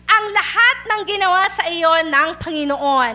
ang 0.07 0.25
lahat 0.31 0.77
ng 0.87 1.03
ginawa 1.05 1.43
sa 1.51 1.67
iyo 1.69 1.91
ng 2.07 2.31
Panginoon 2.39 3.15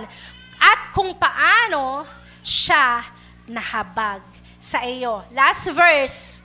at 0.59 0.79
kung 0.91 1.15
paano 1.15 2.03
siya 2.43 3.01
nahabag 3.47 4.21
sa 4.61 4.83
iyo. 4.85 5.23
Last 5.33 5.71
verse. 5.71 6.40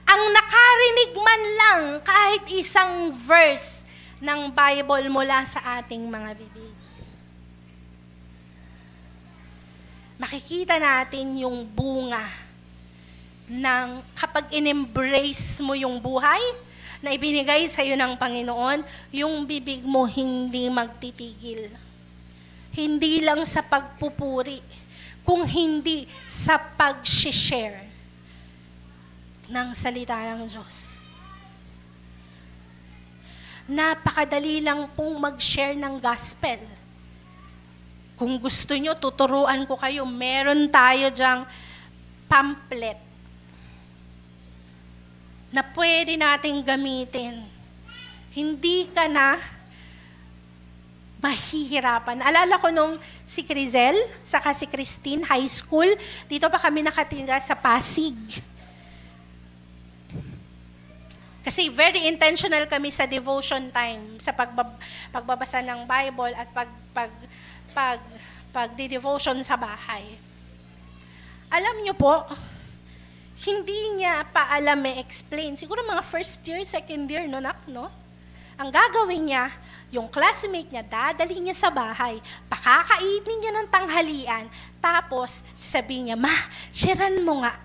ang 0.09 0.21
nakarinig 0.35 1.13
man 1.15 1.41
lang 1.55 1.81
kahit 2.03 2.43
isang 2.49 3.13
verse 3.13 3.87
ng 4.19 4.51
Bible 4.51 5.07
mula 5.07 5.47
sa 5.47 5.79
ating 5.79 6.01
mga 6.11 6.35
bibig. 6.35 6.58
Makikita 10.19 10.75
natin 10.75 11.47
yung 11.47 11.63
bunga 11.63 12.27
ng 13.47 14.03
kapag 14.13 14.51
in-embrace 14.51 15.63
mo 15.63 15.73
yung 15.73 15.97
buhay 15.97 16.43
na 16.99 17.15
ibinigay 17.15 17.63
sa 17.71 17.79
iyo 17.79 17.95
ng 17.95 18.19
Panginoon, 18.19 18.83
yung 19.15 19.47
bibig 19.47 19.87
mo 19.87 20.03
hindi 20.03 20.67
magtitigil. 20.67 21.71
Hindi 22.75 23.23
lang 23.23 23.41
sa 23.47 23.63
pagpupuri, 23.63 24.59
kung 25.23 25.47
hindi 25.47 26.03
sa 26.27 26.59
pag-share 26.59 27.87
ng 29.47 29.67
salita 29.71 30.19
ng 30.35 30.45
Diyos. 30.45 31.01
Napakadali 33.69 34.59
lang 34.59 34.89
pong 34.97 35.21
mag-share 35.21 35.77
ng 35.77 36.01
gospel. 36.01 36.78
Kung 38.19 38.35
gusto 38.35 38.75
nyo, 38.75 38.99
tuturuan 38.99 39.63
ko 39.63 39.79
kayo. 39.79 40.03
Meron 40.03 40.67
tayo 40.67 41.07
dyang 41.07 41.47
pamphlet 42.27 42.99
na 45.49 45.63
pwede 45.63 46.19
nating 46.19 46.59
gamitin. 46.59 47.39
Hindi 48.35 48.91
ka 48.91 49.07
na 49.07 49.39
mahihirapan. 51.19 52.19
Alala 52.19 52.59
ko 52.59 52.67
nung 52.71 52.99
si 53.23 53.43
Crizel, 53.43 53.95
saka 54.23 54.51
si 54.51 54.67
Christine, 54.67 55.23
high 55.23 55.47
school, 55.47 55.87
dito 56.27 56.47
pa 56.47 56.59
kami 56.59 56.83
nakatira 56.83 57.39
sa 57.39 57.55
Pasig. 57.55 58.15
Kasi 61.43 61.71
very 61.71 62.07
intentional 62.07 62.67
kami 62.67 62.91
sa 62.91 63.09
devotion 63.09 63.71
time, 63.71 64.19
sa 64.21 64.35
pagbab- 64.35 64.79
pagbabasa 65.09 65.63
ng 65.65 65.87
Bible 65.87 66.35
at 66.35 66.47
pag, 66.51 66.69
pag, 66.93 67.11
pag, 67.79 68.03
pag 68.51 68.69
devotion 68.75 69.39
sa 69.39 69.55
bahay. 69.55 70.03
Alam 71.47 71.79
niyo 71.79 71.95
po, 71.95 72.27
hindi 73.47 73.95
niya 73.95 74.27
pa 74.27 74.51
alam 74.51 74.83
explain. 74.99 75.55
Siguro 75.55 75.79
mga 75.87 76.03
first 76.03 76.43
year, 76.43 76.59
second 76.67 77.07
year, 77.07 77.23
no, 77.23 77.39
nak, 77.39 77.63
no? 77.71 77.87
Ang 78.59 78.67
gagawin 78.67 79.31
niya, 79.31 79.47
yung 79.95 80.11
classmate 80.11 80.67
niya, 80.67 80.83
dadali 80.83 81.39
niya 81.39 81.55
sa 81.55 81.71
bahay, 81.71 82.19
pakakainin 82.51 83.37
niya 83.39 83.51
ng 83.55 83.67
tanghalian, 83.71 84.45
tapos 84.83 85.47
sasabihin 85.55 86.11
niya, 86.11 86.17
Ma, 86.19 86.35
sharean 86.75 87.23
mo 87.23 87.39
nga. 87.39 87.55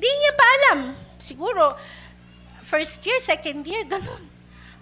Di 0.00 0.08
niya 0.08 0.32
pa 0.32 0.46
alam. 0.48 0.78
Siguro, 1.20 1.76
first 2.64 3.04
year, 3.04 3.20
second 3.20 3.60
year, 3.68 3.84
ganun. 3.84 4.31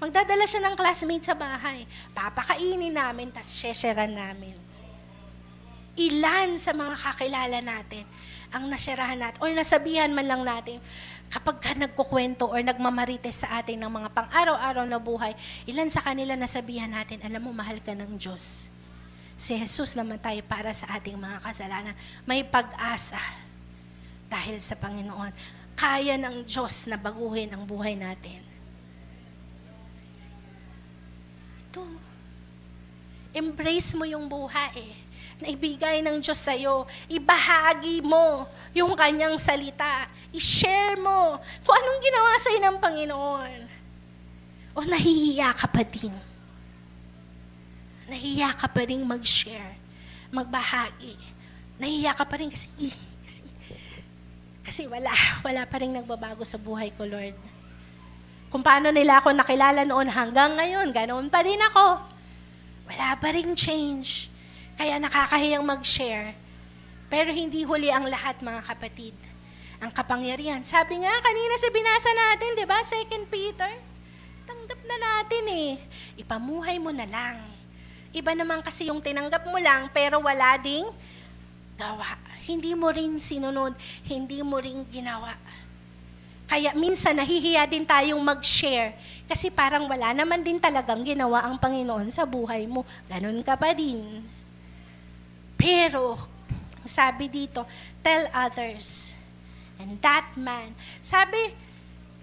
Magdadala 0.01 0.48
siya 0.48 0.64
ng 0.64 0.74
classmate 0.80 1.28
sa 1.28 1.36
bahay. 1.36 1.84
Papakainin 2.16 2.96
namin, 2.96 3.28
tapos 3.28 3.53
sharean 3.53 4.16
namin. 4.16 4.57
Ilan 6.01 6.57
sa 6.57 6.72
mga 6.72 6.96
kakilala 6.96 7.61
natin 7.61 8.09
ang 8.48 8.64
nasyarahan 8.66 9.20
natin, 9.20 9.38
o 9.38 9.46
nasabihan 9.53 10.11
man 10.11 10.26
lang 10.26 10.42
natin, 10.42 10.80
kapag 11.30 11.62
ka 11.62 11.76
nagkukwento 11.76 12.51
or 12.51 12.59
nagmamarites 12.64 13.46
sa 13.46 13.62
atin 13.62 13.78
ng 13.78 13.92
mga 13.92 14.09
pang-araw-araw 14.11 14.88
na 14.88 14.98
buhay, 14.98 15.36
ilan 15.68 15.86
sa 15.86 16.03
kanila 16.03 16.34
nasabihan 16.34 16.90
natin, 16.90 17.22
alam 17.22 17.38
mo, 17.38 17.55
mahal 17.55 17.78
ka 17.78 17.94
ng 17.94 18.18
Diyos. 18.18 18.74
Si 19.40 19.57
Jesus 19.57 19.94
namatay 19.96 20.42
para 20.44 20.74
sa 20.76 21.01
ating 21.01 21.16
mga 21.16 21.40
kasalanan. 21.40 21.96
May 22.28 22.44
pag-asa 22.44 23.20
dahil 24.28 24.61
sa 24.61 24.76
Panginoon. 24.76 25.32
Kaya 25.72 26.20
ng 26.20 26.44
Diyos 26.44 26.84
na 26.84 27.01
baguhin 27.01 27.48
ang 27.57 27.64
buhay 27.64 27.96
natin. 27.96 28.49
Ito. 31.70 31.86
Embrace 33.30 33.94
mo 33.94 34.02
yung 34.02 34.26
buhay 34.26 34.90
na 35.38 35.46
ibigay 35.54 36.02
ng 36.02 36.18
Diyos 36.18 36.42
sa'yo. 36.42 36.82
Ibahagi 37.06 38.02
mo 38.02 38.50
yung 38.74 38.98
kanyang 38.98 39.38
salita. 39.38 40.10
I-share 40.34 40.98
mo 40.98 41.38
kung 41.62 41.78
anong 41.78 42.00
ginawa 42.02 42.32
sa'yo 42.42 42.58
ng 42.58 42.76
Panginoon. 42.82 43.60
O 44.74 44.82
nahihiya 44.82 45.54
ka 45.54 45.70
pa 45.70 45.86
din. 45.86 46.10
Nahihiya 48.10 48.50
ka 48.58 48.66
pa 48.66 48.82
rin 48.82 49.06
mag-share, 49.06 49.78
magbahagi. 50.34 51.14
Nahihiya 51.78 52.18
ka 52.18 52.26
pa 52.26 52.34
rin 52.42 52.50
kasi, 52.50 52.90
kasi, 53.22 53.42
kasi 54.66 54.82
wala, 54.90 55.14
wala 55.46 55.62
pa 55.70 55.78
rin 55.78 55.94
nagbabago 55.94 56.42
sa 56.42 56.58
buhay 56.58 56.90
ko, 56.98 57.06
Lord. 57.06 57.38
Kung 58.51 58.66
paano 58.66 58.90
nila 58.90 59.22
ako 59.22 59.30
nakilala 59.30 59.86
noon 59.86 60.11
hanggang 60.11 60.59
ngayon, 60.59 60.90
ganoon 60.90 61.30
pa 61.30 61.46
din 61.46 61.62
ako. 61.70 62.03
Wala 62.90 63.14
pa 63.14 63.30
rin 63.30 63.55
change. 63.55 64.26
Kaya 64.74 64.98
nakakahiyang 64.98 65.62
mag-share. 65.62 66.34
Pero 67.07 67.30
hindi 67.30 67.62
huli 67.62 67.94
ang 67.94 68.11
lahat, 68.11 68.42
mga 68.42 68.66
kapatid. 68.66 69.14
Ang 69.78 69.94
kapangyarihan. 69.94 70.66
Sabi 70.66 70.98
nga 70.98 71.14
kanina 71.22 71.55
sa 71.62 71.68
binasa 71.70 72.11
natin, 72.11 72.51
di 72.59 72.66
ba? 72.66 72.78
Second 72.82 73.24
Peter. 73.30 73.70
Tanggap 74.51 74.80
na 74.82 74.96
natin 74.98 75.44
eh. 75.46 75.70
Ipamuhay 76.18 76.82
mo 76.82 76.90
na 76.90 77.07
lang. 77.07 77.38
Iba 78.11 78.34
naman 78.34 78.66
kasi 78.66 78.90
yung 78.90 78.98
tinanggap 78.98 79.46
mo 79.46 79.62
lang, 79.62 79.86
pero 79.94 80.18
wala 80.18 80.59
ding 80.59 80.90
gawa. 81.78 82.18
Hindi 82.42 82.74
mo 82.74 82.90
rin 82.90 83.22
sinunod. 83.22 83.78
Hindi 84.11 84.42
mo 84.42 84.59
rin 84.59 84.82
ginawa. 84.90 85.38
Kaya 86.51 86.74
minsan 86.74 87.14
nahihiya 87.14 87.62
din 87.70 87.86
tayong 87.86 88.18
mag-share 88.18 88.98
kasi 89.30 89.55
parang 89.55 89.86
wala 89.86 90.11
naman 90.11 90.42
din 90.42 90.59
talagang 90.59 91.07
ginawa 91.07 91.46
ang 91.46 91.55
Panginoon 91.55 92.11
sa 92.11 92.26
buhay 92.26 92.66
mo. 92.66 92.82
Ganon 93.07 93.38
ka 93.46 93.55
pa 93.55 93.70
din. 93.70 94.18
Pero, 95.55 96.18
sabi 96.82 97.30
dito, 97.30 97.62
tell 98.03 98.26
others. 98.34 99.14
And 99.78 99.94
that 100.03 100.34
man, 100.34 100.74
sabi, 100.98 101.55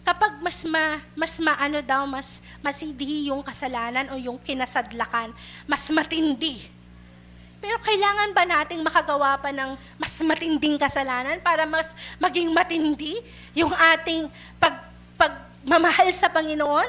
kapag 0.04 0.44
mas 0.44 0.60
ma, 0.68 1.00
mas 1.16 1.40
maano 1.40 1.80
daw, 1.80 2.04
mas 2.04 2.44
masidi 2.60 3.32
yung 3.32 3.40
kasalanan 3.40 4.12
o 4.12 4.20
yung 4.20 4.36
kinasadlakan, 4.44 5.32
mas 5.64 5.88
matindi. 5.88 6.68
Pero 7.68 7.84
kailangan 7.84 8.32
ba 8.32 8.48
nating 8.48 8.80
makagawa 8.80 9.36
pa 9.44 9.52
ng 9.52 9.76
mas 10.00 10.16
matinding 10.24 10.80
kasalanan 10.80 11.36
para 11.44 11.68
mas 11.68 11.92
maging 12.16 12.48
matindi 12.56 13.20
yung 13.52 13.76
ating 13.76 14.32
pag, 14.56 14.88
pagmamahal 15.20 16.08
sa 16.16 16.32
Panginoon? 16.32 16.88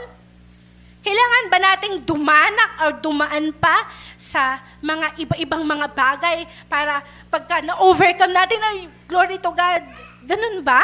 Kailangan 1.02 1.44
ba 1.50 1.58
nating 1.58 2.06
dumanak 2.06 2.70
o 2.78 2.84
dumaan 2.94 3.50
pa 3.58 3.90
sa 4.14 4.62
mga 4.78 5.18
iba-ibang 5.18 5.66
mga 5.66 5.90
bagay 5.90 6.46
para 6.70 7.02
pagka 7.26 7.58
na-overcome 7.58 8.30
natin, 8.30 8.62
ay, 8.62 8.86
glory 9.10 9.34
to 9.42 9.50
God. 9.50 9.82
Ganun 10.30 10.62
ba? 10.62 10.78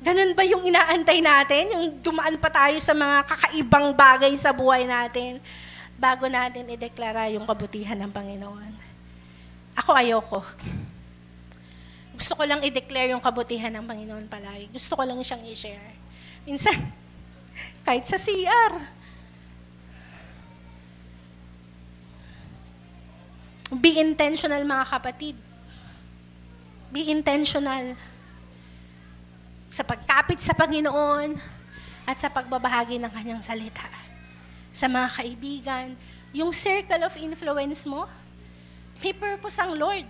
Ganun 0.00 0.32
ba 0.32 0.40
yung 0.40 0.64
inaantay 0.64 1.20
natin? 1.20 1.68
Yung 1.68 1.84
dumaan 2.00 2.40
pa 2.40 2.48
tayo 2.48 2.80
sa 2.80 2.96
mga 2.96 3.28
kakaibang 3.28 3.92
bagay 3.92 4.32
sa 4.40 4.56
buhay 4.56 4.88
natin 4.88 5.36
bago 5.96 6.28
natin 6.28 6.68
ideklara 6.68 7.32
yung 7.32 7.48
kabutihan 7.48 7.96
ng 7.96 8.12
Panginoon? 8.12 8.72
Ako 9.76 9.92
ayoko. 9.96 10.40
Gusto 12.16 12.32
ko 12.32 12.48
lang 12.48 12.64
i-declare 12.64 13.12
yung 13.12 13.20
kabutihan 13.20 13.72
ng 13.76 13.84
Panginoon 13.84 14.24
palagi. 14.28 14.72
Gusto 14.72 14.96
ko 14.96 15.04
lang 15.04 15.20
siyang 15.20 15.44
i-share. 15.52 15.92
Minsan, 16.48 16.76
kahit 17.86 18.08
sa 18.08 18.16
CR. 18.16 18.72
Be 23.76 24.00
intentional 24.00 24.64
mga 24.64 24.86
kapatid. 24.88 25.36
Be 26.88 27.12
intentional 27.12 27.98
sa 29.68 29.84
pagkapit 29.84 30.40
sa 30.40 30.56
Panginoon 30.56 31.36
at 32.06 32.16
sa 32.16 32.32
pagbabahagi 32.32 32.96
ng 33.02 33.12
kanyang 33.12 33.42
salita. 33.44 34.05
Sa 34.76 34.92
mga 34.92 35.08
kaibigan, 35.08 35.96
yung 36.36 36.52
circle 36.52 37.08
of 37.08 37.16
influence 37.16 37.88
mo, 37.88 38.04
may 39.00 39.16
purpose 39.16 39.56
ang 39.56 39.72
Lord. 39.72 40.04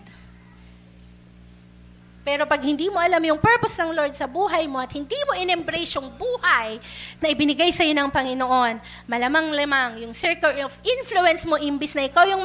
Pero 2.27 2.43
pag 2.43 2.59
hindi 2.59 2.91
mo 2.91 2.99
alam 2.99 3.23
yung 3.23 3.39
purpose 3.39 3.79
ng 3.79 3.95
Lord 3.95 4.11
sa 4.19 4.27
buhay 4.27 4.67
mo 4.67 4.83
at 4.83 4.91
hindi 4.91 5.15
mo 5.31 5.39
in-embrace 5.39 5.95
yung 5.95 6.11
buhay 6.19 6.83
na 7.23 7.31
ibinigay 7.31 7.71
sa 7.71 7.87
iyo 7.87 7.95
ng 7.95 8.11
Panginoon, 8.11 8.83
malamang-lamang 9.07 10.03
yung 10.03 10.11
circle 10.11 10.51
of 10.67 10.75
influence 10.83 11.47
mo, 11.47 11.55
imbis 11.55 11.95
na 11.95 12.11
ikaw 12.11 12.27
yung 12.27 12.43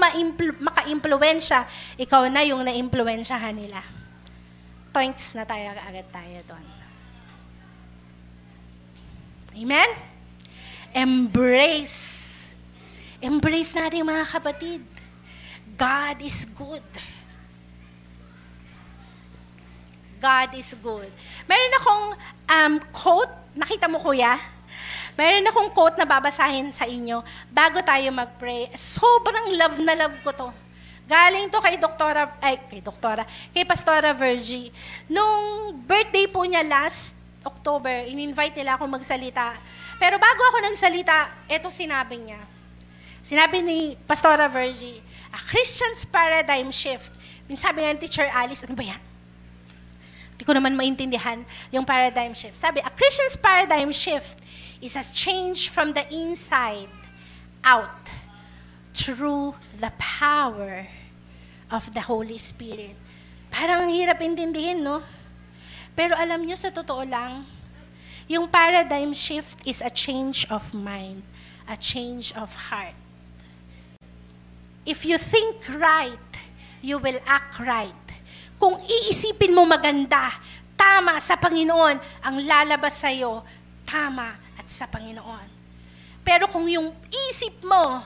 maka-impluensya, 0.62 1.66
ikaw 1.98 2.30
na 2.30 2.46
yung 2.46 2.62
na-impluensyahan 2.62 3.58
nila. 3.58 3.82
Thanks 4.94 5.34
na 5.34 5.50
tayo 5.50 5.74
agad 5.74 6.06
tayo 6.14 6.38
doon. 6.46 6.66
Amen? 9.58 9.90
Embrace. 10.94 12.11
Embrace 13.22 13.78
natin 13.78 14.02
mga 14.02 14.26
kapatid. 14.26 14.82
God 15.78 16.18
is 16.26 16.42
good. 16.58 16.86
God 20.22 20.50
is 20.58 20.74
good. 20.78 21.10
Meron 21.46 21.74
akong 21.78 22.06
um, 22.50 22.74
quote, 22.90 23.34
nakita 23.54 23.86
mo 23.86 24.02
kuya? 24.02 24.42
Meron 25.14 25.46
akong 25.46 25.70
quote 25.70 25.98
na 26.02 26.06
babasahin 26.10 26.74
sa 26.74 26.90
inyo 26.90 27.22
bago 27.54 27.78
tayo 27.86 28.10
mag-pray. 28.10 28.74
Sobrang 28.74 29.54
love 29.54 29.78
na 29.86 29.94
love 29.94 30.18
ko 30.26 30.34
to. 30.34 30.50
Galing 31.06 31.50
to 31.50 31.62
kay 31.62 31.78
Doktora, 31.78 32.38
ay, 32.42 32.58
kay 32.70 32.82
Doktora, 32.82 33.26
kay 33.54 33.66
Pastora 33.66 34.18
Virgie. 34.18 34.74
Nung 35.06 35.74
birthday 35.86 36.26
po 36.26 36.42
niya 36.42 36.66
last 36.66 37.22
October, 37.46 38.06
in-invite 38.10 38.58
nila 38.58 38.78
ako 38.78 38.90
magsalita. 38.90 39.58
Pero 40.02 40.18
bago 40.18 40.42
ako 40.42 40.58
nagsalita, 40.66 41.30
ito 41.50 41.70
sinabi 41.70 42.18
niya. 42.18 42.42
Sinabi 43.22 43.62
ni 43.62 43.80
Pastora 44.10 44.50
Virgie, 44.50 45.00
a 45.32 45.40
Christian's 45.40 46.04
paradigm 46.04 46.74
shift 46.74 47.22
sabi 47.58 47.84
nga 47.84 47.92
ni 47.92 48.00
Teacher 48.00 48.28
Alice, 48.32 48.64
ano 48.64 48.76
ba 48.76 48.86
yan? 48.86 49.02
Hindi 50.36 50.44
ko 50.48 50.54
naman 50.56 50.74
maintindihan 50.74 51.44
yung 51.70 51.84
paradigm 51.84 52.34
shift. 52.34 52.56
Sabi, 52.58 52.80
a 52.82 52.92
Christian's 52.94 53.36
paradigm 53.36 53.92
shift 53.92 54.40
is 54.80 54.96
a 54.96 55.06
change 55.14 55.70
from 55.70 55.94
the 55.94 56.02
inside 56.10 56.90
out 57.62 58.10
through 58.96 59.54
the 59.78 59.92
power 60.00 60.88
of 61.70 61.94
the 61.94 62.02
Holy 62.02 62.40
Spirit. 62.40 62.98
Parang 63.52 63.92
hirap 63.92 64.24
intindihin, 64.24 64.82
no? 64.82 65.04
Pero 65.94 66.16
alam 66.16 66.42
nyo, 66.42 66.56
sa 66.56 66.72
totoo 66.72 67.04
lang, 67.04 67.44
yung 68.32 68.48
paradigm 68.48 69.12
shift 69.12 69.60
is 69.68 69.84
a 69.84 69.92
change 69.92 70.48
of 70.48 70.72
mind, 70.72 71.22
a 71.68 71.76
change 71.76 72.32
of 72.34 72.72
heart. 72.72 72.96
If 74.82 75.06
you 75.06 75.22
think 75.22 75.62
right, 75.78 76.32
you 76.82 76.98
will 76.98 77.22
act 77.30 77.62
right. 77.62 78.06
Kung 78.58 78.82
iisipin 78.82 79.54
mo 79.54 79.66
maganda, 79.66 80.34
tama 80.74 81.22
sa 81.22 81.38
Panginoon, 81.38 81.98
ang 82.26 82.36
lalabas 82.42 82.98
sa'yo, 82.98 83.46
tama 83.86 84.34
at 84.58 84.66
sa 84.66 84.90
Panginoon. 84.90 85.48
Pero 86.26 86.50
kung 86.50 86.66
yung 86.66 86.90
isip 87.30 87.62
mo, 87.66 88.02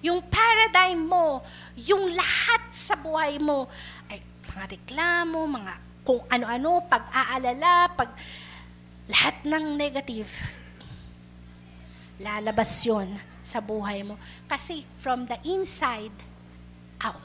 yung 0.00 0.24
paradigm 0.24 1.00
mo, 1.04 1.44
yung 1.76 2.12
lahat 2.16 2.72
sa 2.72 2.96
buhay 2.96 3.36
mo, 3.36 3.68
ay 4.08 4.24
mga 4.48 4.64
reklamo, 4.80 5.40
mga 5.44 5.72
kung 6.04 6.24
ano-ano, 6.32 6.80
pag-aalala, 6.88 7.92
pag 7.92 8.10
lahat 9.08 9.36
ng 9.44 9.76
negative, 9.76 10.32
lalabas 12.20 12.72
yon 12.84 13.29
sa 13.42 13.58
buhay 13.60 14.04
mo. 14.04 14.16
Kasi 14.46 14.84
from 15.00 15.26
the 15.26 15.36
inside 15.44 16.14
out. 17.00 17.24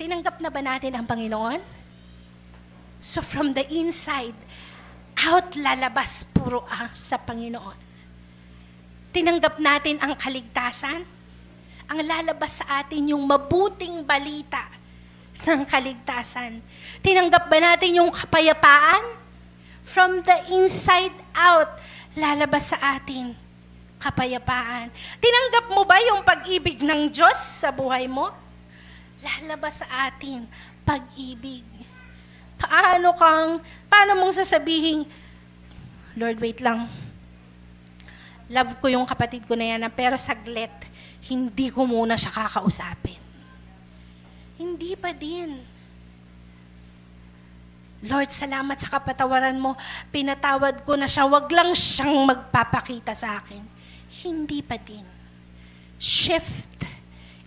Tinanggap 0.00 0.40
na 0.40 0.50
ba 0.50 0.60
natin 0.64 0.92
ang 0.96 1.06
Panginoon? 1.06 1.60
So 3.00 3.24
from 3.24 3.56
the 3.56 3.64
inside, 3.72 4.36
out 5.24 5.56
lalabas 5.56 6.24
puro 6.28 6.64
ang 6.68 6.92
sa 6.92 7.20
Panginoon. 7.20 7.88
Tinanggap 9.10 9.58
natin 9.58 9.98
ang 10.00 10.14
kaligtasan. 10.14 11.02
Ang 11.90 12.00
lalabas 12.06 12.62
sa 12.62 12.80
atin 12.84 13.10
yung 13.10 13.26
mabuting 13.26 14.06
balita 14.06 14.70
ng 15.42 15.66
kaligtasan. 15.66 16.62
Tinanggap 17.02 17.50
ba 17.50 17.58
natin 17.58 17.98
yung 17.98 18.10
kapayapaan? 18.14 19.18
From 19.82 20.22
the 20.22 20.38
inside 20.54 21.16
out, 21.34 21.82
lalabas 22.14 22.70
sa 22.70 22.78
atin 22.94 23.49
kapayapaan. 24.00 24.88
Tinanggap 25.20 25.70
mo 25.70 25.84
ba 25.84 26.00
yung 26.00 26.24
pag-ibig 26.24 26.80
ng 26.80 27.12
Diyos 27.12 27.36
sa 27.36 27.68
buhay 27.68 28.08
mo? 28.08 28.32
lalabas 29.20 29.84
sa 29.84 30.08
atin 30.08 30.48
pag-ibig. 30.84 31.64
Paano 32.60 33.16
kang, 33.16 33.60
paano 33.88 34.12
mong 34.20 34.40
sasabihin, 34.40 35.08
Lord, 36.16 36.40
wait 36.42 36.60
lang. 36.60 36.88
Love 38.50 38.76
ko 38.82 38.90
yung 38.90 39.06
kapatid 39.06 39.46
ko 39.46 39.54
na 39.54 39.76
yan, 39.76 39.86
pero 39.94 40.18
saglit, 40.18 40.72
hindi 41.30 41.70
ko 41.70 41.86
muna 41.86 42.18
siya 42.18 42.34
kakausapin. 42.34 43.20
Hindi 44.60 44.92
pa 44.98 45.14
din. 45.14 45.56
Lord, 48.04 48.32
salamat 48.32 48.80
sa 48.80 48.98
kapatawaran 48.98 49.56
mo. 49.60 49.76
Pinatawad 50.08 50.84
ko 50.84 50.96
na 50.96 51.08
siya. 51.08 51.28
Wag 51.28 51.48
lang 51.52 51.72
siyang 51.76 52.28
magpapakita 52.28 53.12
sa 53.12 53.40
akin. 53.40 53.79
Hindi 54.10 54.58
pa 54.66 54.74
din. 54.74 55.06
Shift 56.00 56.70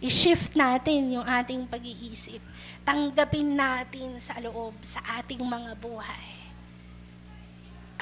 I-shift 0.03 0.51
natin 0.59 1.15
yung 1.15 1.23
ating 1.23 1.63
pag-iisip. 1.63 2.43
Tanggapin 2.83 3.55
natin 3.55 4.19
sa 4.19 4.35
loob 4.43 4.75
sa 4.83 4.99
ating 5.23 5.39
mga 5.39 5.79
buhay. 5.79 6.27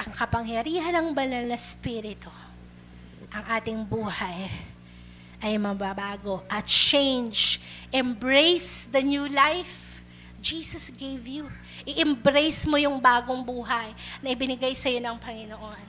Ang 0.01 0.09
kapangyarihan 0.17 0.97
ng 0.97 1.13
banal 1.13 1.45
na 1.45 1.53
spirito, 1.53 2.33
ang 3.29 3.45
ating 3.53 3.85
buhay 3.85 4.49
ay 5.45 5.53
mababago 5.61 6.41
at 6.49 6.65
change. 6.65 7.61
Embrace 7.93 8.89
the 8.89 9.05
new 9.05 9.29
life 9.29 10.01
Jesus 10.41 10.89
gave 10.89 11.21
you. 11.29 11.45
I-embrace 11.85 12.65
mo 12.65 12.81
yung 12.81 12.97
bagong 12.97 13.45
buhay 13.45 13.93
na 14.25 14.33
ibinigay 14.33 14.73
sa 14.73 14.89
iyo 14.89 14.97
ng 14.97 15.21
Panginoon. 15.21 15.85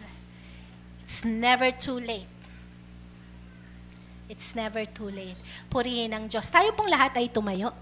It's 1.08 1.24
never 1.24 1.72
too 1.72 1.96
late 1.96 2.41
It's 4.30 4.54
never 4.54 4.86
too 4.86 5.10
late. 5.10 5.38
Purihin 5.68 6.14
ang 6.14 6.30
Diyos. 6.30 6.46
Tayo 6.48 6.70
pong 6.72 6.88
lahat 6.88 7.18
ay 7.18 7.28
tumayo. 7.28 7.74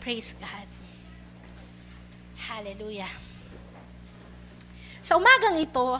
Praise 0.00 0.32
God. 0.38 0.68
Hallelujah. 2.40 3.10
Sa 5.04 5.20
umagang 5.20 5.60
ito, 5.60 5.98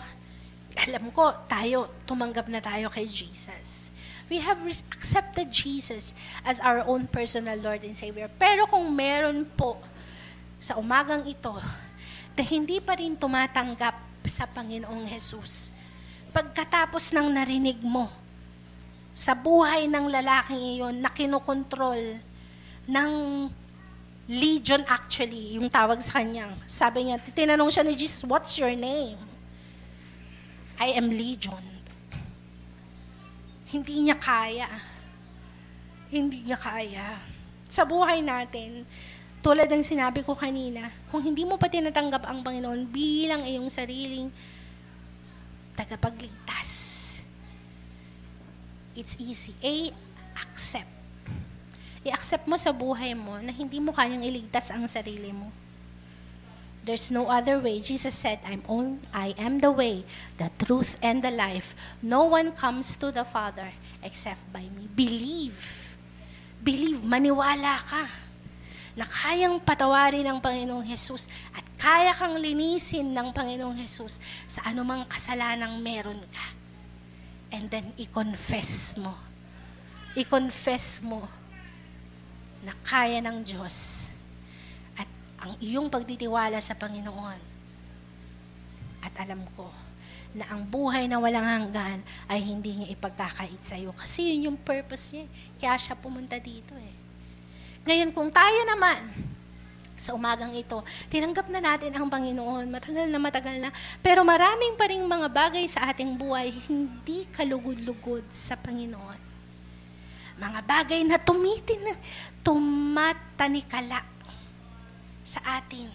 alam 0.77 1.11
ko, 1.11 1.35
tayo, 1.51 1.91
tumanggap 2.07 2.47
na 2.47 2.63
tayo 2.63 2.87
kay 2.89 3.05
Jesus. 3.05 3.91
We 4.31 4.39
have 4.39 4.63
accepted 4.63 5.51
Jesus 5.51 6.15
as 6.47 6.63
our 6.63 6.87
own 6.87 7.11
personal 7.11 7.59
Lord 7.59 7.83
and 7.83 7.99
Savior. 7.99 8.31
Pero 8.39 8.71
kung 8.71 8.87
meron 8.95 9.43
po 9.43 9.83
sa 10.63 10.79
umagang 10.79 11.27
ito 11.27 11.51
na 12.39 12.43
hindi 12.47 12.79
pa 12.79 12.95
rin 12.95 13.19
tumatanggap 13.19 13.99
sa 14.31 14.47
Panginoong 14.47 15.11
Jesus, 15.11 15.75
pagkatapos 16.31 17.11
ng 17.11 17.27
narinig 17.27 17.83
mo 17.83 18.20
sa 19.21 19.37
buhay 19.37 19.85
ng 19.85 20.09
lalaking 20.09 20.81
iyon 20.81 20.97
na 20.97 21.13
kinokontrol 21.13 22.01
ng 22.89 23.13
legion 24.33 24.81
actually, 24.89 25.61
yung 25.61 25.69
tawag 25.69 26.01
sa 26.01 26.25
kanya. 26.25 26.49
Sabi 26.65 27.13
niya, 27.13 27.21
tinanong 27.21 27.69
siya 27.69 27.85
ni 27.85 27.93
Jesus, 27.93 28.25
what's 28.25 28.57
your 28.57 28.73
name? 28.73 29.21
I 30.81 30.97
am 30.97 31.13
legion. 31.13 31.61
Hindi 33.69 34.09
niya 34.09 34.17
kaya. 34.17 34.73
Hindi 36.09 36.49
niya 36.49 36.57
kaya. 36.57 37.21
Sa 37.69 37.85
buhay 37.85 38.25
natin, 38.25 38.89
tulad 39.45 39.69
ng 39.69 39.85
sinabi 39.85 40.25
ko 40.25 40.33
kanina, 40.33 40.89
kung 41.13 41.21
hindi 41.21 41.45
mo 41.45 41.61
pa 41.61 41.69
tinatanggap 41.69 42.25
ang 42.25 42.41
Panginoon 42.41 42.89
bilang 42.89 43.45
iyong 43.45 43.69
sariling 43.69 44.33
tagapagligtas, 45.77 47.00
it's 49.01 49.17
easy. 49.17 49.57
A, 49.65 49.89
accept. 50.37 50.93
I-accept 52.05 52.45
mo 52.45 52.61
sa 52.61 52.73
buhay 52.73 53.17
mo 53.17 53.41
na 53.41 53.49
hindi 53.49 53.81
mo 53.81 53.97
kayang 53.97 54.21
iligtas 54.21 54.69
ang 54.69 54.85
sarili 54.85 55.33
mo. 55.33 55.49
There's 56.85 57.13
no 57.13 57.29
other 57.29 57.61
way. 57.61 57.81
Jesus 57.81 58.17
said, 58.17 58.41
I'm 58.45 58.65
on, 58.65 59.05
I 59.13 59.37
am 59.37 59.61
the 59.61 59.69
way, 59.69 60.05
the 60.41 60.49
truth, 60.65 60.97
and 61.05 61.21
the 61.21 61.33
life. 61.33 61.77
No 62.01 62.25
one 62.25 62.57
comes 62.57 62.97
to 63.05 63.13
the 63.13 63.25
Father 63.25 63.73
except 64.01 64.41
by 64.49 64.65
me. 64.65 64.89
Believe. 64.89 65.61
Believe. 66.61 67.05
Maniwala 67.05 67.77
ka 67.85 68.05
na 68.97 69.05
kayang 69.05 69.61
patawarin 69.61 70.25
ng 70.25 70.39
Panginoong 70.41 70.89
Hesus 70.89 71.29
at 71.53 71.65
kaya 71.77 72.17
kang 72.17 72.37
linisin 72.37 73.13
ng 73.13 73.29
Panginoong 73.29 73.77
Hesus 73.77 74.21
sa 74.49 74.65
anumang 74.69 75.05
kasalanang 75.05 75.79
meron 75.85 76.21
ka 76.33 76.60
and 77.51 77.71
then 77.71 77.91
i-confess 77.99 78.99
mo. 78.99 79.15
I-confess 80.15 81.03
mo 81.03 81.27
na 82.63 82.75
kaya 82.83 83.23
ng 83.23 83.43
Diyos 83.43 84.11
at 84.99 85.09
ang 85.41 85.55
iyong 85.63 85.89
pagtitiwala 85.91 86.59
sa 86.59 86.75
Panginoon. 86.75 87.41
At 89.01 89.15
alam 89.17 89.43
ko 89.57 89.71
na 90.31 90.47
ang 90.47 90.63
buhay 90.63 91.11
na 91.11 91.19
walang 91.19 91.43
hanggan 91.43 91.99
ay 92.31 92.39
hindi 92.39 92.79
niya 92.79 92.95
ipagkakait 92.95 93.59
sa 93.65 93.75
iyo. 93.75 93.91
Kasi 93.97 94.31
yun 94.31 94.53
yung 94.53 94.59
purpose 94.61 95.19
niya. 95.19 95.27
Kaya 95.59 95.75
siya 95.81 95.95
pumunta 95.99 96.39
dito 96.39 96.77
eh. 96.79 96.95
Ngayon, 97.89 98.13
kung 98.13 98.29
tayo 98.29 98.61
naman, 98.69 99.01
sa 100.01 100.17
umagang 100.17 100.57
ito. 100.57 100.81
Tinanggap 101.13 101.53
na 101.53 101.61
natin 101.61 101.93
ang 101.93 102.09
Panginoon, 102.09 102.73
matagal 102.73 103.05
na 103.13 103.21
matagal 103.21 103.61
na. 103.61 103.69
Pero 104.01 104.25
maraming 104.25 104.73
pa 104.81 104.89
rin 104.89 105.05
mga 105.05 105.29
bagay 105.29 105.69
sa 105.69 105.93
ating 105.93 106.17
buhay 106.17 106.49
hindi 106.73 107.29
kalugod-lugod 107.29 108.25
sa 108.33 108.57
Panginoon. 108.57 109.29
Mga 110.41 110.61
bagay 110.65 111.05
na 111.05 111.21
tumitin, 111.21 111.85
tumatanikala 112.41 114.01
sa 115.21 115.61
atin. 115.61 115.93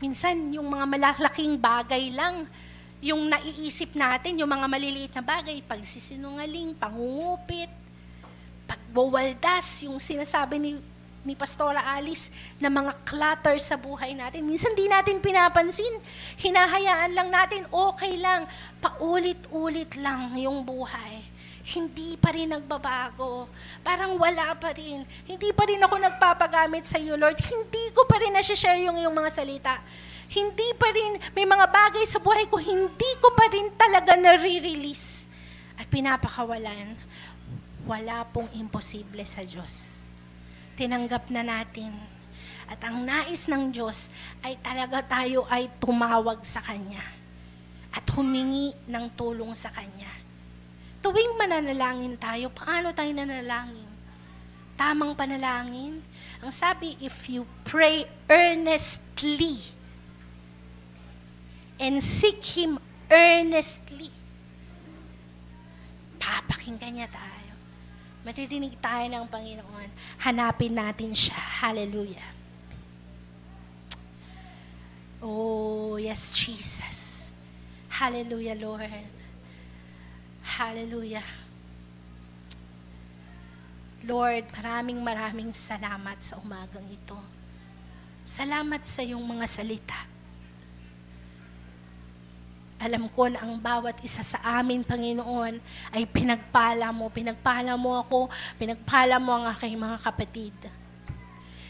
Minsan, 0.00 0.56
yung 0.56 0.72
mga 0.72 0.88
malalaking 0.88 1.60
bagay 1.60 2.08
lang, 2.16 2.48
yung 3.04 3.28
naiisip 3.28 3.92
natin, 3.92 4.40
yung 4.40 4.48
mga 4.48 4.66
maliliit 4.66 5.12
na 5.12 5.20
bagay, 5.20 5.60
pagsisinungaling, 5.68 6.72
pangungupit, 6.80 7.68
pagwawaldas, 8.64 9.84
yung 9.84 10.00
sinasabi 10.00 10.56
ni 10.56 10.70
ni 11.28 11.36
Pastora 11.36 11.84
Alice 11.92 12.32
na 12.56 12.72
mga 12.72 13.04
clutter 13.04 13.60
sa 13.60 13.76
buhay 13.76 14.16
natin. 14.16 14.48
Minsan 14.48 14.72
di 14.72 14.88
natin 14.88 15.20
pinapansin. 15.20 16.00
Hinahayaan 16.40 17.12
lang 17.12 17.28
natin, 17.28 17.68
okay 17.68 18.16
lang. 18.16 18.48
Paulit-ulit 18.80 19.92
lang 20.00 20.32
yung 20.40 20.64
buhay. 20.64 21.20
hindi 21.68 22.16
pa 22.16 22.32
rin 22.32 22.48
nagbabago. 22.48 23.44
Parang 23.84 24.16
wala 24.16 24.56
pa 24.56 24.72
rin. 24.72 25.04
Hindi 25.28 25.52
pa 25.52 25.68
rin 25.68 25.84
ako 25.84 26.00
nagpapagamit 26.00 26.88
sa 26.88 26.96
iyo, 26.96 27.12
Lord. 27.20 27.36
Hindi 27.36 27.92
ko 27.92 28.08
pa 28.08 28.16
rin 28.16 28.32
nasi-share 28.32 28.80
yung 28.88 28.96
iyong 28.96 29.12
mga 29.12 29.28
salita. 29.28 29.76
Hindi 30.32 30.72
pa 30.80 30.88
rin, 30.88 31.20
may 31.36 31.44
mga 31.44 31.68
bagay 31.68 32.04
sa 32.08 32.20
buhay 32.20 32.48
ko, 32.48 32.56
hindi 32.56 33.10
ko 33.20 33.32
pa 33.36 33.52
rin 33.52 33.68
talaga 33.76 34.16
nare-release. 34.16 35.28
At 35.76 35.92
pinapakawalan. 35.92 36.96
Wala 37.84 38.24
pong 38.32 38.48
imposible 38.56 39.24
sa 39.28 39.44
Diyos. 39.44 40.00
Tinanggap 40.78 41.26
na 41.34 41.42
natin. 41.42 41.90
At 42.70 42.78
ang 42.86 43.02
nais 43.02 43.50
ng 43.50 43.74
Diyos 43.74 44.14
ay 44.46 44.54
talaga 44.62 45.02
tayo 45.02 45.42
ay 45.50 45.66
tumawag 45.82 46.46
sa 46.46 46.62
Kanya 46.62 47.02
at 47.90 48.04
humingi 48.14 48.76
ng 48.86 49.10
tulong 49.18 49.50
sa 49.58 49.72
Kanya. 49.74 50.12
Tuwing 51.02 51.34
mananalangin 51.34 52.14
tayo, 52.20 52.52
paano 52.52 52.92
tayo 52.92 53.10
nanalangin? 53.10 53.88
Tamang 54.78 55.18
panalangin? 55.18 55.98
Ang 56.38 56.52
sabi, 56.54 56.94
if 57.02 57.26
you 57.26 57.42
pray 57.66 58.06
earnestly 58.30 59.58
and 61.80 61.98
seek 61.98 62.38
Him 62.54 62.78
earnestly, 63.10 64.12
papakinggan 66.20 67.02
niya 67.02 67.08
tayo. 67.10 67.37
Maririnig 68.28 68.76
tayo 68.76 69.08
ng 69.08 69.24
Panginoon. 69.24 69.88
Hanapin 70.20 70.76
natin 70.76 71.16
siya. 71.16 71.40
Hallelujah. 71.64 72.28
Oh, 75.24 75.96
yes, 75.96 76.28
Jesus. 76.36 77.32
Hallelujah, 77.88 78.52
Lord. 78.52 79.08
Hallelujah. 80.44 81.24
Lord, 84.04 84.44
maraming 84.52 85.00
maraming 85.00 85.56
salamat 85.56 86.20
sa 86.20 86.36
umagang 86.36 86.84
ito. 86.84 87.16
Salamat 88.28 88.84
sa 88.84 89.00
iyong 89.08 89.24
mga 89.24 89.48
salita. 89.48 90.04
Alam 92.78 93.10
ko 93.10 93.26
na 93.26 93.42
ang 93.42 93.58
bawat 93.58 93.98
isa 94.06 94.22
sa 94.22 94.38
amin, 94.58 94.86
Panginoon, 94.86 95.58
ay 95.90 96.06
pinagpala 96.06 96.94
mo. 96.94 97.10
Pinagpala 97.10 97.74
mo 97.74 97.98
ako, 97.98 98.30
pinagpala 98.54 99.18
mo 99.18 99.34
ang 99.34 99.50
aking 99.50 99.74
mga 99.74 99.98
kapatid. 99.98 100.54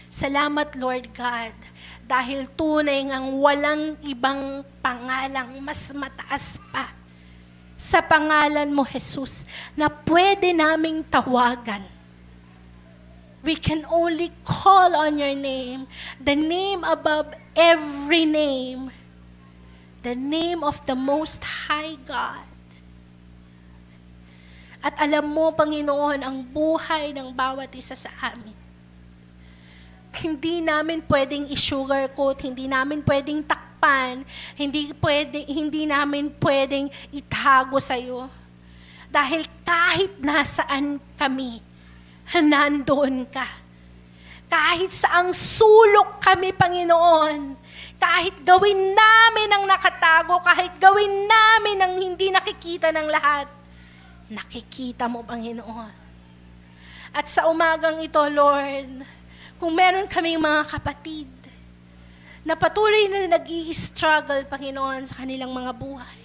Salamat, 0.08 0.72
Lord 0.76 1.08
God, 1.12 1.56
dahil 2.04 2.48
tunay 2.52 3.08
ngang 3.08 3.28
walang 3.36 3.96
ibang 4.04 4.64
pangalang 4.80 5.60
mas 5.60 5.92
mataas 5.92 6.60
pa 6.72 6.96
sa 7.78 8.02
pangalan 8.02 8.74
mo, 8.74 8.82
Jesus, 8.82 9.46
na 9.78 9.86
pwede 9.86 10.50
naming 10.50 11.06
tawagan. 11.06 11.86
We 13.46 13.54
can 13.54 13.86
only 13.86 14.34
call 14.42 14.98
on 14.98 15.14
your 15.14 15.38
name, 15.38 15.86
the 16.18 16.34
name 16.34 16.82
above 16.82 17.30
every 17.54 18.26
name, 18.26 18.90
the 20.08 20.16
name 20.16 20.64
of 20.64 20.80
the 20.88 20.96
Most 20.96 21.44
High 21.44 22.00
God. 22.08 22.48
At 24.80 24.96
alam 24.96 25.28
mo, 25.28 25.52
Panginoon, 25.52 26.24
ang 26.24 26.40
buhay 26.40 27.12
ng 27.12 27.28
bawat 27.34 27.68
isa 27.76 27.92
sa 27.92 28.08
amin. 28.32 28.56
Hindi 30.16 30.64
namin 30.64 31.04
pwedeng 31.04 31.44
i-sugarcoat, 31.52 32.48
hindi 32.48 32.64
namin 32.64 33.04
pwedeng 33.04 33.44
takpan 33.44 33.68
hindi, 34.58 34.90
pwede, 34.98 35.46
hindi 35.46 35.86
namin 35.86 36.34
pwedeng 36.42 36.90
itago 37.14 37.78
sa 37.78 37.94
iyo. 37.94 38.26
Dahil 39.06 39.46
kahit 39.62 40.18
nasaan 40.18 40.98
kami, 41.14 41.62
nandoon 42.34 43.28
ka. 43.30 43.46
Kahit 44.48 44.90
saang 44.90 45.30
sulok 45.30 46.18
kami, 46.24 46.50
Panginoon, 46.56 47.54
kahit 47.98 48.34
gawin 48.46 48.94
namin 48.94 49.48
ang 49.50 49.64
nakatago, 49.66 50.38
kahit 50.46 50.70
gawin 50.78 51.26
namin 51.26 51.78
ang 51.82 51.94
hindi 51.98 52.30
nakikita 52.30 52.94
ng 52.94 53.08
lahat, 53.10 53.50
nakikita 54.30 55.10
mo, 55.10 55.26
Panginoon. 55.26 55.94
At 57.10 57.26
sa 57.26 57.50
umagang 57.50 57.98
ito, 57.98 58.22
Lord, 58.30 59.02
kung 59.58 59.74
meron 59.74 60.06
kaming 60.06 60.38
mga 60.38 60.62
kapatid 60.70 61.26
na 62.46 62.54
patuloy 62.54 63.10
na 63.10 63.36
nag 63.36 63.44
struggle 63.74 64.46
Panginoon, 64.46 65.04
sa 65.04 65.20
kanilang 65.20 65.50
mga 65.50 65.74
buhay. 65.74 66.20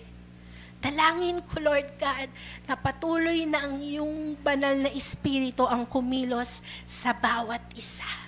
Dalangin 0.83 1.39
ko, 1.47 1.63
Lord 1.63 1.95
God, 1.95 2.29
na 2.67 2.75
patuloy 2.75 3.47
na 3.47 3.63
ang 3.63 3.79
iyong 3.79 4.35
banal 4.39 4.75
na 4.87 4.91
espiritu 4.91 5.63
ang 5.63 5.87
kumilos 5.87 6.59
sa 6.83 7.15
bawat 7.15 7.63
isa. 7.73 8.22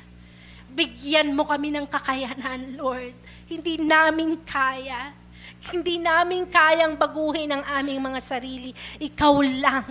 Bigyan 0.76 1.32
mo 1.32 1.48
kami 1.48 1.72
ng 1.72 1.88
kakayanan, 1.88 2.76
Lord. 2.76 3.16
Hindi 3.48 3.80
namin 3.80 4.36
kaya. 4.44 5.16
Hindi 5.72 6.04
namin 6.04 6.44
kayang 6.52 7.00
baguhin 7.00 7.56
ang 7.56 7.64
aming 7.80 8.04
mga 8.04 8.20
sarili. 8.20 8.76
Ikaw 9.00 9.36
lang 9.40 9.88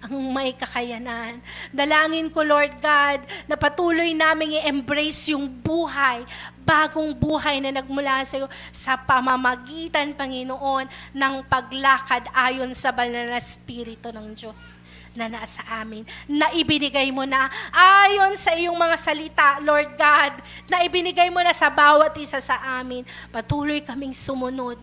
ang 0.00 0.16
may 0.32 0.56
kakayanan. 0.56 1.36
Dalangin 1.68 2.32
ko, 2.32 2.40
Lord 2.40 2.80
God, 2.80 3.20
na 3.44 3.60
patuloy 3.60 4.16
namin 4.16 4.56
i-embrace 4.56 5.36
yung 5.36 5.52
buhay, 5.52 6.24
bagong 6.64 7.12
buhay 7.12 7.60
na 7.60 7.76
nagmula 7.76 8.24
sa 8.24 8.40
iyo 8.40 8.48
sa 8.72 8.96
pamamagitan, 8.96 10.16
Panginoon, 10.16 10.88
ng 11.12 11.34
paglakad 11.44 12.24
ayon 12.32 12.72
sa 12.72 12.88
banal 12.88 13.36
na 13.36 13.36
Espiritu 13.36 14.08
ng 14.08 14.32
Diyos 14.32 14.80
na 15.16 15.26
nasa 15.32 15.64
amin, 15.66 16.04
na 16.28 16.52
ibinigay 16.52 17.08
mo 17.10 17.24
na 17.24 17.48
ayon 17.72 18.36
sa 18.36 18.52
iyong 18.54 18.76
mga 18.76 18.96
salita, 19.00 19.48
Lord 19.64 19.96
God, 19.96 20.38
na 20.68 20.84
ibinigay 20.84 21.32
mo 21.32 21.40
na 21.40 21.56
sa 21.56 21.72
bawat 21.72 22.14
isa 22.20 22.38
sa 22.38 22.60
amin. 22.78 23.02
Patuloy 23.32 23.80
kaming 23.82 24.14
sumunod 24.14 24.78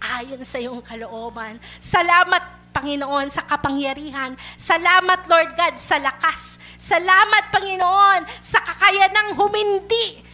ayon 0.00 0.42
sa 0.42 0.58
iyong 0.58 0.80
kalooban. 0.80 1.60
Salamat 1.78 2.58
Panginoon, 2.68 3.26
sa 3.32 3.42
kapangyarihan. 3.42 4.38
Salamat, 4.54 5.26
Lord 5.26 5.50
God, 5.58 5.74
sa 5.74 5.98
lakas. 5.98 6.62
Salamat, 6.78 7.50
Panginoon, 7.50 8.22
sa 8.38 8.62
kakayanang 8.62 9.34
humindi 9.34 10.27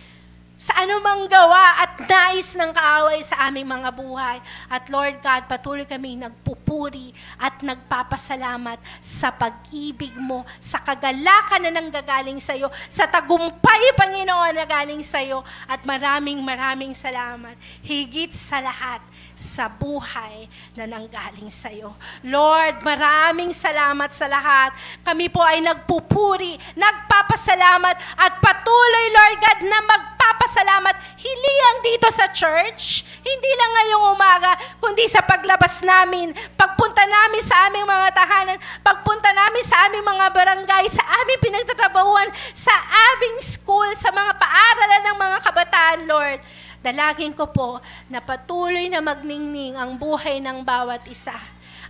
sa 0.64 0.80
anumang 0.80 1.28
gawa 1.28 1.84
at 1.84 1.92
nais 2.08 2.56
ng 2.56 2.72
kaaway 2.72 3.20
sa 3.20 3.36
aming 3.52 3.68
mga 3.68 3.92
buhay. 3.92 4.40
At 4.72 4.88
Lord 4.88 5.20
God, 5.20 5.44
patuloy 5.44 5.84
kami 5.84 6.16
nagpupuri 6.16 7.12
at 7.36 7.60
nagpapasalamat 7.60 8.80
sa 8.96 9.28
pag-ibig 9.28 10.16
mo, 10.16 10.40
sa 10.56 10.80
kagalakan 10.80 11.68
na 11.68 11.72
nanggagaling 11.76 12.40
sa 12.40 12.56
iyo, 12.56 12.72
sa 12.88 13.04
tagumpay, 13.04 13.92
Panginoon, 13.92 14.56
na 14.56 14.64
galing 14.64 15.04
sa 15.04 15.20
iyo. 15.20 15.44
At 15.68 15.84
maraming 15.84 16.40
maraming 16.40 16.96
salamat. 16.96 17.60
Higit 17.84 18.32
sa 18.32 18.64
lahat, 18.64 19.04
sa 19.36 19.68
buhay 19.68 20.48
na 20.72 20.88
nanggaling 20.88 21.52
sa 21.52 21.68
iyo. 21.68 21.92
Lord, 22.24 22.80
maraming 22.80 23.52
salamat 23.52 24.16
sa 24.16 24.32
lahat. 24.32 24.72
Kami 25.04 25.28
po 25.28 25.44
ay 25.44 25.60
nagpupuri, 25.60 26.56
nagpapasalamat 26.72 28.16
at 28.16 28.32
patuloy, 28.40 29.06
Lord 29.12 29.36
God, 29.44 29.60
na 29.68 29.80
magpapasalamat 30.24 30.96
hiliang 31.20 31.78
dito 31.84 32.08
sa 32.08 32.32
church. 32.32 33.04
Hindi 33.20 33.50
lang 33.60 33.70
ngayong 33.76 34.04
umaga, 34.16 34.56
kundi 34.80 35.04
sa 35.04 35.20
paglabas 35.20 35.84
namin, 35.84 36.32
pagpunta 36.56 37.04
namin 37.04 37.44
sa 37.44 37.68
aming 37.68 37.84
mga 37.84 38.08
tahanan, 38.16 38.58
pagpunta 38.80 39.28
namin 39.36 39.64
sa 39.64 39.76
aming 39.84 40.04
mga 40.04 40.26
barangay, 40.32 40.84
sa 40.88 41.04
aming 41.20 41.40
pinagtatrabahuan, 41.44 42.28
sa 42.56 42.72
aming 43.12 43.36
school, 43.44 43.88
sa 43.96 44.08
mga 44.08 44.32
paaralan 44.40 45.02
ng 45.12 45.16
mga 45.20 45.38
kabataan, 45.44 46.00
Lord. 46.08 46.40
Dalagin 46.80 47.32
ko 47.32 47.48
po 47.48 47.80
na 48.08 48.20
patuloy 48.20 48.88
na 48.88 49.04
magningning 49.04 49.76
ang 49.76 49.96
buhay 49.96 50.40
ng 50.40 50.64
bawat 50.64 51.04
isa 51.08 51.36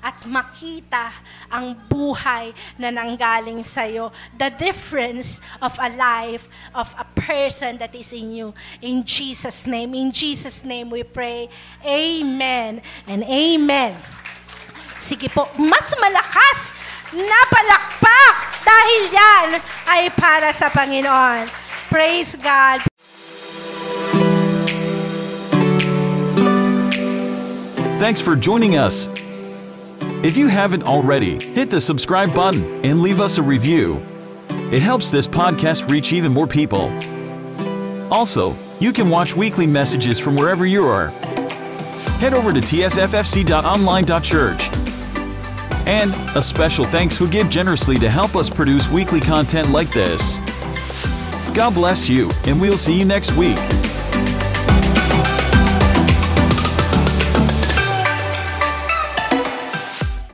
at 0.04 0.20
makita 0.28 1.08
ang 1.48 1.72
buhay 1.88 2.52
na 2.76 2.92
nanggaling 2.92 3.64
sa 3.64 3.88
iyo. 3.88 4.12
The 4.36 4.52
difference 4.52 5.40
of 5.64 5.72
a 5.80 5.88
life 5.96 6.52
of 6.76 6.92
a 7.00 7.08
person 7.16 7.80
that 7.80 7.96
is 7.96 8.12
in 8.12 8.36
you. 8.36 8.52
In 8.84 9.08
Jesus' 9.08 9.64
name. 9.64 9.96
In 9.96 10.12
Jesus' 10.12 10.60
name 10.60 10.92
we 10.92 11.08
pray. 11.08 11.48
Amen 11.80 12.84
and 13.08 13.24
amen. 13.24 13.96
Sige 15.00 15.32
po, 15.32 15.48
mas 15.56 15.88
malakas 15.96 16.76
na 17.16 17.40
palakpak 17.48 18.34
dahil 18.60 19.02
yan 19.08 19.48
ay 19.88 20.02
para 20.12 20.52
sa 20.52 20.68
Panginoon. 20.68 21.48
Praise 21.88 22.36
God. 22.36 22.84
Thanks 28.00 28.20
for 28.20 28.36
joining 28.36 28.76
us. 28.76 29.08
If 30.24 30.36
you 30.38 30.48
haven't 30.48 30.84
already, 30.84 31.44
hit 31.52 31.70
the 31.70 31.78
subscribe 31.78 32.34
button 32.34 32.64
and 32.82 33.02
leave 33.02 33.20
us 33.20 33.36
a 33.36 33.42
review. 33.42 34.02
It 34.48 34.80
helps 34.80 35.10
this 35.10 35.28
podcast 35.28 35.90
reach 35.90 36.14
even 36.14 36.32
more 36.32 36.46
people. 36.46 36.90
Also, 38.10 38.56
you 38.80 38.90
can 38.90 39.10
watch 39.10 39.36
weekly 39.36 39.66
messages 39.66 40.18
from 40.18 40.34
wherever 40.34 40.64
you 40.64 40.86
are. 40.86 41.08
Head 42.20 42.32
over 42.32 42.54
to 42.54 42.60
tsffc.online.church 42.60 44.70
And 45.86 46.14
a 46.34 46.42
special 46.42 46.86
thanks 46.86 47.18
who 47.18 47.28
give 47.28 47.50
generously 47.50 47.96
to 47.96 48.08
help 48.08 48.34
us 48.34 48.48
produce 48.48 48.88
weekly 48.88 49.20
content 49.20 49.72
like 49.72 49.92
this. 49.92 50.38
God 51.54 51.74
bless 51.74 52.08
you, 52.08 52.30
and 52.46 52.58
we'll 52.58 52.78
see 52.78 52.98
you 52.98 53.04
next 53.04 53.32
week. 53.32 53.58